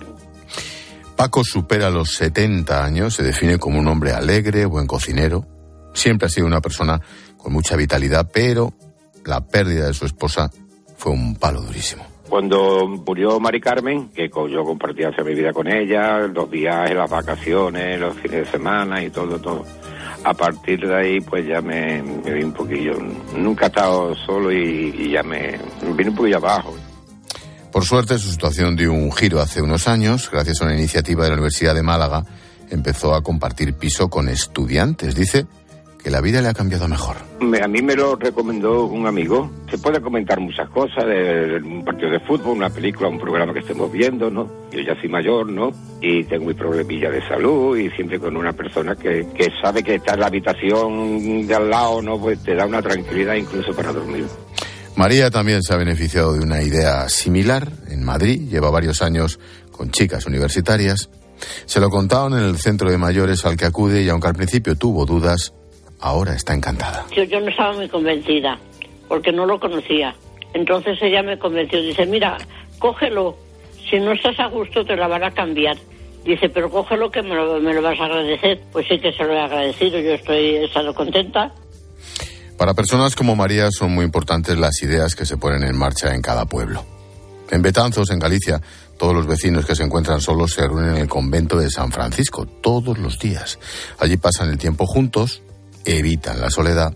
Paco 1.18 1.44
supera 1.44 1.90
los 1.90 2.14
70 2.14 2.86
años, 2.86 3.16
se 3.16 3.24
define 3.24 3.58
como 3.58 3.80
un 3.80 3.88
hombre 3.88 4.12
alegre, 4.12 4.68
buen 4.68 4.86
cocinero. 4.86 5.48
Siempre 5.92 6.28
ha 6.28 6.30
sido 6.30 6.46
una 6.46 6.62
persona 6.62 7.02
con 7.38 7.54
mucha 7.54 7.76
vitalidad, 7.76 8.30
pero 8.32 8.72
la 9.26 9.42
pérdida 9.42 9.88
de 9.88 9.96
su 9.96 10.06
esposa 10.06 10.52
fue 10.96 11.12
un 11.12 11.36
palo 11.36 11.62
durísimo. 11.62 12.06
Cuando 12.30 12.88
murió 12.88 13.40
Mari 13.40 13.60
Carmen, 13.60 14.10
que 14.10 14.30
yo 14.30 14.64
compartía 14.64 15.10
mi 15.26 15.34
vida 15.34 15.52
con 15.54 15.68
ella, 15.68 16.20
los 16.20 16.50
viajes, 16.52 16.96
las 16.96 17.10
vacaciones, 17.10 18.00
los 18.00 18.16
fines 18.18 18.46
de 18.46 18.52
semana 18.52 19.04
y 19.04 19.10
todo, 19.10 19.40
todo. 19.40 19.66
A 20.24 20.36
partir 20.36 20.88
de 20.88 20.96
ahí, 20.96 21.20
pues 21.22 21.48
ya 21.48 21.62
me, 21.62 22.00
vi 22.02 22.44
un 22.44 22.54
poquillo. 22.54 22.94
Nunca 23.36 23.66
he 23.66 23.70
estado 23.70 24.14
solo 24.14 24.52
y, 24.52 24.94
y 24.96 25.12
ya 25.14 25.24
me, 25.24 25.58
me 25.82 25.94
vine 25.94 26.12
un 26.12 26.16
poquillo 26.16 26.38
abajo. 26.38 26.76
Por 27.72 27.84
suerte, 27.84 28.18
su 28.18 28.32
situación 28.32 28.76
dio 28.76 28.94
un 28.94 29.12
giro 29.12 29.40
hace 29.40 29.62
unos 29.62 29.88
años. 29.88 30.30
Gracias 30.32 30.62
a 30.62 30.66
una 30.66 30.76
iniciativa 30.76 31.24
de 31.24 31.30
la 31.30 31.36
Universidad 31.36 31.76
de 31.76 31.84
Málaga, 31.84 32.24
empezó 32.70 33.14
a 33.14 33.22
compartir 33.22 33.74
piso 33.74 34.10
con 34.10 34.30
estudiantes. 34.30 35.16
Dice 35.16 35.46
que 36.04 36.12
la 36.12 36.22
vida 36.22 36.42
le 36.42 36.48
ha 36.48 36.54
cambiado 36.54 36.88
mejor. 36.88 37.18
A 37.62 37.68
mí 37.68 37.82
me 37.82 37.96
lo 37.96 38.16
recomendó 38.16 38.86
un 38.86 39.06
amigo. 39.08 39.52
Se 39.70 39.78
puede 39.78 40.00
comentar 40.00 40.40
muchas 40.40 40.70
cosas 40.70 41.06
de 41.06 41.60
un 41.64 41.84
partido 41.84 42.10
de 42.10 42.20
fútbol, 42.22 42.58
una 42.58 42.70
película, 42.70 43.10
un 43.10 43.20
programa 43.20 43.54
que 43.54 43.60
estemos 43.60 43.92
viendo, 43.92 44.30
¿no? 44.30 44.50
Yo 44.72 44.80
ya 44.80 44.96
soy 45.00 45.10
mayor, 45.10 45.50
¿no? 45.50 45.72
Y 46.02 46.24
tengo 46.24 46.46
mi 46.46 46.54
problemilla 46.54 47.10
de 47.10 47.28
salud 47.28 47.78
y 47.78 47.90
siempre 47.92 48.20
con 48.20 48.38
una 48.38 48.54
persona 48.54 48.96
que, 48.96 49.28
que 49.36 49.52
sabe 49.62 49.84
que 49.84 49.96
está 49.96 50.14
en 50.14 50.20
la 50.22 50.28
habitación 50.28 51.46
de 51.46 51.56
al 51.56 51.70
lado, 51.70 52.02
¿no? 52.02 52.20
Pues 52.20 52.42
te 52.42 52.56
da 52.56 52.66
una 52.66 52.82
tranquilidad 52.82 53.36
incluso 53.36 53.76
para 53.76 53.92
dormir. 53.92 54.26
María 54.98 55.30
también 55.30 55.62
se 55.62 55.76
ha 55.76 55.78
beneficiado 55.78 56.34
de 56.34 56.40
una 56.40 56.64
idea 56.64 57.08
similar 57.08 57.68
en 57.88 58.04
Madrid. 58.04 58.50
Lleva 58.50 58.72
varios 58.72 59.04
años 59.04 59.40
con 59.72 59.92
chicas 59.92 60.26
universitarias. 60.26 61.12
Se 61.66 61.80
lo 61.80 61.92
contaron 61.92 62.34
en 62.34 62.44
el 62.44 62.58
centro 62.58 62.90
de 62.90 62.98
mayores 62.98 63.46
al 63.46 63.56
que 63.58 63.66
acude 63.66 64.02
y 64.02 64.10
aunque 64.10 64.30
al 64.30 64.34
principio 64.34 64.76
tuvo 64.76 65.06
dudas, 65.06 65.54
ahora 66.00 66.34
está 66.34 66.56
encantada. 66.56 67.06
Yo, 67.16 67.40
no 67.40 67.48
estaba 67.48 67.74
muy 67.74 67.88
convencida 67.88 68.58
porque 69.08 69.32
no 69.32 69.46
lo 69.46 69.60
conocía. 69.60 70.16
Entonces 70.56 70.98
ella 71.00 71.22
me 71.22 71.38
convenció. 71.38 71.80
Dice, 71.80 72.08
mira, 72.08 72.36
cógelo. 72.80 73.38
Si 73.88 74.00
no 74.00 74.14
estás 74.14 74.40
a 74.40 74.48
gusto 74.48 74.84
te 74.84 74.96
la 74.96 75.08
van 75.08 75.24
a 75.24 75.30
cambiar. 75.30 75.78
Dice, 76.26 76.50
pero 76.50 76.72
cógelo 76.72 77.12
que 77.12 77.22
me 77.22 77.36
lo, 77.36 77.60
me 77.60 77.72
lo 77.72 77.84
vas 77.84 78.00
a 78.00 78.06
agradecer. 78.06 78.62
Pues 78.72 78.88
sí 78.88 78.98
que 78.98 79.14
se 79.14 79.24
lo 79.24 79.34
he 79.34 79.40
agradecido. 79.42 80.00
Yo 80.00 80.14
estoy 80.14 80.56
he 80.56 80.66
estado 80.66 80.92
contenta. 80.96 81.54
Para 82.58 82.74
personas 82.74 83.16
como 83.16 83.36
María 83.36 83.70
son 83.70 83.94
muy 83.94 84.04
importantes 84.04 84.58
las 84.58 84.82
ideas 84.82 85.14
que 85.14 85.26
se 85.26 85.38
ponen 85.38 85.64
en 85.64 85.78
marcha 85.78 86.16
en 86.16 86.24
cada 86.24 86.46
pueblo. 86.46 86.84
En 87.52 87.62
Betanzos, 87.62 88.10
en 88.10 88.20
Galicia, 88.20 88.60
todos 88.98 89.14
los 89.14 89.28
vecinos 89.28 89.66
que 89.66 89.76
se 89.76 89.84
encuentran 89.84 90.22
solos 90.22 90.54
se 90.54 90.68
reúnen 90.68 90.96
en 90.96 90.98
el 90.98 91.08
convento 91.08 91.58
de 91.60 91.70
San 91.70 91.92
Francisco 91.92 92.46
todos 92.46 92.98
los 92.98 93.20
días. 93.20 93.60
Allí 94.00 94.18
pasan 94.18 94.50
el 94.50 94.58
tiempo 94.58 94.88
juntos, 94.88 95.44
evitan 95.86 96.42
la 96.42 96.50
soledad. 96.50 96.94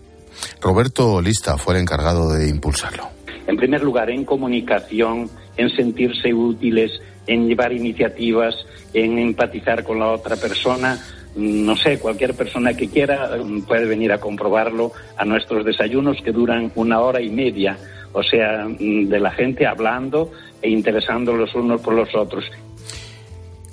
Roberto 0.60 1.20
Lista 1.20 1.56
fue 1.56 1.74
el 1.74 1.82
encargado 1.82 2.32
de 2.32 2.48
impulsarlo. 2.48 3.08
En 3.46 3.56
primer 3.56 3.82
lugar, 3.82 4.10
en 4.10 4.24
comunicación, 4.24 5.30
en 5.56 5.70
sentirse 5.70 6.34
útiles, 6.34 6.90
en 7.26 7.46
llevar 7.46 7.72
iniciativas, 7.72 8.54
en 8.92 9.18
empatizar 9.18 9.84
con 9.84 10.00
la 10.00 10.10
otra 10.10 10.36
persona, 10.36 10.98
no 11.34 11.76
sé, 11.76 11.98
cualquier 11.98 12.34
persona 12.34 12.74
que 12.74 12.88
quiera 12.88 13.30
puede 13.66 13.86
venir 13.86 14.12
a 14.12 14.18
comprobarlo 14.18 14.92
a 15.16 15.24
nuestros 15.24 15.64
desayunos 15.64 16.18
que 16.22 16.32
duran 16.32 16.70
una 16.74 17.00
hora 17.00 17.20
y 17.20 17.30
media, 17.30 17.78
o 18.12 18.22
sea, 18.22 18.66
mm, 18.68 19.08
de 19.08 19.20
la 19.20 19.30
gente 19.30 19.66
hablando 19.66 20.30
e 20.60 20.70
interesando 20.70 21.32
los 21.32 21.54
unos 21.54 21.80
por 21.80 21.94
los 21.94 22.14
otros. 22.14 22.44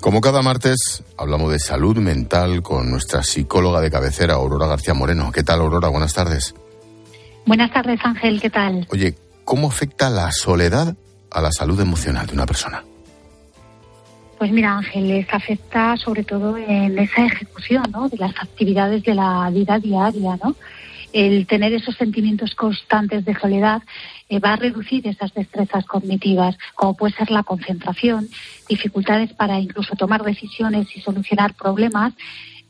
Como 0.00 0.22
cada 0.22 0.40
martes, 0.40 1.04
hablamos 1.18 1.52
de 1.52 1.58
salud 1.58 1.98
mental 1.98 2.62
con 2.62 2.90
nuestra 2.90 3.22
psicóloga 3.22 3.82
de 3.82 3.90
cabecera, 3.90 4.34
Aurora 4.34 4.66
García 4.66 4.94
Moreno. 4.94 5.30
¿Qué 5.30 5.42
tal, 5.42 5.60
Aurora? 5.60 5.88
Buenas 5.88 6.14
tardes. 6.14 6.54
Buenas 7.44 7.70
tardes, 7.70 8.00
Ángel. 8.02 8.40
¿Qué 8.40 8.48
tal? 8.48 8.86
Oye, 8.90 9.14
¿cómo 9.44 9.68
afecta 9.68 10.08
la 10.08 10.32
soledad 10.32 10.96
a 11.30 11.42
la 11.42 11.52
salud 11.52 11.78
emocional 11.80 12.26
de 12.26 12.32
una 12.32 12.46
persona? 12.46 12.82
Pues 14.40 14.52
mira, 14.52 14.78
Ángeles, 14.78 15.26
afecta 15.32 15.98
sobre 15.98 16.24
todo 16.24 16.56
en 16.56 16.98
esa 16.98 17.26
ejecución 17.26 17.82
¿no? 17.92 18.08
de 18.08 18.16
las 18.16 18.34
actividades 18.38 19.02
de 19.02 19.14
la 19.14 19.50
vida 19.50 19.78
diaria, 19.78 20.38
¿no? 20.42 20.56
El 21.12 21.46
tener 21.46 21.74
esos 21.74 21.94
sentimientos 21.96 22.54
constantes 22.54 23.26
de 23.26 23.38
soledad 23.38 23.82
eh, 24.30 24.38
va 24.38 24.54
a 24.54 24.56
reducir 24.56 25.06
esas 25.06 25.34
destrezas 25.34 25.84
cognitivas, 25.84 26.56
como 26.74 26.96
puede 26.96 27.14
ser 27.16 27.30
la 27.30 27.42
concentración, 27.42 28.30
dificultades 28.66 29.34
para 29.34 29.60
incluso 29.60 29.94
tomar 29.94 30.22
decisiones 30.22 30.88
y 30.96 31.02
solucionar 31.02 31.52
problemas, 31.52 32.14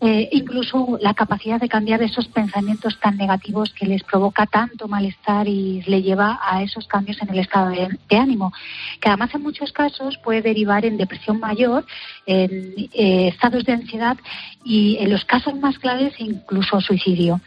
eh, 0.03 0.31
incluso 0.33 0.99
la 1.03 1.13
capacidad 1.13 1.61
de 1.61 1.69
cambiar 1.69 2.03
esos 2.03 2.27
pensamientos 2.29 2.99
tan 3.01 3.19
negativos 3.19 3.71
que 3.75 3.87
les 3.87 4.03
provoca 4.03 4.47
tanto 4.47 4.89
malestar 4.89 5.47
y 5.47 5.83
le 5.83 6.01
lleva 6.03 6.41
a 6.43 6.63
esos 6.63 6.87
cambios 6.87 7.21
en 7.21 7.29
el 7.29 7.41
estado 7.41 7.71
de, 7.71 8.17
ánimo, 8.17 8.51
que 8.99 9.09
además 9.09 9.35
en 9.35 9.43
muchos 9.43 9.73
casos 9.73 10.17
puede 10.25 10.41
derivar 10.41 10.87
en 10.87 10.97
depresión 10.97 11.39
mayor, 11.39 11.85
en 12.25 12.75
eh, 12.95 13.29
estados 13.29 13.65
de 13.65 13.75
ansiedad 13.75 14.17
y 14.65 14.97
en 15.01 15.11
los 15.11 15.25
casos 15.25 15.55
más 15.59 15.79
claves 15.79 16.15
incluso 16.19 16.81
suicidio, 16.81 17.41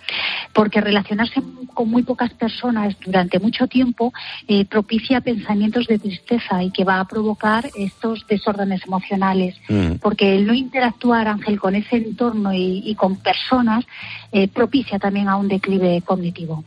porque 0.53 0.79
relacionarse 0.79 1.41
con 1.73 1.89
muy 1.89 2.03
pocas 2.03 2.33
personas 2.33 2.95
durante 3.03 3.39
mucho 3.39 3.67
tiempo 3.67 4.13
eh, 4.47 4.65
propicia 4.65 5.21
pensamientos 5.21 5.87
de 5.87 5.97
tristeza 5.97 6.61
y 6.63 6.69
que 6.69 6.83
va 6.83 6.99
a 6.99 7.05
provocar 7.05 7.69
estos 7.75 8.25
desórdenes 8.27 8.85
emocionales, 8.85 9.55
mm. 9.69 9.93
porque 10.01 10.35
el 10.35 10.45
no 10.45 10.53
interactuar, 10.53 11.27
Ángel, 11.27 11.59
con 11.59 11.75
ese 11.75 11.97
entorno 11.97 12.42
y, 12.51 12.95
con 12.95 13.15
personas 13.17 13.85
eh, 14.31 14.47
propicia 14.47 14.99
también 14.99 15.29
a 15.29 15.37
un 15.37 15.47
declive 15.47 16.01
cognitivo. 16.01 16.63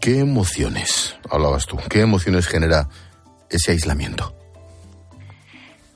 ¿Qué 0.00 0.20
emociones, 0.20 1.16
hablabas 1.30 1.66
tú, 1.66 1.78
qué 1.88 2.00
emociones 2.00 2.46
genera 2.46 2.88
ese 3.50 3.72
aislamiento? 3.72 4.32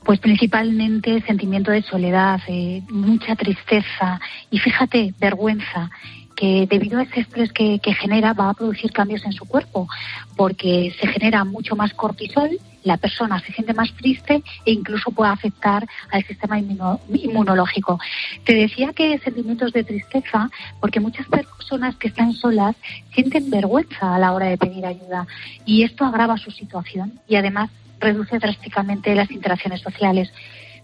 Pues 0.03 0.19
principalmente 0.19 1.21
sentimiento 1.21 1.71
de 1.71 1.83
soledad, 1.83 2.41
eh, 2.47 2.81
mucha 2.89 3.35
tristeza 3.35 4.19
y 4.49 4.57
fíjate, 4.57 5.13
vergüenza 5.19 5.89
que 6.35 6.65
debido 6.67 6.97
a 6.99 7.03
ese 7.03 7.19
estrés 7.19 7.51
que, 7.53 7.79
genera 7.99 8.33
va 8.33 8.49
a 8.49 8.53
producir 8.55 8.91
cambios 8.91 9.23
en 9.25 9.31
su 9.31 9.45
cuerpo, 9.45 9.87
porque 10.35 10.91
se 10.99 11.07
genera 11.07 11.43
mucho 11.43 11.75
más 11.75 11.93
cortisol, 11.93 12.49
la 12.83 12.97
persona 12.97 13.39
se 13.39 13.51
siente 13.53 13.73
más 13.73 13.93
triste 13.93 14.43
e 14.65 14.71
incluso 14.71 15.11
puede 15.11 15.31
afectar 15.31 15.87
al 16.11 16.23
sistema 16.25 16.59
inmunológico. 16.59 17.99
Te 18.43 18.55
decía 18.55 18.93
que 18.93 19.19
sentimientos 19.19 19.73
de 19.73 19.83
tristeza, 19.83 20.49
porque 20.79 20.99
muchas 20.99 21.27
personas 21.27 21.95
que 21.97 22.07
están 22.07 22.33
solas 22.33 22.75
sienten 23.13 23.49
vergüenza 23.49 24.15
a 24.15 24.19
la 24.19 24.33
hora 24.33 24.47
de 24.47 24.57
pedir 24.57 24.85
ayuda 24.85 25.27
y 25.65 25.83
esto 25.83 26.05
agrava 26.05 26.37
su 26.37 26.51
situación 26.51 27.19
y 27.27 27.35
además 27.35 27.69
reduce 27.99 28.39
drásticamente 28.39 29.15
las 29.15 29.31
interacciones 29.31 29.81
sociales 29.81 30.31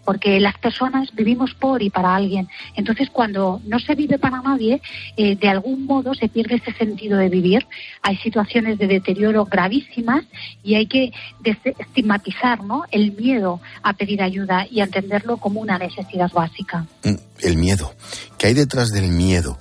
porque 0.08 0.40
las 0.40 0.58
personas 0.58 1.14
vivimos 1.14 1.54
por 1.54 1.84
y 1.84 1.90
para 1.90 2.16
alguien. 2.16 2.48
Entonces, 2.78 3.10
cuando 3.10 3.60
no 3.66 3.78
se 3.78 3.94
vive 3.94 4.18
para 4.18 4.42
nadie, 4.42 4.82
eh, 5.18 5.36
de 5.36 5.50
algún 5.50 5.86
modo 5.86 6.14
se 6.14 6.30
pierde 6.30 6.56
ese 6.56 6.72
sentido 6.78 7.18
de 7.18 7.28
vivir. 7.28 7.68
Hay 8.04 8.16
situaciones 8.16 8.78
de 8.78 8.88
deterioro 8.88 9.44
gravísimas 9.44 10.24
y 10.64 10.76
hay 10.76 10.88
que 10.88 11.12
estigmatizar 11.44 12.64
¿no? 12.64 12.84
el 12.90 13.18
miedo 13.18 13.60
a 13.84 13.92
pedir 13.92 14.22
ayuda 14.22 14.66
y 14.72 14.80
a 14.80 14.86
entenderlo 14.86 15.36
como 15.36 15.60
una 15.60 15.78
necesidad 15.78 16.32
básica. 16.32 16.86
Mm, 17.04 17.16
el 17.42 17.58
miedo. 17.58 17.94
¿Qué 18.38 18.48
hay 18.48 18.54
detrás 18.54 18.92
del 18.92 19.10
miedo 19.10 19.58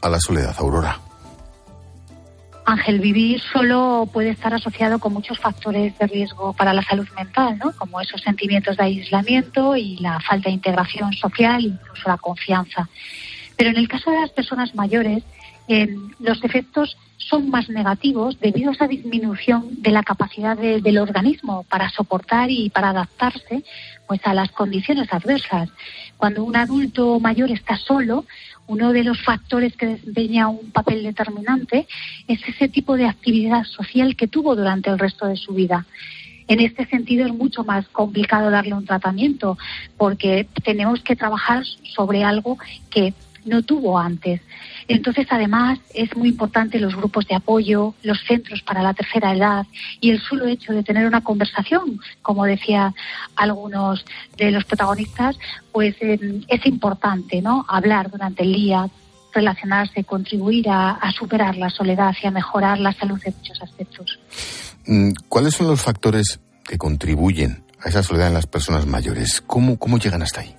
a 0.00 0.08
la 0.08 0.18
soledad, 0.18 0.54
Aurora? 0.56 1.09
Ángel, 2.70 3.00
vivir 3.00 3.40
solo 3.40 4.08
puede 4.12 4.30
estar 4.30 4.54
asociado 4.54 4.98
con 4.98 5.12
muchos 5.12 5.38
factores 5.38 5.96
de 5.98 6.06
riesgo 6.06 6.52
para 6.52 6.72
la 6.72 6.82
salud 6.82 7.08
mental, 7.16 7.58
¿no? 7.58 7.72
como 7.72 8.00
esos 8.00 8.20
sentimientos 8.20 8.76
de 8.76 8.84
aislamiento 8.84 9.76
y 9.76 9.96
la 9.98 10.20
falta 10.20 10.48
de 10.48 10.54
integración 10.54 11.12
social, 11.12 11.62
incluso 11.62 12.08
la 12.08 12.16
confianza. 12.16 12.88
Pero 13.56 13.70
en 13.70 13.76
el 13.76 13.88
caso 13.88 14.10
de 14.10 14.20
las 14.20 14.30
personas 14.30 14.74
mayores, 14.74 15.22
los 16.18 16.42
efectos 16.42 16.96
son 17.16 17.50
más 17.50 17.68
negativos 17.68 18.40
debido 18.40 18.70
a 18.70 18.72
esa 18.72 18.88
disminución 18.88 19.82
de 19.82 19.90
la 19.90 20.02
capacidad 20.02 20.56
del 20.56 20.98
organismo 20.98 21.64
para 21.68 21.90
soportar 21.90 22.50
y 22.50 22.70
para 22.70 22.90
adaptarse 22.90 23.62
pues 24.08 24.20
a 24.24 24.34
las 24.34 24.50
condiciones 24.50 25.12
adversas. 25.12 25.68
Cuando 26.16 26.42
un 26.42 26.56
adulto 26.56 27.20
mayor 27.20 27.50
está 27.52 27.76
solo, 27.76 28.24
uno 28.70 28.92
de 28.92 29.02
los 29.02 29.20
factores 29.20 29.76
que 29.76 29.86
desempeña 29.86 30.46
un 30.46 30.70
papel 30.70 31.02
determinante 31.02 31.88
es 32.28 32.40
ese 32.46 32.68
tipo 32.68 32.96
de 32.96 33.06
actividad 33.06 33.64
social 33.64 34.14
que 34.14 34.28
tuvo 34.28 34.54
durante 34.54 34.88
el 34.90 34.98
resto 34.98 35.26
de 35.26 35.36
su 35.36 35.52
vida. 35.54 35.86
En 36.46 36.60
este 36.60 36.86
sentido 36.86 37.26
es 37.26 37.34
mucho 37.34 37.64
más 37.64 37.88
complicado 37.88 38.48
darle 38.48 38.74
un 38.74 38.86
tratamiento 38.86 39.58
porque 39.96 40.46
tenemos 40.62 41.02
que 41.02 41.16
trabajar 41.16 41.64
sobre 41.82 42.22
algo 42.22 42.58
que 42.90 43.12
no 43.44 43.62
tuvo 43.62 43.98
antes. 43.98 44.40
Entonces, 44.90 45.28
además, 45.30 45.78
es 45.94 46.16
muy 46.16 46.30
importante 46.30 46.80
los 46.80 46.96
grupos 46.96 47.24
de 47.28 47.36
apoyo, 47.36 47.94
los 48.02 48.18
centros 48.26 48.60
para 48.62 48.82
la 48.82 48.92
tercera 48.92 49.32
edad 49.32 49.64
y 50.00 50.10
el 50.10 50.20
solo 50.20 50.46
hecho 50.46 50.72
de 50.72 50.82
tener 50.82 51.06
una 51.06 51.20
conversación, 51.20 52.00
como 52.22 52.44
decía 52.44 52.92
algunos 53.36 54.04
de 54.36 54.50
los 54.50 54.64
protagonistas, 54.64 55.38
pues 55.70 55.94
em, 56.00 56.42
es 56.48 56.66
importante, 56.66 57.40
¿no? 57.40 57.64
Hablar 57.68 58.10
durante 58.10 58.42
el 58.42 58.52
día, 58.52 58.88
relacionarse, 59.32 60.02
contribuir 60.02 60.68
a, 60.68 60.98
superar 61.16 61.56
la 61.56 61.70
soledad 61.70 62.12
y 62.20 62.26
a 62.26 62.32
mejorar 62.32 62.80
la 62.80 62.92
salud 62.92 63.20
de 63.22 63.30
muchos 63.30 63.62
aspectos. 63.62 64.18
Mm, 64.86 65.12
¿Cuáles 65.28 65.54
son 65.54 65.68
los 65.68 65.80
factores 65.80 66.40
que 66.64 66.78
contribuyen 66.78 67.62
a 67.80 67.90
esa 67.90 68.02
soledad 68.02 68.26
en 68.26 68.34
las 68.34 68.48
personas 68.48 68.86
mayores? 68.86 69.40
¿Cómo, 69.46 69.78
cómo 69.78 69.98
llegan 69.98 70.22
hasta 70.22 70.40
ahí? 70.40 70.56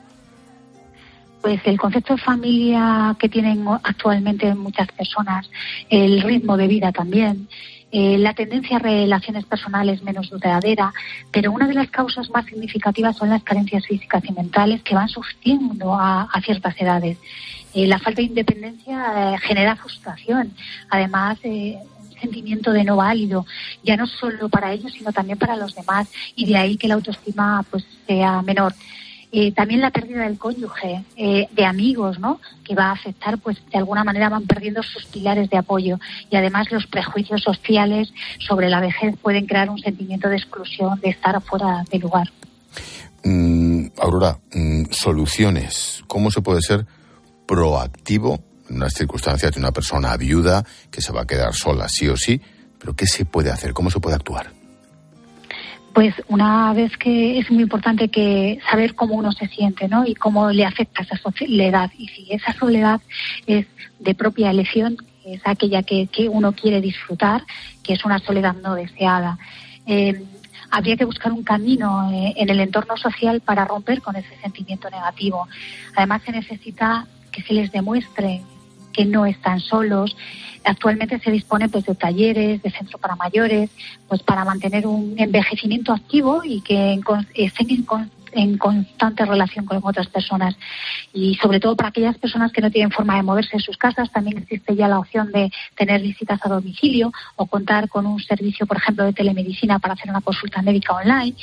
Pues 1.42 1.60
el 1.66 1.80
concepto 1.80 2.16
de 2.16 2.22
familia 2.22 3.16
que 3.20 3.30
tienen 3.30 3.66
actualmente 3.84 4.54
muchas 4.56 4.88
personas, 4.92 5.50
el 5.90 6.22
ritmo 6.22 6.56
de 6.58 6.68
vida 6.68 6.92
también, 6.92 7.48
eh, 7.94 8.18
la 8.18 8.34
tendencia 8.34 8.78
a 8.78 8.80
relaciones 8.80 9.44
personales 9.46 10.02
menos 10.02 10.30
duradera, 10.30 10.94
pero 11.30 11.52
una 11.52 11.68
de 11.68 11.74
las 11.74 11.90
causas 11.90 12.30
más 12.30 12.46
significativas 12.46 13.18
son 13.18 13.30
las 13.30 13.44
carencias 13.44 13.86
físicas 13.86 14.24
y 14.24 14.32
mentales 14.32 14.82
que 14.82 14.96
van 14.96 15.10
surgiendo 15.10 15.94
a, 15.94 16.30
ciertas 16.46 16.80
edades. 16.80 17.18
Eh, 17.74 17.88
la 17.88 18.00
falta 18.00 18.22
de 18.22 18.28
independencia 18.28 19.34
eh, 19.34 19.38
genera 19.40 19.76
frustración, 19.76 20.54
además 20.90 21.40
un 21.44 22.14
sentimiento 22.22 22.72
de 22.72 22.86
no 22.86 22.96
válido, 22.96 23.46
ya 23.84 23.98
no 23.98 24.08
solo 24.08 24.48
para 24.48 24.72
ellos, 24.72 24.94
sino 24.94 25.12
también 25.12 25.38
para 25.38 25.58
los 25.58 25.76
demás, 25.76 26.08
y 26.36 26.46
de 26.46 26.56
ahí 26.56 26.78
que 26.78 26.88
la 26.88 26.94
autoestima 26.94 27.66
pues 27.70 27.86
sea 28.08 28.42
menor. 28.42 28.74
Eh, 29.34 29.54
también 29.54 29.80
la 29.80 29.92
pérdida 29.92 30.24
del 30.24 30.38
cónyuge, 30.38 31.06
eh, 31.16 31.48
de 31.52 31.66
amigos, 31.66 32.20
¿no? 32.20 32.42
Que 32.66 32.76
va 32.76 32.88
a 32.88 32.92
afectar, 32.92 33.38
pues 33.38 33.58
de 33.72 33.78
alguna 33.78 34.04
manera 34.04 34.28
van 34.28 34.46
perdiendo 34.46 34.84
sus 34.84 35.06
pilares 35.06 35.50
de 35.50 35.58
apoyo 35.58 36.00
y 36.30 36.36
además 36.36 36.70
los 36.70 36.86
prejuicios 36.88 37.42
sociales 37.42 38.14
sobre 38.40 38.70
la 38.70 38.82
vejez 38.82 39.16
pueden 39.22 39.46
crear 39.46 39.70
un 39.70 39.80
sentimiento 39.80 40.28
de 40.28 40.36
exclusión, 40.36 41.00
de 41.00 41.10
estar 41.10 41.42
fuera 41.42 41.84
de 41.90 42.00
lugar. 42.00 42.30
Mm, 43.24 43.88
Aurora, 44.02 44.38
mm, 44.54 44.86
soluciones. 44.92 46.04
¿Cómo 46.08 46.30
se 46.30 46.42
puede 46.42 46.62
ser 46.62 46.86
proactivo 47.48 48.44
en 48.70 48.78
unas 48.78 48.94
circunstancias 48.94 49.54
de 49.54 49.60
una 49.60 49.72
persona 49.72 50.16
viuda 50.18 50.66
que 50.90 51.02
se 51.02 51.14
va 51.14 51.22
a 51.22 51.28
quedar 51.28 51.54
sola, 51.54 51.88
sí 51.88 52.08
o 52.10 52.18
sí? 52.18 52.42
Pero 52.80 52.96
¿qué 52.96 53.08
se 53.08 53.24
puede 53.24 53.50
hacer? 53.50 53.74
¿Cómo 53.74 53.92
se 53.92 54.00
puede 54.00 54.16
actuar? 54.16 54.61
Pues 55.94 56.16
una 56.28 56.74
vez 56.74 56.98
que 56.98 57.40
es 57.40 57.52
muy 57.52 57.64
importante 57.64 58.10
que 58.10 58.60
saber 58.70 58.96
cómo 58.96 59.16
uno 59.16 59.32
se 59.32 59.48
siente, 59.48 59.88
¿no? 59.88 60.06
Y 60.06 60.16
cómo 60.16 60.50
le 60.52 60.66
afecta 60.66 61.04
esa 61.04 61.18
soledad. 61.18 61.92
Y 61.98 62.08
si 62.08 62.28
esa 62.32 62.54
soledad 62.54 63.02
es 63.46 63.68
de 64.00 64.16
propia 64.16 64.52
elección, 64.52 64.98
es 65.26 65.42
aquella 65.46 65.84
que, 65.84 66.08
uno 66.30 66.54
quiere 66.54 66.82
disfrutar, 66.82 67.44
que 67.84 67.94
es 67.94 68.06
una 68.06 68.20
soledad 68.20 68.56
no 68.56 68.76
deseada. 68.76 69.38
Eh, 69.86 70.24
habría 70.70 70.96
que 70.96 71.06
buscar 71.06 71.32
un 71.32 71.44
camino 71.44 72.10
eh, 72.12 72.34
en 72.38 72.50
el 72.50 72.60
entorno 72.60 72.96
social 72.98 73.42
para 73.42 73.66
romper 73.66 74.02
con 74.02 74.16
ese 74.16 74.36
sentimiento 74.42 74.90
negativo. 74.90 75.48
Además, 75.96 76.22
se 76.26 76.32
necesita 76.32 77.06
que 77.32 77.42
se 77.44 77.54
les 77.54 77.72
demuestre 77.72 78.42
que 78.92 79.06
no 79.06 79.26
están 79.26 79.60
solos. 79.60 80.16
Actualmente 80.64 81.20
se 81.20 81.32
dispone 81.32 81.70
pues 81.70 81.86
de 81.86 81.96
talleres, 81.96 82.62
de 82.62 82.72
centro 82.72 82.98
para 83.00 83.16
mayores, 83.16 83.70
pues 84.08 84.22
para 84.22 84.46
mantener 84.46 84.86
un 84.86 85.16
envejecimiento 85.18 85.92
activo 85.94 86.44
y 86.44 86.62
que 86.62 87.00
estén 87.34 87.70
en 87.72 87.84
en 88.32 88.58
constante 88.58 89.26
relación 89.26 89.66
con 89.66 89.80
otras 89.84 90.08
personas. 90.08 90.56
Y 91.14 91.36
sobre 91.36 91.60
todo 91.60 91.76
para 91.76 91.90
aquellas 91.90 92.18
personas 92.18 92.52
que 92.52 92.62
no 92.62 92.72
tienen 92.72 92.92
forma 92.92 93.16
de 93.16 93.24
moverse 93.24 93.52
en 93.54 93.62
sus 93.62 93.78
casas, 93.78 94.12
también 94.12 94.38
existe 94.38 94.76
ya 94.76 94.88
la 94.88 95.00
opción 95.00 95.32
de 95.32 95.52
tener 95.76 96.02
visitas 96.02 96.40
a 96.44 96.50
domicilio 96.50 97.12
o 97.36 97.46
contar 97.46 97.90
con 97.90 98.06
un 98.06 98.20
servicio, 98.20 98.66
por 98.66 98.78
ejemplo, 98.78 99.06
de 99.06 99.14
telemedicina 99.14 99.80
para 99.80 99.94
hacer 99.94 100.10
una 100.10 100.22
consulta 100.22 100.62
médica 100.62 100.94
online. 100.94 101.36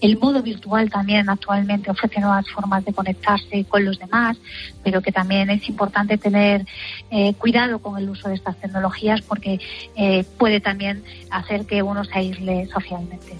El 0.00 0.18
modo 0.18 0.42
virtual 0.42 0.90
también 0.90 1.30
actualmente 1.30 1.90
ofrece 1.90 2.20
nuevas 2.20 2.48
formas 2.50 2.84
de 2.84 2.92
conectarse 2.92 3.64
con 3.64 3.84
los 3.84 3.98
demás, 3.98 4.36
pero 4.82 5.00
que 5.00 5.12
también 5.12 5.48
es 5.48 5.66
importante 5.68 6.18
tener 6.18 6.66
eh, 7.10 7.32
cuidado 7.34 7.78
con 7.78 7.96
el 7.96 8.10
uso 8.10 8.28
de 8.28 8.34
estas 8.34 8.56
tecnologías 8.58 9.22
porque 9.22 9.58
eh, 9.96 10.24
puede 10.38 10.60
también 10.60 11.02
hacer 11.30 11.64
que 11.64 11.82
uno 11.82 12.04
se 12.04 12.18
aísle 12.18 12.66
socialmente 12.66 13.38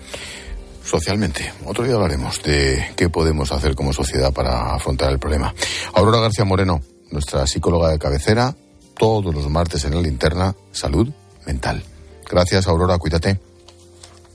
socialmente. 0.84 1.52
Otro 1.64 1.84
día 1.84 1.94
hablaremos 1.94 2.42
de 2.42 2.92
qué 2.96 3.08
podemos 3.08 3.50
hacer 3.52 3.74
como 3.74 3.92
sociedad 3.92 4.32
para 4.32 4.74
afrontar 4.74 5.10
el 5.10 5.18
problema. 5.18 5.54
Aurora 5.94 6.20
García 6.20 6.44
Moreno, 6.44 6.80
nuestra 7.10 7.46
psicóloga 7.46 7.90
de 7.90 7.98
cabecera, 7.98 8.54
todos 8.96 9.34
los 9.34 9.48
martes 9.48 9.84
en 9.84 9.94
la 9.94 10.00
linterna, 10.00 10.54
salud 10.72 11.08
mental. 11.46 11.82
Gracias, 12.28 12.66
Aurora, 12.66 12.98
cuídate. 12.98 13.40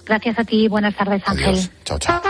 Gracias 0.05 0.39
a 0.39 0.43
ti, 0.43 0.67
buenas 0.67 0.95
tardes, 0.95 1.21
Ángel. 1.25 1.69
Chao, 1.85 1.99
chao. 1.99 2.21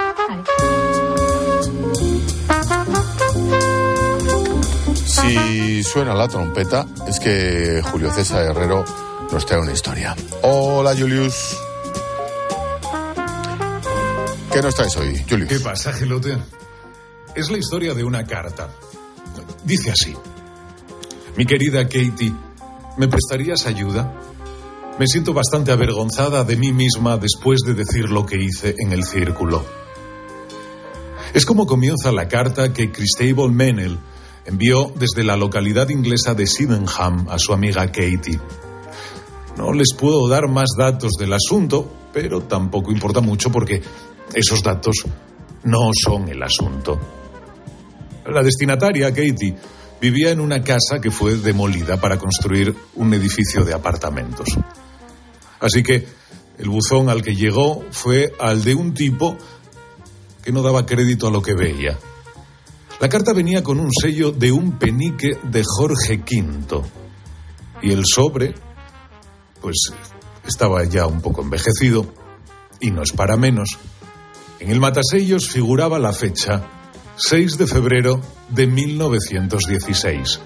Si 5.05 5.83
suena 5.83 6.13
la 6.13 6.27
trompeta, 6.27 6.85
es 7.07 7.19
que 7.19 7.81
Julio 7.91 8.11
César 8.11 8.43
Herrero 8.43 8.83
nos 9.31 9.45
trae 9.45 9.59
una 9.59 9.71
historia. 9.71 10.15
Hola, 10.41 10.95
Julius. 10.97 11.57
¿Qué 14.51 14.61
nos 14.63 14.73
traes 14.73 14.97
hoy, 14.97 15.23
Julius? 15.29 15.49
¿Qué 15.49 15.59
pasa, 15.59 15.93
Gelote? 15.93 16.37
Es 17.35 17.51
la 17.51 17.57
historia 17.57 17.93
de 17.93 18.03
una 18.03 18.25
carta. 18.25 18.69
Dice 19.63 19.91
así. 19.91 20.15
Mi 21.35 21.45
querida 21.45 21.83
Katie, 21.83 22.33
¿me 22.97 23.07
prestarías 23.07 23.67
ayuda? 23.67 24.11
Me 24.97 25.05
siento 25.05 25.33
bastante 25.33 25.71
avergonzada 25.71 26.43
de 26.43 26.57
mí 26.57 26.73
misma 26.73 27.17
después 27.17 27.59
de 27.65 27.75
decir 27.75 28.09
lo 28.09 28.25
que 28.25 28.37
hice 28.37 28.75
en 28.79 28.91
el 28.91 29.03
círculo. 29.03 29.63
Es 31.33 31.45
como 31.45 31.67
comienza 31.67 32.11
la 32.11 32.27
carta 32.27 32.73
que 32.73 32.91
Christable 32.91 33.49
Menel 33.49 33.99
envió 34.45 34.91
desde 34.95 35.23
la 35.23 35.37
localidad 35.37 35.89
inglesa 35.89 36.33
de 36.33 36.47
Sydenham 36.47 37.27
a 37.29 37.37
su 37.37 37.53
amiga 37.53 37.85
Katie. 37.85 38.39
No 39.57 39.73
les 39.73 39.93
puedo 39.97 40.27
dar 40.27 40.47
más 40.47 40.69
datos 40.75 41.11
del 41.19 41.33
asunto, 41.33 41.87
pero 42.11 42.41
tampoco 42.41 42.91
importa 42.91 43.21
mucho 43.21 43.51
porque 43.51 43.81
esos 44.33 44.63
datos 44.63 45.05
no 45.63 45.91
son 45.93 46.29
el 46.29 46.41
asunto. 46.41 46.99
La 48.25 48.43
destinataria, 48.43 49.09
Katie, 49.09 49.55
vivía 49.99 50.31
en 50.31 50.39
una 50.39 50.63
casa 50.63 51.01
que 51.01 51.11
fue 51.11 51.35
demolida 51.35 51.99
para 51.99 52.17
construir 52.17 52.75
un 52.95 53.13
edificio 53.13 53.65
de 53.65 53.73
apartamentos. 53.73 54.47
Así 55.59 55.83
que 55.83 56.07
el 56.57 56.69
buzón 56.69 57.09
al 57.09 57.21
que 57.21 57.35
llegó 57.35 57.83
fue 57.91 58.33
al 58.39 58.63
de 58.63 58.75
un 58.75 58.93
tipo 58.93 59.37
que 60.43 60.51
no 60.51 60.61
daba 60.61 60.85
crédito 60.85 61.27
a 61.27 61.31
lo 61.31 61.41
que 61.41 61.53
veía. 61.53 61.97
La 62.99 63.07
carta 63.07 63.33
venía 63.33 63.63
con 63.63 63.79
un 63.79 63.91
sello 63.91 64.31
de 64.31 64.51
un 64.51 64.77
penique 64.77 65.37
de 65.43 65.63
Jorge 65.65 66.17
V. 66.17 66.81
Y 67.81 67.91
el 67.91 68.03
sobre, 68.05 68.53
pues 69.61 69.93
estaba 70.45 70.83
ya 70.83 71.07
un 71.07 71.21
poco 71.21 71.41
envejecido, 71.41 72.13
y 72.81 72.91
no 72.91 73.01
es 73.01 73.11
para 73.13 73.37
menos. 73.37 73.77
En 74.59 74.69
el 74.71 74.79
matasellos 74.81 75.49
figuraba 75.49 75.99
la 75.99 76.11
fecha 76.11 76.67
6 77.15 77.57
de 77.57 77.65
febrero 77.65 78.19
de 78.49 78.67
1916. 78.67 80.39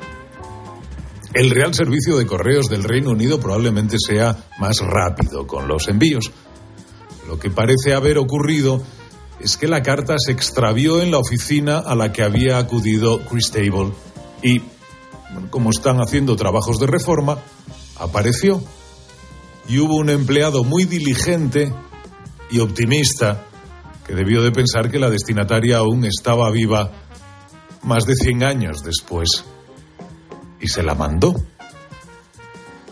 El 1.34 1.49
Real 1.49 1.74
Servicio 1.74 2.16
de 2.16 2.28
Correos 2.28 2.70
del 2.70 2.84
Reino 2.84 3.09
Unido 3.09 3.39
probablemente 3.39 3.97
sea 3.97 4.38
más 4.59 4.78
rápido 4.80 5.47
con 5.47 5.68
los 5.68 5.88
envíos. 5.88 6.32
Lo 7.28 7.39
que 7.39 7.49
parece 7.49 7.95
haber 7.95 8.20
ocurrido 8.20 8.84
es 9.39 9.57
que 9.57 9.68
la 9.68 9.82
carta 9.82 10.16
se 10.20 10.32
extravió 10.32 11.01
en 11.01 11.09
la 11.09 11.18
oficina 11.18 11.80
a 11.80 11.95
la 11.95 12.14
que 12.14 12.22
había 12.22 12.59
acudido 12.59 13.20
Chris 13.26 13.49
Table 13.49 13.93
y, 14.43 14.61
como 15.49 15.72
están 15.72 15.97
haciendo 15.97 16.36
trabajos 16.36 16.80
de 16.80 16.86
reforma, 16.86 17.39
apareció. 17.97 18.64
Y 19.68 19.80
hubo 19.80 19.95
un 19.95 20.11
empleado 20.11 20.64
muy 20.64 20.86
diligente 20.86 21.74
y 22.51 22.59
optimista 22.59 23.47
que 24.06 24.14
debió 24.14 24.41
de 24.43 24.51
pensar 24.51 24.89
que 24.91 24.99
la 24.99 25.10
destinataria 25.10 25.78
aún 25.78 26.06
estaba 26.06 26.49
viva 26.51 26.91
más 27.84 28.06
de 28.06 28.16
100 28.16 28.43
años 28.43 28.84
después 28.84 29.45
y 30.60 30.68
se 30.68 30.84
la 30.84 30.95
mandó. 30.95 31.36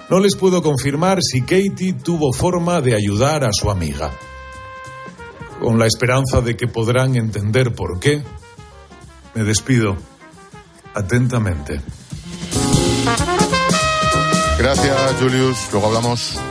No 0.10 0.20
les 0.20 0.36
puedo 0.36 0.62
confirmar 0.62 1.20
si 1.22 1.42
Katie 1.42 1.94
tuvo 1.94 2.34
forma 2.34 2.82
de 2.82 2.96
ayudar 2.96 3.46
a 3.46 3.54
su 3.54 3.72
amiga. 3.72 4.12
Con 5.62 5.80
la 5.80 5.86
esperanza 5.86 6.42
de 6.42 6.58
que 6.58 6.68
podrán 6.68 7.16
entender 7.16 7.74
por 7.74 8.00
qué, 8.00 8.22
me 9.34 9.44
despido 9.44 9.96
atentamente. 10.94 11.80
Gracias, 14.58 15.16
Julius. 15.20 15.58
Luego 15.72 15.88
hablamos. 15.88 16.51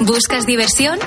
¿Buscas 0.00 0.46
diversión? 0.46 0.98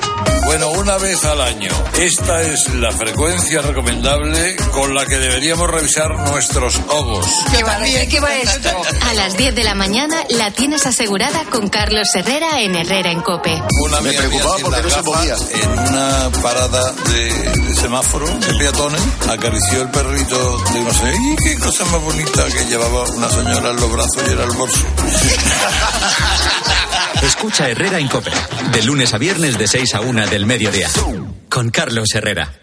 Bueno, 0.46 0.70
una 0.70 0.98
vez 0.98 1.26
al 1.26 1.42
año. 1.42 1.72
Esta 1.98 2.42
es 2.42 2.74
la 2.76 2.92
frecuencia 2.92 3.62
recomendable 3.62 4.56
con 4.72 4.94
la 4.94 5.06
que 5.06 5.18
deberíamos 5.18 5.68
revisar 5.68 6.12
nuestros 6.30 6.80
ovos. 6.90 7.26
¿Qué 7.52 7.64
va, 7.64 7.80
¿Qué 7.82 8.20
va 8.20 8.36
esto? 8.36 8.70
A 9.02 9.14
las 9.16 9.36
10 9.36 9.56
de 9.56 9.64
la 9.64 9.74
mañana 9.74 10.18
la 10.30 10.52
tienes 10.52 10.86
asegurada 10.86 11.44
con 11.46 11.70
Carlos 11.70 12.08
Herrera 12.14 12.62
en 12.62 12.76
Herrera 12.76 13.12
en 13.12 13.22
Cope. 13.22 13.64
Una 13.84 14.00
Me 14.02 14.14
preocupaba 14.14 14.58
porque 14.62 14.84
no 14.84 14.90
se 14.90 15.04
podía. 15.04 15.36
En 15.54 15.70
una 15.70 16.30
parada 16.44 16.92
de, 16.92 17.76
semáforo 17.76 18.28
de 18.28 18.54
peatones 18.60 19.02
acarició 19.28 19.82
el 19.82 19.90
perrito 19.90 20.58
de 20.72 20.82
no 20.82 20.94
sé, 20.94 21.12
y 21.12 21.36
qué 21.38 21.60
cosa 21.60 21.84
más 21.86 22.02
bonita 22.02 22.46
que 22.46 22.66
llevaba 22.66 23.04
una 23.16 23.30
señora 23.30 23.72
en 23.72 23.76
los 23.76 23.92
brazos 23.92 24.24
y 24.28 24.32
era 24.32 24.44
el 24.44 24.52
bolso. 24.52 24.86
Escucha 27.22 27.70
Herrera 27.70 28.00
en 28.00 28.08
Cope, 28.08 28.32
de 28.72 28.84
lunes 28.84 29.14
a 29.14 29.18
viernes 29.18 29.58
de 29.58 29.68
6 29.68 29.96
a 29.96 30.02
1 30.02 30.28
del 30.28 30.46
mediodía, 30.46 30.90
con 31.50 31.70
Carlos 31.70 32.14
Herrera. 32.14 32.60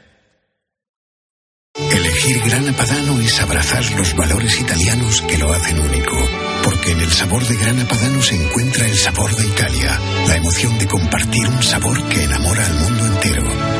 Elegir 1.74 2.40
Grana 2.44 2.72
Padano 2.76 3.20
es 3.20 3.40
abrazar 3.40 3.88
los 3.92 4.14
valores 4.16 4.60
italianos 4.60 5.22
que 5.22 5.38
lo 5.38 5.52
hacen 5.52 5.78
único. 5.80 6.16
Porque 6.64 6.92
en 6.92 7.00
el 7.00 7.10
sabor 7.10 7.42
de 7.46 7.56
Grana 7.56 7.86
Padano 7.88 8.20
se 8.22 8.34
encuentra 8.34 8.86
el 8.86 8.96
sabor 8.96 9.34
de 9.34 9.46
Italia, 9.46 10.00
la 10.26 10.36
emoción 10.36 10.78
de 10.78 10.86
compartir 10.86 11.46
un 11.48 11.62
sabor 11.62 12.02
que 12.08 12.24
enamora 12.24 12.66
al 12.66 12.74
mundo 12.74 13.06
entero. 13.06 13.79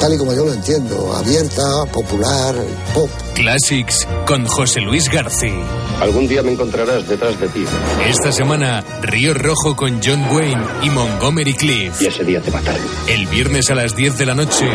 tal 0.00 0.14
y 0.14 0.16
como 0.18 0.34
yo 0.34 0.46
lo 0.46 0.54
entiendo, 0.54 1.14
abierta, 1.14 1.84
popular, 1.92 2.54
pop. 2.94 3.10
Classics 3.34 4.08
con 4.26 4.46
José 4.46 4.80
Luis 4.80 5.08
García. 5.10 5.64
Algún 6.00 6.26
día 6.26 6.42
me 6.42 6.52
encontrarás 6.52 7.06
detrás 7.06 7.38
de 7.38 7.48
ti. 7.48 7.64
Esta 8.06 8.32
semana, 8.32 8.82
Río 9.02 9.34
Rojo 9.34 9.76
con 9.76 10.00
John 10.02 10.24
Wayne 10.30 10.64
y 10.82 10.90
Montgomery 10.90 11.54
Cliff. 11.54 12.00
Y 12.00 12.06
ese 12.06 12.24
día 12.24 12.40
te 12.40 12.50
mataré. 12.50 12.80
El 13.08 13.26
viernes 13.26 13.70
a 13.70 13.74
las 13.74 13.94
10 13.94 14.18
de 14.18 14.26
la 14.26 14.34
noche, 14.34 14.66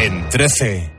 en 0.00 0.28
13. 0.28 0.93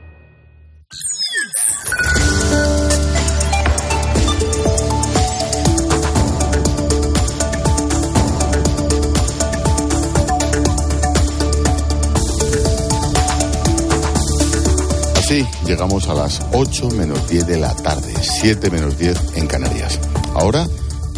Así 15.26 15.44
llegamos 15.66 16.08
a 16.08 16.14
las 16.14 16.40
8 16.52 16.90
menos 16.90 17.28
10 17.28 17.48
de 17.48 17.56
la 17.56 17.74
tarde, 17.74 18.14
7 18.22 18.70
menos 18.70 18.96
10 18.96 19.34
en 19.34 19.48
Canarias. 19.48 19.98
Ahora 20.34 20.64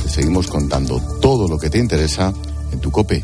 te 0.02 0.08
seguimos 0.08 0.46
contando 0.46 0.98
todo 1.20 1.46
lo 1.46 1.58
que 1.58 1.68
te 1.68 1.76
interesa 1.76 2.32
en 2.72 2.80
tu 2.80 2.90
cope 2.90 3.22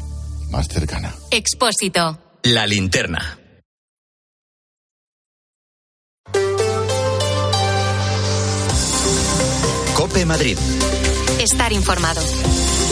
más 0.51 0.69
cercana. 0.69 1.15
Expósito. 1.31 2.19
La 2.43 2.67
linterna. 2.67 3.39
Cope 9.97 10.27
Madrid. 10.27 10.59
Estar 11.41 11.73
informado. 11.73 12.21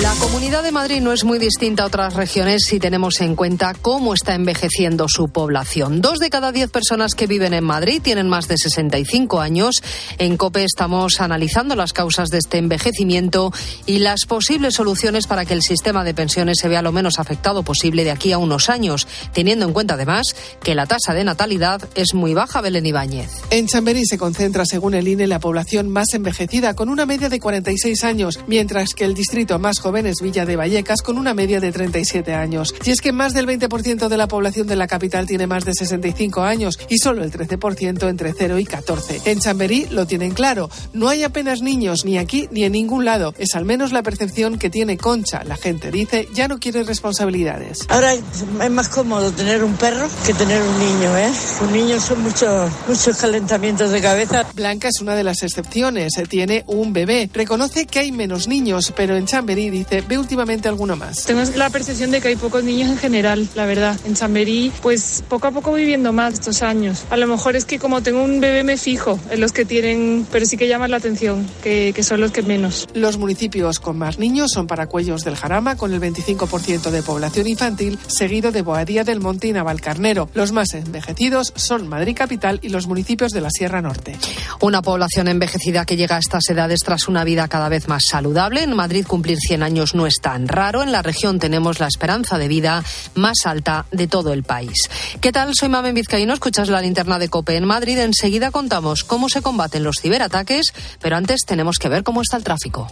La 0.03 0.17
Comunidad 0.17 0.65
de 0.65 0.73
Madrid 0.73 1.01
no 1.01 1.13
es 1.13 1.23
muy 1.23 1.39
distinta 1.39 1.85
a 1.85 1.87
otras 1.87 2.15
regiones 2.15 2.65
si 2.65 2.81
tenemos 2.81 3.21
en 3.21 3.37
cuenta 3.37 3.73
cómo 3.81 4.15
está 4.15 4.35
envejeciendo 4.35 5.07
su 5.09 5.29
población. 5.29 6.01
Dos 6.01 6.19
de 6.19 6.29
cada 6.29 6.51
diez 6.51 6.73
personas 6.73 7.15
que 7.15 7.29
viven 7.29 7.55
en 7.55 7.63
Madrid 7.63 8.03
tienen 8.03 8.29
más 8.29 8.49
de 8.49 8.59
65 8.59 9.41
años. 9.41 9.81
En 10.19 10.37
COPE 10.37 10.65
estamos 10.65 11.21
analizando 11.21 11.77
las 11.77 11.93
causas 11.93 12.31
de 12.31 12.39
este 12.39 12.59
envejecimiento 12.59 13.53
y 13.87 14.01
las 14.01 14.27
posibles 14.27 14.75
soluciones 14.75 15.29
para 15.29 15.45
que 15.45 15.55
el 15.55 15.63
sistema 15.63 16.03
de 16.03 16.15
pensiones 16.15 16.59
se 16.59 16.67
vea 16.67 16.83
lo 16.83 16.91
menos 16.91 17.21
afectado 17.21 17.63
posible 17.63 18.03
de 18.03 18.11
aquí 18.11 18.33
a 18.33 18.39
unos 18.39 18.71
años, 18.71 19.07
teniendo 19.33 19.67
en 19.67 19.73
cuenta 19.73 19.95
además 19.95 20.35
que 20.65 20.75
la 20.75 20.87
tasa 20.87 21.15
de 21.15 21.23
natalidad 21.23 21.81
es 21.95 22.13
muy 22.13 22.35
baja, 22.35 22.61
Belén 22.61 22.87
Ibáñez. 22.87 23.31
En 23.51 23.69
Chamberí 23.69 24.05
se 24.05 24.19
concentra, 24.19 24.67
según 24.67 24.95
el 24.95 25.07
INE, 25.07 25.29
la 25.29 25.39
población 25.39 25.91
más 25.91 26.13
envejecida, 26.13 26.75
con 26.75 26.89
una 26.89 27.07
media 27.07 27.29
de 27.29 27.39
46 27.39 28.03
años, 28.03 28.41
mientras 28.49 28.95
que 28.95 29.05
el 29.05 29.15
distrito 29.15 29.61
más 29.61 29.79
joven 29.79 29.92
es 30.01 30.21
Villa 30.21 30.47
de 30.47 30.57
Vallecas 30.57 31.03
con 31.03 31.19
una 31.19 31.35
media 31.35 31.61
de 31.61 31.71
37 31.71 32.35
años. 32.35 32.75
Y 32.85 32.91
es 32.91 33.01
que 33.01 33.13
más 33.13 33.35
del 33.35 33.47
20% 33.47 34.09
de 34.09 34.17
la 34.17 34.27
población 34.27 34.67
de 34.67 34.77
la 34.77 34.87
capital 34.87 35.27
tiene 35.27 35.47
más 35.47 35.65
de 35.65 35.75
65 35.75 36.43
años 36.43 36.79
y 36.89 36.99
solo 36.99 37.23
el 37.23 37.31
13% 37.31 38.09
entre 38.09 38.33
0 38.33 38.59
y 38.59 38.65
14. 38.65 39.21
En 39.27 39.41
Chamberí 39.41 39.87
lo 39.91 40.07
tienen 40.07 40.33
claro, 40.33 40.71
no 40.93 41.09
hay 41.09 41.23
apenas 41.23 41.63
niños 41.63 42.05
ni 42.05 42.19
aquí 42.19 42.49
ni 42.51 42.65
en 42.65 42.73
ningún 42.73 43.05
lado. 43.05 43.35
Es 43.39 43.55
al 43.55 43.65
menos 43.65 43.93
la 43.93 44.03
percepción 44.03 44.59
que 44.59 44.71
tiene 44.71 44.97
Concha. 44.97 45.45
La 45.45 45.57
gente 45.57 45.91
dice 45.91 46.29
ya 46.35 46.49
no 46.49 46.59
quiere 46.59 46.83
responsabilidades. 46.85 47.81
Ahora 47.89 48.15
es 48.15 48.71
más 48.71 48.89
cómodo 48.89 49.31
tener 49.33 49.63
un 49.63 49.75
perro 49.75 50.09
que 50.27 50.35
tener 50.35 50.63
un 50.63 50.79
niño, 50.79 51.17
¿eh? 51.17 51.31
Un 51.61 51.73
niño 51.73 52.01
son 52.01 52.23
muchos 52.23 52.71
muchos 52.89 53.17
calentamientos 53.17 53.91
de 53.91 54.01
cabeza. 54.01 54.47
Blanca 54.55 54.89
es 54.89 55.01
una 55.01 55.15
de 55.15 55.25
las 55.25 55.43
excepciones. 55.43 56.13
Tiene 56.29 56.65
un 56.67 56.93
bebé. 56.93 57.31
Reconoce 57.33 57.87
que 57.87 57.99
hay 57.99 58.13
menos 58.13 58.49
niños, 58.49 58.93
pero 58.97 59.17
en 59.17 59.27
Chamberí 59.27 59.82
dice, 59.83 60.03
ve 60.07 60.19
últimamente 60.19 60.69
alguno 60.69 60.97
más. 60.97 61.25
Tengo 61.25 61.43
la 61.57 61.71
percepción 61.71 62.11
de 62.11 62.21
que 62.21 62.29
hay 62.29 62.37
pocos 62.37 62.65
niños 62.65 62.91
en 62.91 62.99
general, 62.99 63.49
la 63.55 63.67
verdad. 63.67 63.99
En 64.05 64.15
Chamberí, 64.15 64.73
pues 64.83 65.25
poco 65.29 65.47
a 65.49 65.51
poco 65.51 65.73
viviendo 65.73 66.13
más 66.13 66.35
estos 66.35 66.63
años. 66.63 67.05
A 67.11 67.17
lo 67.17 67.27
mejor 67.27 67.57
es 67.57 67.65
que 67.65 67.79
como 67.79 68.03
tengo 68.03 68.23
un 68.23 68.41
bebé 68.41 68.65
me 68.65 68.77
fijo 68.77 69.19
en 69.31 69.41
los 69.41 69.53
que 69.53 69.65
tienen, 69.65 70.27
pero 70.31 70.47
sí 70.47 70.57
que 70.57 70.69
llaman 70.69 70.91
la 70.91 70.97
atención, 70.99 71.47
que, 71.63 71.93
que 71.95 72.03
son 72.03 72.21
los 72.21 72.33
que 72.33 72.43
menos. 72.43 72.87
Los 72.95 73.19
municipios 73.19 73.81
con 73.81 73.99
más 73.99 74.19
niños 74.19 74.51
son 74.53 74.67
Paracuellos 74.67 75.25
del 75.25 75.37
Jarama, 75.37 75.77
con 75.77 75.93
el 75.93 76.01
25% 76.01 76.91
de 76.91 77.03
población 77.03 77.47
infantil, 77.47 77.99
seguido 78.07 78.53
de 78.53 78.63
Boadía 78.63 79.05
del 79.05 79.21
Monte 79.21 79.49
y 79.49 79.53
Navalcarnero. 79.53 80.29
Los 80.35 80.53
más 80.53 80.75
envejecidos 80.75 81.53
son 81.57 81.89
Madrid 81.89 82.17
Capital 82.17 82.61
y 82.63 82.69
los 82.69 82.87
municipios 82.87 83.33
de 83.33 83.41
la 83.41 83.51
Sierra 83.51 83.83
Norte. 83.83 84.17
Una 84.61 84.83
población 84.83 85.29
envejecida 85.29 85.85
que 85.85 85.97
llega 85.97 86.17
a 86.17 86.19
estas 86.19 86.49
edades 86.49 86.81
tras 86.81 87.09
una 87.09 87.25
vida 87.25 87.49
cada 87.49 87.69
vez 87.69 87.89
más 87.89 88.05
saludable. 88.09 88.63
En 88.63 88.75
Madrid 88.75 89.05
cumplir 89.07 89.39
100 89.39 89.63
años 89.63 89.72
no 89.73 90.07
es 90.07 90.17
tan 90.21 90.49
raro. 90.49 90.83
En 90.83 90.93
la 90.93 91.03
región 91.03 91.39
tenemos 91.39 91.81
la 91.81 91.87
esperanza 91.87 92.39
de 92.39 92.49
vida 92.49 92.85
más 93.15 93.47
alta 93.47 93.87
de 93.91 94.07
todo 94.07 94.33
el 94.33 94.43
país. 94.43 94.89
¿Qué 95.21 95.33
tal? 95.33 95.53
Soy 95.55 95.69
Mamen 95.69 95.95
Vizcaíno. 95.95 96.35
Escuchas 96.35 96.69
la 96.69 96.81
linterna 96.81 97.19
de 97.19 97.29
Cope 97.29 97.57
en 97.57 97.65
Madrid. 97.65 97.99
Enseguida 97.99 98.51
contamos 98.51 99.05
cómo 99.05 99.29
se 99.29 99.43
combaten 99.43 99.83
los 99.83 99.97
ciberataques, 100.01 100.73
pero 101.01 101.17
antes 101.17 101.41
tenemos 101.47 101.79
que 101.79 101.89
ver 101.89 102.05
cómo 102.05 102.23
está 102.23 102.37
el 102.37 102.45
tráfico. 102.45 102.91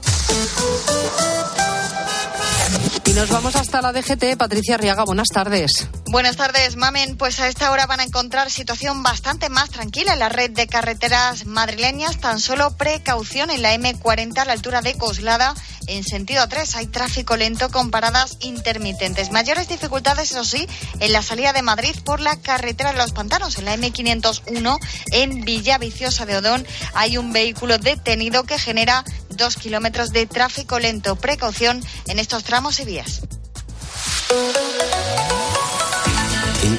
Y 3.05 3.13
nos 3.13 3.29
vamos 3.29 3.57
hasta 3.57 3.83
la 3.83 3.93
DGT. 3.93 4.37
Patricia 4.39 4.77
Riaga, 4.77 5.05
buenas 5.05 5.29
tardes. 5.29 5.89
Buenas 6.11 6.35
tardes, 6.35 6.75
Mamen. 6.75 7.17
Pues 7.17 7.39
a 7.39 7.47
esta 7.47 7.71
hora 7.71 7.87
van 7.87 8.01
a 8.01 8.03
encontrar 8.03 8.51
situación 8.51 9.05
bastante 9.05 9.49
más 9.49 9.71
tranquila 9.71 10.15
en 10.15 10.19
la 10.19 10.29
red 10.29 10.51
de 10.51 10.67
carreteras 10.67 11.47
madrileñas. 11.47 12.19
Tan 12.19 12.41
solo 12.41 12.77
precaución 12.77 13.49
en 13.49 13.63
la 13.63 13.73
M40 13.77 14.37
a 14.39 14.45
la 14.45 14.53
altura 14.53 14.83
de 14.83 14.99
Coslada 14.99 15.55
en 15.87 16.03
sentido 16.03 16.49
3. 16.49 16.75
Hay 16.75 16.89
tráfico 16.89 17.37
lento 17.37 17.71
con 17.71 17.93
paradas 17.93 18.39
intermitentes. 18.41 19.31
Mayores 19.31 19.69
dificultades, 19.69 20.33
eso 20.33 20.43
sí, 20.43 20.67
en 20.99 21.13
la 21.13 21.23
salida 21.23 21.53
de 21.53 21.63
Madrid 21.63 21.95
por 22.05 22.19
la 22.19 22.35
carretera 22.41 22.91
de 22.91 22.99
los 22.99 23.13
pantanos. 23.13 23.57
En 23.59 23.67
la 23.67 23.77
M501 23.77 24.79
en 25.13 25.45
Villaviciosa 25.45 26.27
de 26.27 26.39
Odón 26.39 26.67
hay 26.93 27.19
un 27.19 27.33
vehículo 27.33 27.79
detenido 27.79 28.43
que 28.43 28.59
genera 28.59 29.05
dos 29.29 29.55
kilómetros 29.55 30.11
de 30.11 30.27
tráfico 30.27 30.81
lento. 30.81 31.15
Precaución 31.15 31.81
en 32.09 32.19
estos 32.19 32.43
tramos 32.43 32.81
y 32.81 32.85
vías. 32.85 33.21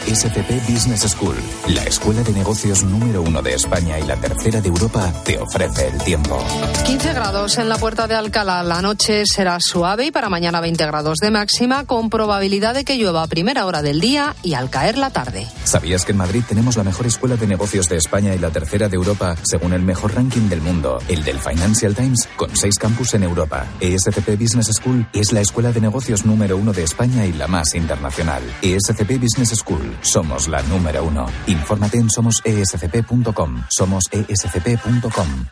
ESCP 0.08 0.70
Business 0.70 1.02
School, 1.02 1.36
la 1.70 1.84
escuela 1.84 2.24
de 2.24 2.32
negocios 2.34 2.84
número 2.84 3.22
uno 3.22 3.42
de 3.42 3.54
España 3.54 4.00
y 4.00 4.04
la 4.04 4.16
tercera 4.16 4.62
de 4.62 4.70
Europa, 4.70 5.12
te 5.24 5.38
ofrece 5.38 5.88
el 5.88 5.98
tiempo. 6.04 6.44
15 6.86 7.14
grados 7.14 7.58
en 7.58 7.70
la 7.70 7.78
puerta 7.78 8.08
de 8.08 8.16
Alcalá. 8.16 8.64
La 8.64 8.82
noche 8.82 9.24
será 9.26 9.58
suave 9.60 10.06
y 10.06 10.12
para 10.12 10.30
mañana 10.30 10.62
20 10.62 10.86
grados 10.86 11.20
de 11.20 11.32
máxima, 11.32 11.86
con 11.86 12.10
probabilidad 12.10 12.74
de 12.74 12.86
que 12.86 12.98
llueva 12.98 13.24
a 13.24 13.28
primera 13.28 13.66
hora 13.66 13.82
del 13.82 14.00
día 14.00 14.36
y 14.44 14.54
al 14.54 14.70
caer 14.70 14.98
la 14.98 15.10
tarde. 15.10 15.48
¿Sabías 15.64 16.06
que 16.06 16.12
en 16.12 16.18
Madrid 16.20 16.44
tenemos 16.48 16.78
la 16.78 16.84
mejor 16.84 17.08
escuela 17.08 17.36
de 17.36 17.48
negocios 17.48 17.90
de 17.90 17.98
España 17.98 18.34
y 18.34 18.40
la 18.40 18.50
tercera 18.50 18.90
de 18.90 18.96
Europa, 18.96 19.36
según 19.44 19.74
el 19.74 19.82
mejor 19.82 20.16
ranking 20.16 20.50
del 20.50 20.62
mundo, 20.62 21.00
el 21.08 21.24
del 21.24 21.40
Financial 21.40 21.96
Times, 21.96 22.28
con 22.36 22.56
seis 22.56 22.78
campus 22.78 23.14
en 23.14 23.24
Europa? 23.24 23.66
ESCP 23.80 24.40
Business 24.40 24.72
School 24.74 25.06
es 25.14 25.32
la 25.34 25.42
escuela 25.42 25.72
de 25.72 25.82
negocios 25.82 26.26
número 26.26 26.58
uno 26.58 26.74
de 26.74 26.84
España 26.84 27.26
y 27.26 27.34
la 27.34 27.48
más 27.48 27.76
internacional. 27.76 28.42
ESCP 28.62 29.20
Business 29.20 29.50
School. 29.50 29.81
Somos 30.02 30.48
la 30.48 30.62
número 30.64 31.04
uno. 31.04 31.26
Infórmate 31.48 31.98
en 31.98 32.10
somosescp.com. 32.10 33.64
Somosescp.com. 33.70 35.46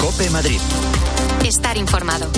Cope 0.00 0.30
Madrid. 0.30 0.60
Estar 1.44 1.76
informado. 1.76 2.30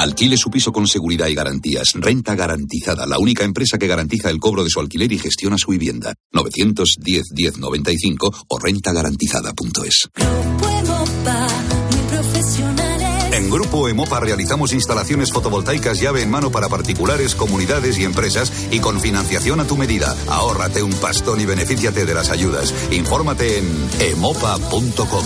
Alquile 0.00 0.38
su 0.38 0.50
piso 0.50 0.72
con 0.72 0.86
seguridad 0.86 1.26
y 1.28 1.34
garantías. 1.34 1.92
Renta 1.94 2.34
garantizada, 2.34 3.06
la 3.06 3.18
única 3.18 3.44
empresa 3.44 3.76
que 3.76 3.86
garantiza 3.86 4.30
el 4.30 4.38
cobro 4.38 4.64
de 4.64 4.70
su 4.70 4.80
alquiler 4.80 5.12
y 5.12 5.18
gestiona 5.18 5.58
su 5.58 5.72
vivienda. 5.72 6.14
910 6.32 7.32
1095 7.34 8.46
o 8.48 8.58
rentagarantizada.es. 8.58 10.08
En 13.40 13.48
Grupo 13.48 13.88
Emopa 13.88 14.20
realizamos 14.20 14.74
instalaciones 14.74 15.32
fotovoltaicas 15.32 15.98
llave 15.98 16.20
en 16.20 16.30
mano 16.30 16.50
para 16.50 16.68
particulares, 16.68 17.34
comunidades 17.34 17.96
y 17.98 18.04
empresas 18.04 18.52
y 18.70 18.80
con 18.80 19.00
financiación 19.00 19.60
a 19.60 19.64
tu 19.64 19.78
medida. 19.78 20.14
Ahórrate 20.28 20.82
un 20.82 20.92
pastón 20.92 21.40
y 21.40 21.46
benefíciate 21.46 22.04
de 22.04 22.12
las 22.12 22.28
ayudas. 22.28 22.74
Infórmate 22.90 23.58
en 23.58 23.88
emopa.com. 23.98 25.24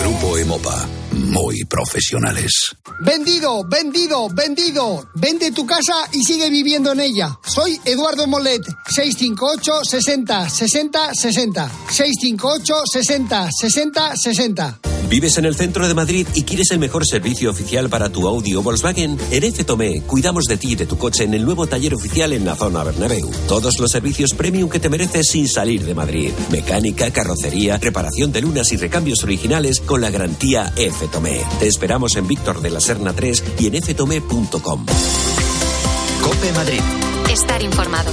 Grupo 0.00 0.38
Emopa. 0.38 0.86
Muy 1.16 1.64
profesionales. 1.64 2.76
Vendido, 3.00 3.64
vendido, 3.64 4.28
vendido. 4.28 5.08
Vende 5.14 5.52
tu 5.52 5.66
casa 5.66 5.94
y 6.12 6.22
sigue 6.22 6.50
viviendo 6.50 6.92
en 6.92 7.00
ella. 7.00 7.38
Soy 7.44 7.80
Eduardo 7.84 8.26
Molet, 8.26 8.62
658 8.88 9.84
60 9.84 10.48
60 10.48 11.14
60. 11.14 11.70
658 11.88 12.74
60 12.86 13.48
60 13.52 14.16
60. 14.16 14.80
¿Vives 15.08 15.38
en 15.38 15.44
el 15.44 15.54
centro 15.54 15.86
de 15.86 15.94
Madrid 15.94 16.26
y 16.34 16.42
quieres 16.42 16.72
el 16.72 16.80
mejor 16.80 17.06
servicio 17.06 17.48
oficial 17.48 17.88
para 17.88 18.08
tu 18.08 18.26
Audi 18.26 18.56
o 18.56 18.62
Volkswagen? 18.62 19.16
En 19.30 19.44
F 19.44 19.62
Tomé 19.62 20.02
cuidamos 20.02 20.44
de 20.46 20.56
ti 20.56 20.72
y 20.72 20.74
de 20.74 20.86
tu 20.86 20.98
coche 20.98 21.22
en 21.22 21.32
el 21.32 21.44
nuevo 21.44 21.68
taller 21.68 21.94
oficial 21.94 22.32
en 22.32 22.44
la 22.44 22.56
zona 22.56 22.82
Bernabéu. 22.82 23.30
Todos 23.46 23.78
los 23.78 23.92
servicios 23.92 24.34
premium 24.34 24.68
que 24.68 24.80
te 24.80 24.88
mereces 24.88 25.28
sin 25.28 25.48
salir 25.48 25.84
de 25.84 25.94
Madrid. 25.94 26.32
Mecánica, 26.50 27.12
carrocería, 27.12 27.78
reparación 27.78 28.32
de 28.32 28.40
lunas 28.40 28.72
y 28.72 28.78
recambios 28.78 29.22
originales 29.22 29.80
con 29.80 30.00
la 30.00 30.10
garantía 30.10 30.72
F 30.76 31.05
Tomé. 31.08 31.44
Te 31.58 31.66
esperamos 31.66 32.16
en 32.16 32.26
Víctor 32.26 32.60
de 32.60 32.70
la 32.70 32.80
Serna 32.80 33.12
3 33.12 33.44
y 33.58 33.66
en 33.68 33.82
ftome.com. 33.82 34.86
Cope 36.22 36.52
Madrid. 36.52 36.80
Estar 37.30 37.62
informado. 37.62 38.12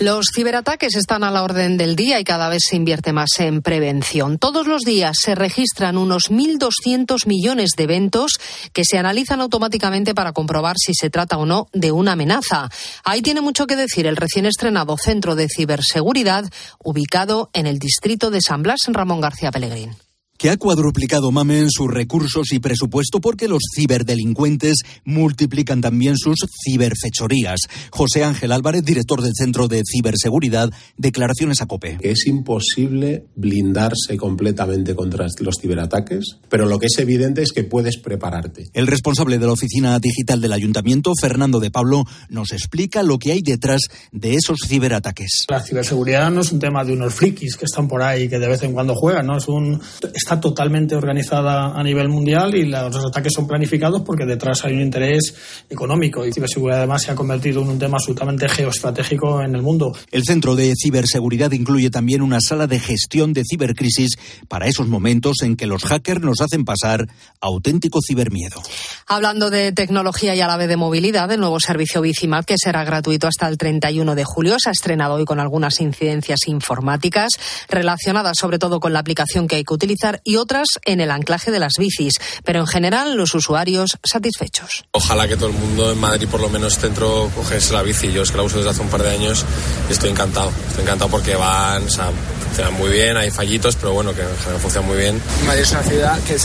Los 0.00 0.26
ciberataques 0.34 0.96
están 0.96 1.22
a 1.22 1.30
la 1.30 1.44
orden 1.44 1.76
del 1.76 1.94
día 1.94 2.18
y 2.18 2.24
cada 2.24 2.48
vez 2.48 2.64
se 2.68 2.74
invierte 2.74 3.12
más 3.12 3.30
en 3.38 3.62
prevención. 3.62 4.38
Todos 4.38 4.66
los 4.66 4.82
días 4.82 5.16
se 5.20 5.36
registran 5.36 5.96
unos 5.96 6.30
1.200 6.30 7.26
millones 7.26 7.70
de 7.76 7.84
eventos 7.84 8.32
que 8.72 8.84
se 8.84 8.98
analizan 8.98 9.40
automáticamente 9.40 10.12
para 10.12 10.32
comprobar 10.32 10.76
si 10.78 10.94
se 10.94 11.10
trata 11.10 11.38
o 11.38 11.46
no 11.46 11.68
de 11.72 11.92
una 11.92 12.12
amenaza. 12.12 12.68
Ahí 13.04 13.22
tiene 13.22 13.40
mucho 13.40 13.68
que 13.68 13.76
decir 13.76 14.06
el 14.06 14.16
recién 14.16 14.46
estrenado 14.46 14.96
Centro 14.98 15.36
de 15.36 15.48
Ciberseguridad 15.48 16.50
ubicado 16.82 17.50
en 17.52 17.66
el 17.68 17.78
distrito 17.78 18.30
de 18.30 18.40
San 18.40 18.62
Blas 18.64 18.80
en 18.88 18.94
Ramón 18.94 19.20
García 19.20 19.52
Pellegrín 19.52 19.96
que 20.44 20.50
ha 20.50 20.58
cuadruplicado 20.58 21.32
MAME 21.32 21.60
en 21.60 21.70
sus 21.70 21.90
recursos 21.90 22.52
y 22.52 22.58
presupuesto 22.58 23.18
porque 23.18 23.48
los 23.48 23.62
ciberdelincuentes 23.74 24.82
multiplican 25.06 25.80
también 25.80 26.18
sus 26.18 26.36
ciberfechorías. 26.62 27.60
José 27.88 28.24
Ángel 28.24 28.52
Álvarez, 28.52 28.84
director 28.84 29.22
del 29.22 29.32
Centro 29.34 29.68
de 29.68 29.80
Ciberseguridad, 29.90 30.70
declaraciones 30.98 31.62
a 31.62 31.66
COPE. 31.66 31.96
Es 32.02 32.26
imposible 32.26 33.24
blindarse 33.36 34.18
completamente 34.18 34.94
contra 34.94 35.26
los 35.38 35.54
ciberataques, 35.58 36.36
pero 36.50 36.66
lo 36.66 36.78
que 36.78 36.88
es 36.88 36.98
evidente 36.98 37.40
es 37.40 37.50
que 37.50 37.64
puedes 37.64 37.96
prepararte. 37.96 38.68
El 38.74 38.86
responsable 38.86 39.38
de 39.38 39.46
la 39.46 39.52
oficina 39.52 39.98
digital 39.98 40.42
del 40.42 40.52
ayuntamiento, 40.52 41.14
Fernando 41.18 41.58
de 41.58 41.70
Pablo, 41.70 42.04
nos 42.28 42.52
explica 42.52 43.02
lo 43.02 43.18
que 43.18 43.32
hay 43.32 43.40
detrás 43.40 43.80
de 44.12 44.34
esos 44.34 44.58
ciberataques. 44.68 45.46
La 45.48 45.62
ciberseguridad 45.62 46.30
no 46.30 46.42
es 46.42 46.52
un 46.52 46.58
tema 46.58 46.84
de 46.84 46.92
unos 46.92 47.14
frikis 47.14 47.56
que 47.56 47.64
están 47.64 47.88
por 47.88 48.02
ahí 48.02 48.24
y 48.24 48.28
que 48.28 48.38
de 48.38 48.48
vez 48.48 48.62
en 48.62 48.74
cuando 48.74 48.94
juegan, 48.94 49.26
¿no? 49.26 49.38
Es 49.38 49.48
un 49.48 49.80
está 50.12 50.33
totalmente 50.40 50.94
organizada 50.94 51.78
a 51.78 51.82
nivel 51.82 52.08
mundial 52.08 52.54
y 52.54 52.64
los 52.64 53.04
ataques 53.04 53.32
son 53.34 53.46
planificados 53.46 54.02
porque 54.02 54.24
detrás 54.24 54.64
hay 54.64 54.74
un 54.74 54.82
interés 54.82 55.34
económico 55.68 56.26
y 56.26 56.32
ciberseguridad 56.32 56.78
además 56.78 57.02
se 57.02 57.12
ha 57.12 57.14
convertido 57.14 57.62
en 57.62 57.68
un 57.68 57.78
tema 57.78 57.96
absolutamente 57.96 58.48
geoestratégico 58.48 59.42
en 59.42 59.54
el 59.54 59.62
mundo. 59.62 59.94
El 60.10 60.24
Centro 60.24 60.54
de 60.54 60.72
Ciberseguridad 60.76 61.52
incluye 61.52 61.90
también 61.90 62.22
una 62.22 62.40
sala 62.40 62.66
de 62.66 62.78
gestión 62.78 63.32
de 63.32 63.42
cibercrisis 63.48 64.16
para 64.48 64.66
esos 64.66 64.88
momentos 64.88 65.42
en 65.42 65.56
que 65.56 65.66
los 65.66 65.84
hackers 65.84 66.20
nos 66.20 66.40
hacen 66.40 66.64
pasar 66.64 67.08
auténtico 67.40 68.00
cibermiedo. 68.06 68.62
Hablando 69.06 69.50
de 69.50 69.72
tecnología 69.72 70.34
y 70.34 70.40
a 70.40 70.46
la 70.46 70.56
vez 70.56 70.68
de 70.68 70.76
movilidad, 70.76 71.30
el 71.30 71.40
nuevo 71.40 71.60
servicio 71.60 72.00
Bicimap, 72.00 72.44
que 72.44 72.56
será 72.58 72.84
gratuito 72.84 73.26
hasta 73.26 73.48
el 73.48 73.58
31 73.58 74.14
de 74.14 74.24
julio, 74.24 74.56
se 74.58 74.70
ha 74.70 74.72
estrenado 74.72 75.14
hoy 75.14 75.24
con 75.24 75.40
algunas 75.40 75.80
incidencias 75.80 76.40
informáticas 76.46 77.30
relacionadas 77.68 78.38
sobre 78.38 78.58
todo 78.58 78.80
con 78.80 78.92
la 78.92 78.98
aplicación 78.98 79.48
que 79.48 79.56
hay 79.56 79.64
que 79.64 79.74
utilizar 79.74 80.20
y 80.24 80.36
otras 80.36 80.80
en 80.84 81.00
el 81.00 81.10
anclaje 81.10 81.50
de 81.50 81.58
las 81.58 81.74
bicis, 81.78 82.14
pero 82.44 82.60
en 82.60 82.66
general 82.66 83.16
los 83.16 83.34
usuarios 83.34 83.98
satisfechos. 84.02 84.84
Ojalá 84.92 85.28
que 85.28 85.36
todo 85.36 85.48
el 85.48 85.54
mundo 85.54 85.92
en 85.92 85.98
Madrid, 85.98 86.26
por 86.28 86.40
lo 86.40 86.48
menos 86.48 86.78
centro, 86.78 87.30
cogiese 87.34 87.72
la 87.72 87.82
bici. 87.82 88.10
Yo 88.10 88.22
es 88.22 88.30
que 88.30 88.38
la 88.38 88.42
uso 88.42 88.56
desde 88.56 88.70
hace 88.70 88.80
un 88.80 88.88
par 88.88 89.02
de 89.02 89.10
años 89.10 89.44
y 89.88 89.92
estoy 89.92 90.10
encantado. 90.10 90.50
Estoy 90.68 90.82
encantado 90.82 91.10
porque 91.10 91.36
van, 91.36 91.84
o 91.84 91.90
sea, 91.90 92.10
funcionan 92.46 92.74
muy 92.74 92.90
bien, 92.90 93.16
hay 93.16 93.30
fallitos, 93.30 93.76
pero 93.76 93.92
bueno, 93.92 94.14
que 94.14 94.22
en 94.22 94.36
general 94.38 94.60
funciona 94.60 94.86
muy 94.86 94.96
bien. 94.96 95.20
Madrid 95.46 95.62
es 95.62 95.70
una 95.72 95.82
ciudad 95.82 96.18
que 96.24 96.36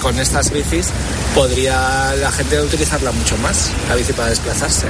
con 0.00 0.18
estas 0.18 0.52
bicis 0.52 0.88
podría 1.34 2.14
la 2.16 2.30
gente 2.30 2.60
utilizarla 2.60 3.12
mucho 3.12 3.36
más, 3.38 3.70
la 3.88 3.96
bici 3.96 4.12
para 4.12 4.30
desplazarse. 4.30 4.86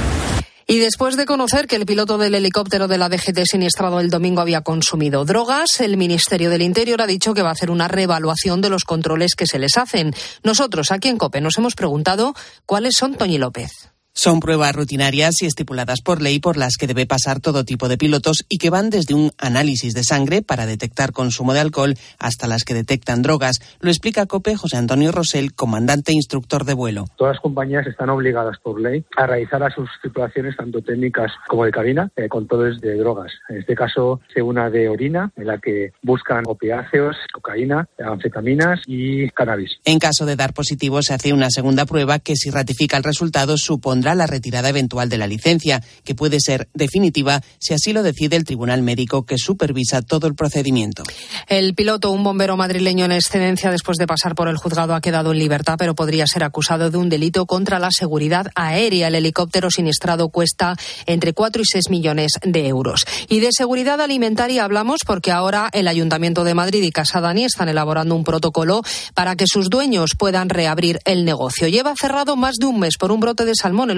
Y 0.67 0.79
después 0.79 1.15
de 1.15 1.25
conocer 1.25 1.67
que 1.67 1.75
el 1.75 1.85
piloto 1.85 2.17
del 2.17 2.33
helicóptero 2.33 2.87
de 2.87 2.97
la 2.97 3.07
DGT 3.07 3.45
siniestrado 3.45 3.99
el 3.99 4.09
domingo 4.09 4.41
había 4.41 4.61
consumido 4.61 5.23
drogas, 5.23 5.79
el 5.79 5.95
Ministerio 5.95 6.49
del 6.49 6.63
Interior 6.63 7.03
ha 7.03 7.07
dicho 7.07 7.35
que 7.35 7.43
va 7.43 7.49
a 7.49 7.53
hacer 7.53 7.69
una 7.69 7.87
reevaluación 7.87 8.61
de 8.61 8.71
los 8.71 8.83
controles 8.83 9.35
que 9.35 9.45
se 9.45 9.59
les 9.59 9.77
hacen. 9.77 10.15
Nosotros, 10.43 10.91
aquí 10.91 11.07
en 11.07 11.19
COPE, 11.19 11.41
nos 11.41 11.57
hemos 11.59 11.75
preguntado 11.75 12.33
cuáles 12.65 12.95
son 12.97 13.13
Toñi 13.13 13.37
López. 13.37 13.94
Son 14.17 14.39
pruebas 14.39 14.73
rutinarias 14.73 15.41
y 15.41 15.45
estipuladas 15.45 15.99
por 16.01 16.21
ley 16.21 16.39
por 16.39 16.55
las 16.55 16.77
que 16.77 16.87
debe 16.87 17.05
pasar 17.05 17.41
todo 17.41 17.65
tipo 17.65 17.89
de 17.89 17.97
pilotos 17.97 18.45
y 18.47 18.59
que 18.59 18.69
van 18.69 18.89
desde 18.89 19.13
un 19.13 19.31
análisis 19.37 19.93
de 19.93 20.05
sangre 20.05 20.41
para 20.41 20.65
detectar 20.65 21.11
consumo 21.11 21.53
de 21.53 21.59
alcohol 21.59 21.95
hasta 22.17 22.47
las 22.47 22.63
que 22.63 22.73
detectan 22.73 23.21
drogas. 23.21 23.59
Lo 23.81 23.89
explica 23.89 24.25
COPE 24.25 24.55
José 24.55 24.77
Antonio 24.77 25.11
Rosell, 25.11 25.53
comandante 25.53 26.13
e 26.13 26.15
instructor 26.15 26.63
de 26.63 26.73
vuelo. 26.73 27.07
Todas 27.17 27.35
las 27.35 27.41
compañías 27.41 27.85
están 27.87 28.09
obligadas 28.09 28.57
por 28.63 28.79
ley 28.79 29.03
a 29.17 29.27
realizar 29.27 29.59
las 29.59 29.75
sus 29.75 29.89
tripulaciones 30.01 30.55
tanto 30.55 30.81
técnicas 30.81 31.33
como 31.49 31.65
de 31.65 31.71
cabina 31.71 32.09
eh, 32.15 32.29
controles 32.29 32.79
de 32.79 32.95
drogas. 32.95 33.33
En 33.49 33.57
este 33.57 33.75
caso, 33.75 34.21
una 34.41 34.69
de 34.69 34.87
orina 34.87 35.31
en 35.35 35.47
la 35.47 35.57
que 35.57 35.91
buscan 36.01 36.43
opiáceos, 36.47 37.17
cocaína, 37.33 37.89
anfetaminas 37.99 38.79
y 38.85 39.29
cannabis. 39.31 39.71
En 39.83 39.99
caso 39.99 40.25
de 40.25 40.37
dar 40.37 40.53
positivo, 40.53 41.01
se 41.01 41.13
hace 41.13 41.33
una 41.33 41.49
segunda 41.49 41.85
prueba 41.85 42.19
que 42.19 42.37
si 42.37 42.49
ratifica 42.49 42.95
el 42.95 43.03
resultado 43.03 43.57
supondrá 43.57 44.04
la 44.13 44.27
retirada 44.27 44.69
eventual 44.69 45.09
de 45.09 45.17
la 45.17 45.25
licencia, 45.25 45.81
que 46.03 46.13
puede 46.13 46.39
ser 46.39 46.67
definitiva 46.73 47.41
si 47.57 47.73
así 47.73 47.93
lo 47.93 48.03
decide 48.03 48.35
el 48.35 48.43
Tribunal 48.43 48.83
Médico 48.83 49.25
que 49.25 49.37
supervisa 49.37 50.01
todo 50.01 50.27
el 50.27 50.35
procedimiento. 50.35 51.03
El 51.47 51.73
piloto, 51.73 52.11
un 52.11 52.23
bombero 52.23 52.57
madrileño 52.57 53.05
en 53.05 53.13
excedencia 53.13 53.71
después 53.71 53.97
de 53.97 54.07
pasar 54.07 54.35
por 54.35 54.47
el 54.47 54.57
juzgado, 54.57 54.93
ha 54.93 55.01
quedado 55.01 55.31
en 55.31 55.39
libertad, 55.39 55.75
pero 55.77 55.95
podría 55.95 56.27
ser 56.27 56.43
acusado 56.43 56.91
de 56.91 56.97
un 56.97 57.09
delito 57.09 57.45
contra 57.45 57.79
la 57.79 57.89
seguridad 57.91 58.47
aérea. 58.55 59.07
El 59.07 59.15
helicóptero 59.15 59.71
siniestrado 59.71 60.29
cuesta 60.29 60.75
entre 61.05 61.33
4 61.33 61.61
y 61.61 61.65
6 61.65 61.89
millones 61.89 62.33
de 62.43 62.67
euros. 62.67 63.05
Y 63.29 63.39
de 63.39 63.49
seguridad 63.51 64.01
alimentaria 64.01 64.63
hablamos 64.63 65.01
porque 65.05 65.31
ahora 65.31 65.69
el 65.71 65.87
Ayuntamiento 65.87 66.43
de 66.43 66.53
Madrid 66.53 66.83
y 66.83 66.91
Casa 66.91 67.21
Dani 67.21 67.45
están 67.45 67.69
elaborando 67.69 68.15
un 68.15 68.23
protocolo 68.23 68.81
para 69.13 69.35
que 69.35 69.45
sus 69.47 69.69
dueños 69.69 70.11
puedan 70.17 70.49
reabrir 70.49 70.99
el 71.05 71.25
negocio. 71.25 71.67
Lleva 71.67 71.93
cerrado 71.99 72.35
más 72.35 72.55
de 72.55 72.65
un 72.65 72.79
mes 72.79 72.97
por 72.97 73.11
un 73.11 73.19
brote 73.19 73.45
de 73.45 73.53
salmón 73.55 73.91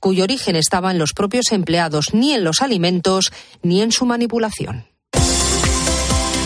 cuyo 0.00 0.24
origen 0.24 0.56
estaba 0.56 0.90
en 0.90 0.98
los 0.98 1.12
propios 1.12 1.52
empleados, 1.52 2.12
ni 2.12 2.34
en 2.34 2.44
los 2.44 2.60
alimentos, 2.60 3.32
ni 3.62 3.82
en 3.82 3.92
su 3.92 4.06
manipulación. 4.06 4.86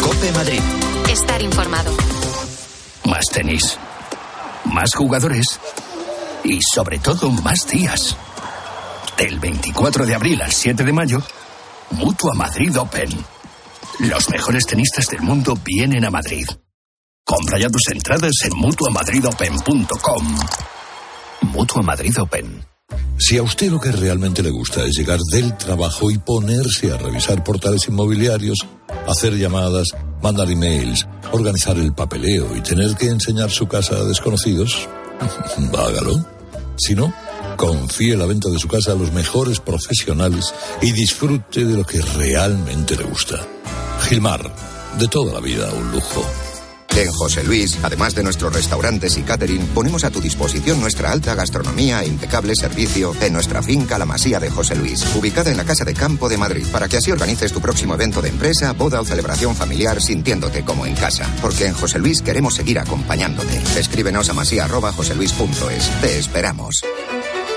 Cope 0.00 0.32
Madrid. 0.32 0.60
Estar 1.10 1.42
informado. 1.42 1.92
Más 3.04 3.26
tenis. 3.32 3.78
Más 4.64 4.94
jugadores. 4.94 5.60
Y 6.44 6.60
sobre 6.62 6.98
todo 6.98 7.30
más 7.30 7.68
días. 7.68 8.16
Del 9.16 9.38
24 9.38 10.06
de 10.06 10.14
abril 10.14 10.42
al 10.42 10.52
7 10.52 10.82
de 10.82 10.92
mayo, 10.92 11.22
Mutua 11.90 12.34
Madrid 12.34 12.76
Open. 12.78 13.10
Los 14.00 14.28
mejores 14.30 14.64
tenistas 14.66 15.06
del 15.06 15.20
mundo 15.20 15.56
vienen 15.62 16.04
a 16.04 16.10
Madrid. 16.10 16.46
Compra 17.24 17.58
ya 17.58 17.68
tus 17.68 17.88
entradas 17.92 18.32
en 18.44 18.56
mutuamadridopen.com. 18.56 20.38
Mutua 21.42 21.82
Madrid 21.82 22.18
Open. 22.18 22.71
Si 23.18 23.38
a 23.38 23.42
usted 23.42 23.70
lo 23.70 23.80
que 23.80 23.92
realmente 23.92 24.42
le 24.42 24.50
gusta 24.50 24.84
es 24.84 24.96
llegar 24.96 25.20
del 25.30 25.56
trabajo 25.56 26.10
y 26.10 26.18
ponerse 26.18 26.92
a 26.92 26.96
revisar 26.96 27.44
portales 27.44 27.86
inmobiliarios, 27.88 28.58
hacer 29.06 29.36
llamadas, 29.36 29.88
mandar 30.22 30.50
emails, 30.50 31.06
organizar 31.32 31.76
el 31.78 31.92
papeleo 31.92 32.56
y 32.56 32.60
tener 32.60 32.94
que 32.96 33.06
enseñar 33.06 33.50
su 33.50 33.66
casa 33.66 33.96
a 33.96 34.04
desconocidos, 34.04 34.88
hágalo. 35.78 36.24
Si 36.76 36.94
no, 36.94 37.14
confíe 37.56 38.16
la 38.16 38.26
venta 38.26 38.48
de 38.48 38.58
su 38.58 38.68
casa 38.68 38.92
a 38.92 38.96
los 38.96 39.12
mejores 39.12 39.60
profesionales 39.60 40.52
y 40.80 40.92
disfrute 40.92 41.64
de 41.64 41.76
lo 41.76 41.84
que 41.84 42.00
realmente 42.00 42.96
le 42.96 43.04
gusta. 43.04 43.36
Gilmar, 44.00 44.52
de 44.98 45.08
toda 45.08 45.32
la 45.32 45.40
vida 45.40 45.72
un 45.72 45.92
lujo. 45.92 46.24
En 46.94 47.10
José 47.10 47.42
Luis, 47.42 47.78
además 47.82 48.14
de 48.14 48.22
nuestros 48.22 48.52
restaurantes 48.52 49.16
y 49.16 49.22
catering, 49.22 49.66
ponemos 49.68 50.04
a 50.04 50.10
tu 50.10 50.20
disposición 50.20 50.78
nuestra 50.78 51.10
alta 51.10 51.34
gastronomía 51.34 52.02
e 52.02 52.06
impecable 52.06 52.54
servicio 52.54 53.14
en 53.20 53.32
nuestra 53.32 53.62
finca 53.62 53.96
La 53.98 54.04
Masía 54.04 54.38
de 54.38 54.50
José 54.50 54.76
Luis, 54.76 55.02
ubicada 55.14 55.50
en 55.50 55.56
la 55.56 55.64
Casa 55.64 55.84
de 55.84 55.94
Campo 55.94 56.28
de 56.28 56.36
Madrid, 56.36 56.66
para 56.70 56.88
que 56.88 56.98
así 56.98 57.10
organices 57.10 57.52
tu 57.52 57.62
próximo 57.62 57.94
evento 57.94 58.20
de 58.20 58.28
empresa, 58.28 58.72
boda 58.72 59.00
o 59.00 59.04
celebración 59.06 59.56
familiar 59.56 60.02
sintiéndote 60.02 60.64
como 60.64 60.84
en 60.84 60.94
casa. 60.94 61.26
Porque 61.40 61.66
en 61.66 61.74
José 61.74 61.98
Luis 61.98 62.20
queremos 62.20 62.54
seguir 62.54 62.78
acompañándote. 62.78 63.56
Escríbenos 63.78 64.28
a 64.28 64.34
masía.joseluis.es. 64.34 66.00
Te 66.02 66.18
esperamos. 66.18 66.82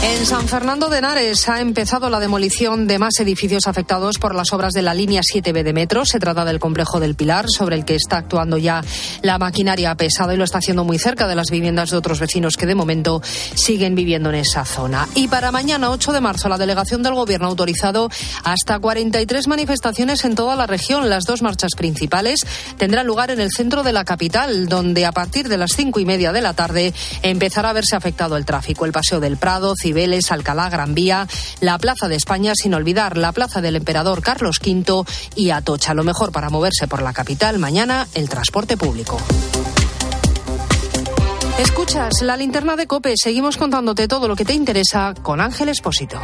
En 0.00 0.24
San 0.26 0.46
Fernando 0.46 0.88
de 0.88 0.98
Henares 0.98 1.48
ha 1.48 1.60
empezado 1.60 2.08
la 2.08 2.20
demolición 2.20 2.86
de 2.86 3.00
más 3.00 3.18
edificios 3.18 3.66
afectados 3.66 4.18
por 4.18 4.32
las 4.32 4.52
obras 4.52 4.72
de 4.72 4.80
la 4.80 4.94
línea 4.94 5.22
7B 5.22 5.64
de 5.64 5.72
metro. 5.72 6.04
Se 6.04 6.20
trata 6.20 6.44
del 6.44 6.60
complejo 6.60 7.00
del 7.00 7.16
Pilar, 7.16 7.46
sobre 7.48 7.74
el 7.74 7.84
que 7.84 7.96
está 7.96 8.18
actuando 8.18 8.58
ya 8.58 8.80
la 9.22 9.38
maquinaria 9.38 9.92
pesada 9.96 10.34
y 10.34 10.36
lo 10.36 10.44
está 10.44 10.58
haciendo 10.58 10.84
muy 10.84 10.98
cerca 10.98 11.26
de 11.26 11.34
las 11.34 11.50
viviendas 11.50 11.90
de 11.90 11.96
otros 11.96 12.20
vecinos 12.20 12.56
que 12.56 12.66
de 12.66 12.76
momento 12.76 13.20
siguen 13.54 13.96
viviendo 13.96 14.28
en 14.28 14.36
esa 14.36 14.64
zona. 14.64 15.08
Y 15.16 15.26
para 15.26 15.50
mañana, 15.50 15.90
8 15.90 16.12
de 16.12 16.20
marzo, 16.20 16.48
la 16.48 16.58
delegación 16.58 17.02
del 17.02 17.14
Gobierno 17.14 17.46
ha 17.46 17.50
autorizado 17.50 18.08
hasta 18.44 18.78
43 18.78 19.48
manifestaciones 19.48 20.24
en 20.24 20.36
toda 20.36 20.54
la 20.54 20.68
región. 20.68 21.10
Las 21.10 21.24
dos 21.24 21.42
marchas 21.42 21.72
principales 21.76 22.40
tendrán 22.76 23.06
lugar 23.06 23.32
en 23.32 23.40
el 23.40 23.50
centro 23.50 23.82
de 23.82 23.92
la 23.92 24.04
capital, 24.04 24.68
donde 24.68 25.06
a 25.06 25.12
partir 25.12 25.48
de 25.48 25.58
las 25.58 25.72
cinco 25.72 25.98
y 25.98 26.04
media 26.04 26.32
de 26.32 26.40
la 26.40 26.54
tarde 26.54 26.94
empezará 27.22 27.70
a 27.70 27.72
verse 27.72 27.96
afectado 27.96 28.36
el 28.36 28.44
tráfico. 28.44 28.84
El 28.84 28.92
Paseo 28.92 29.18
del 29.18 29.38
Prado, 29.38 29.74
Cibeles, 29.88 30.30
Alcalá, 30.30 30.68
Gran 30.68 30.94
Vía, 30.94 31.26
la 31.60 31.78
Plaza 31.78 32.08
de 32.08 32.16
España, 32.16 32.52
sin 32.54 32.74
olvidar 32.74 33.16
la 33.16 33.32
Plaza 33.32 33.62
del 33.62 33.74
Emperador 33.74 34.20
Carlos 34.20 34.60
V 34.60 35.04
y 35.34 35.48
Atocha. 35.48 35.94
Lo 35.94 36.04
mejor 36.04 36.30
para 36.30 36.50
moverse 36.50 36.86
por 36.86 37.00
la 37.00 37.14
capital 37.14 37.58
mañana, 37.58 38.06
el 38.12 38.28
transporte 38.28 38.76
público. 38.76 39.16
Escuchas 41.58 42.20
la 42.20 42.36
linterna 42.36 42.76
de 42.76 42.86
Cope. 42.86 43.14
Seguimos 43.16 43.56
contándote 43.56 44.08
todo 44.08 44.28
lo 44.28 44.36
que 44.36 44.44
te 44.44 44.52
interesa 44.52 45.14
con 45.22 45.40
Ángel 45.40 45.70
Espósito. 45.70 46.20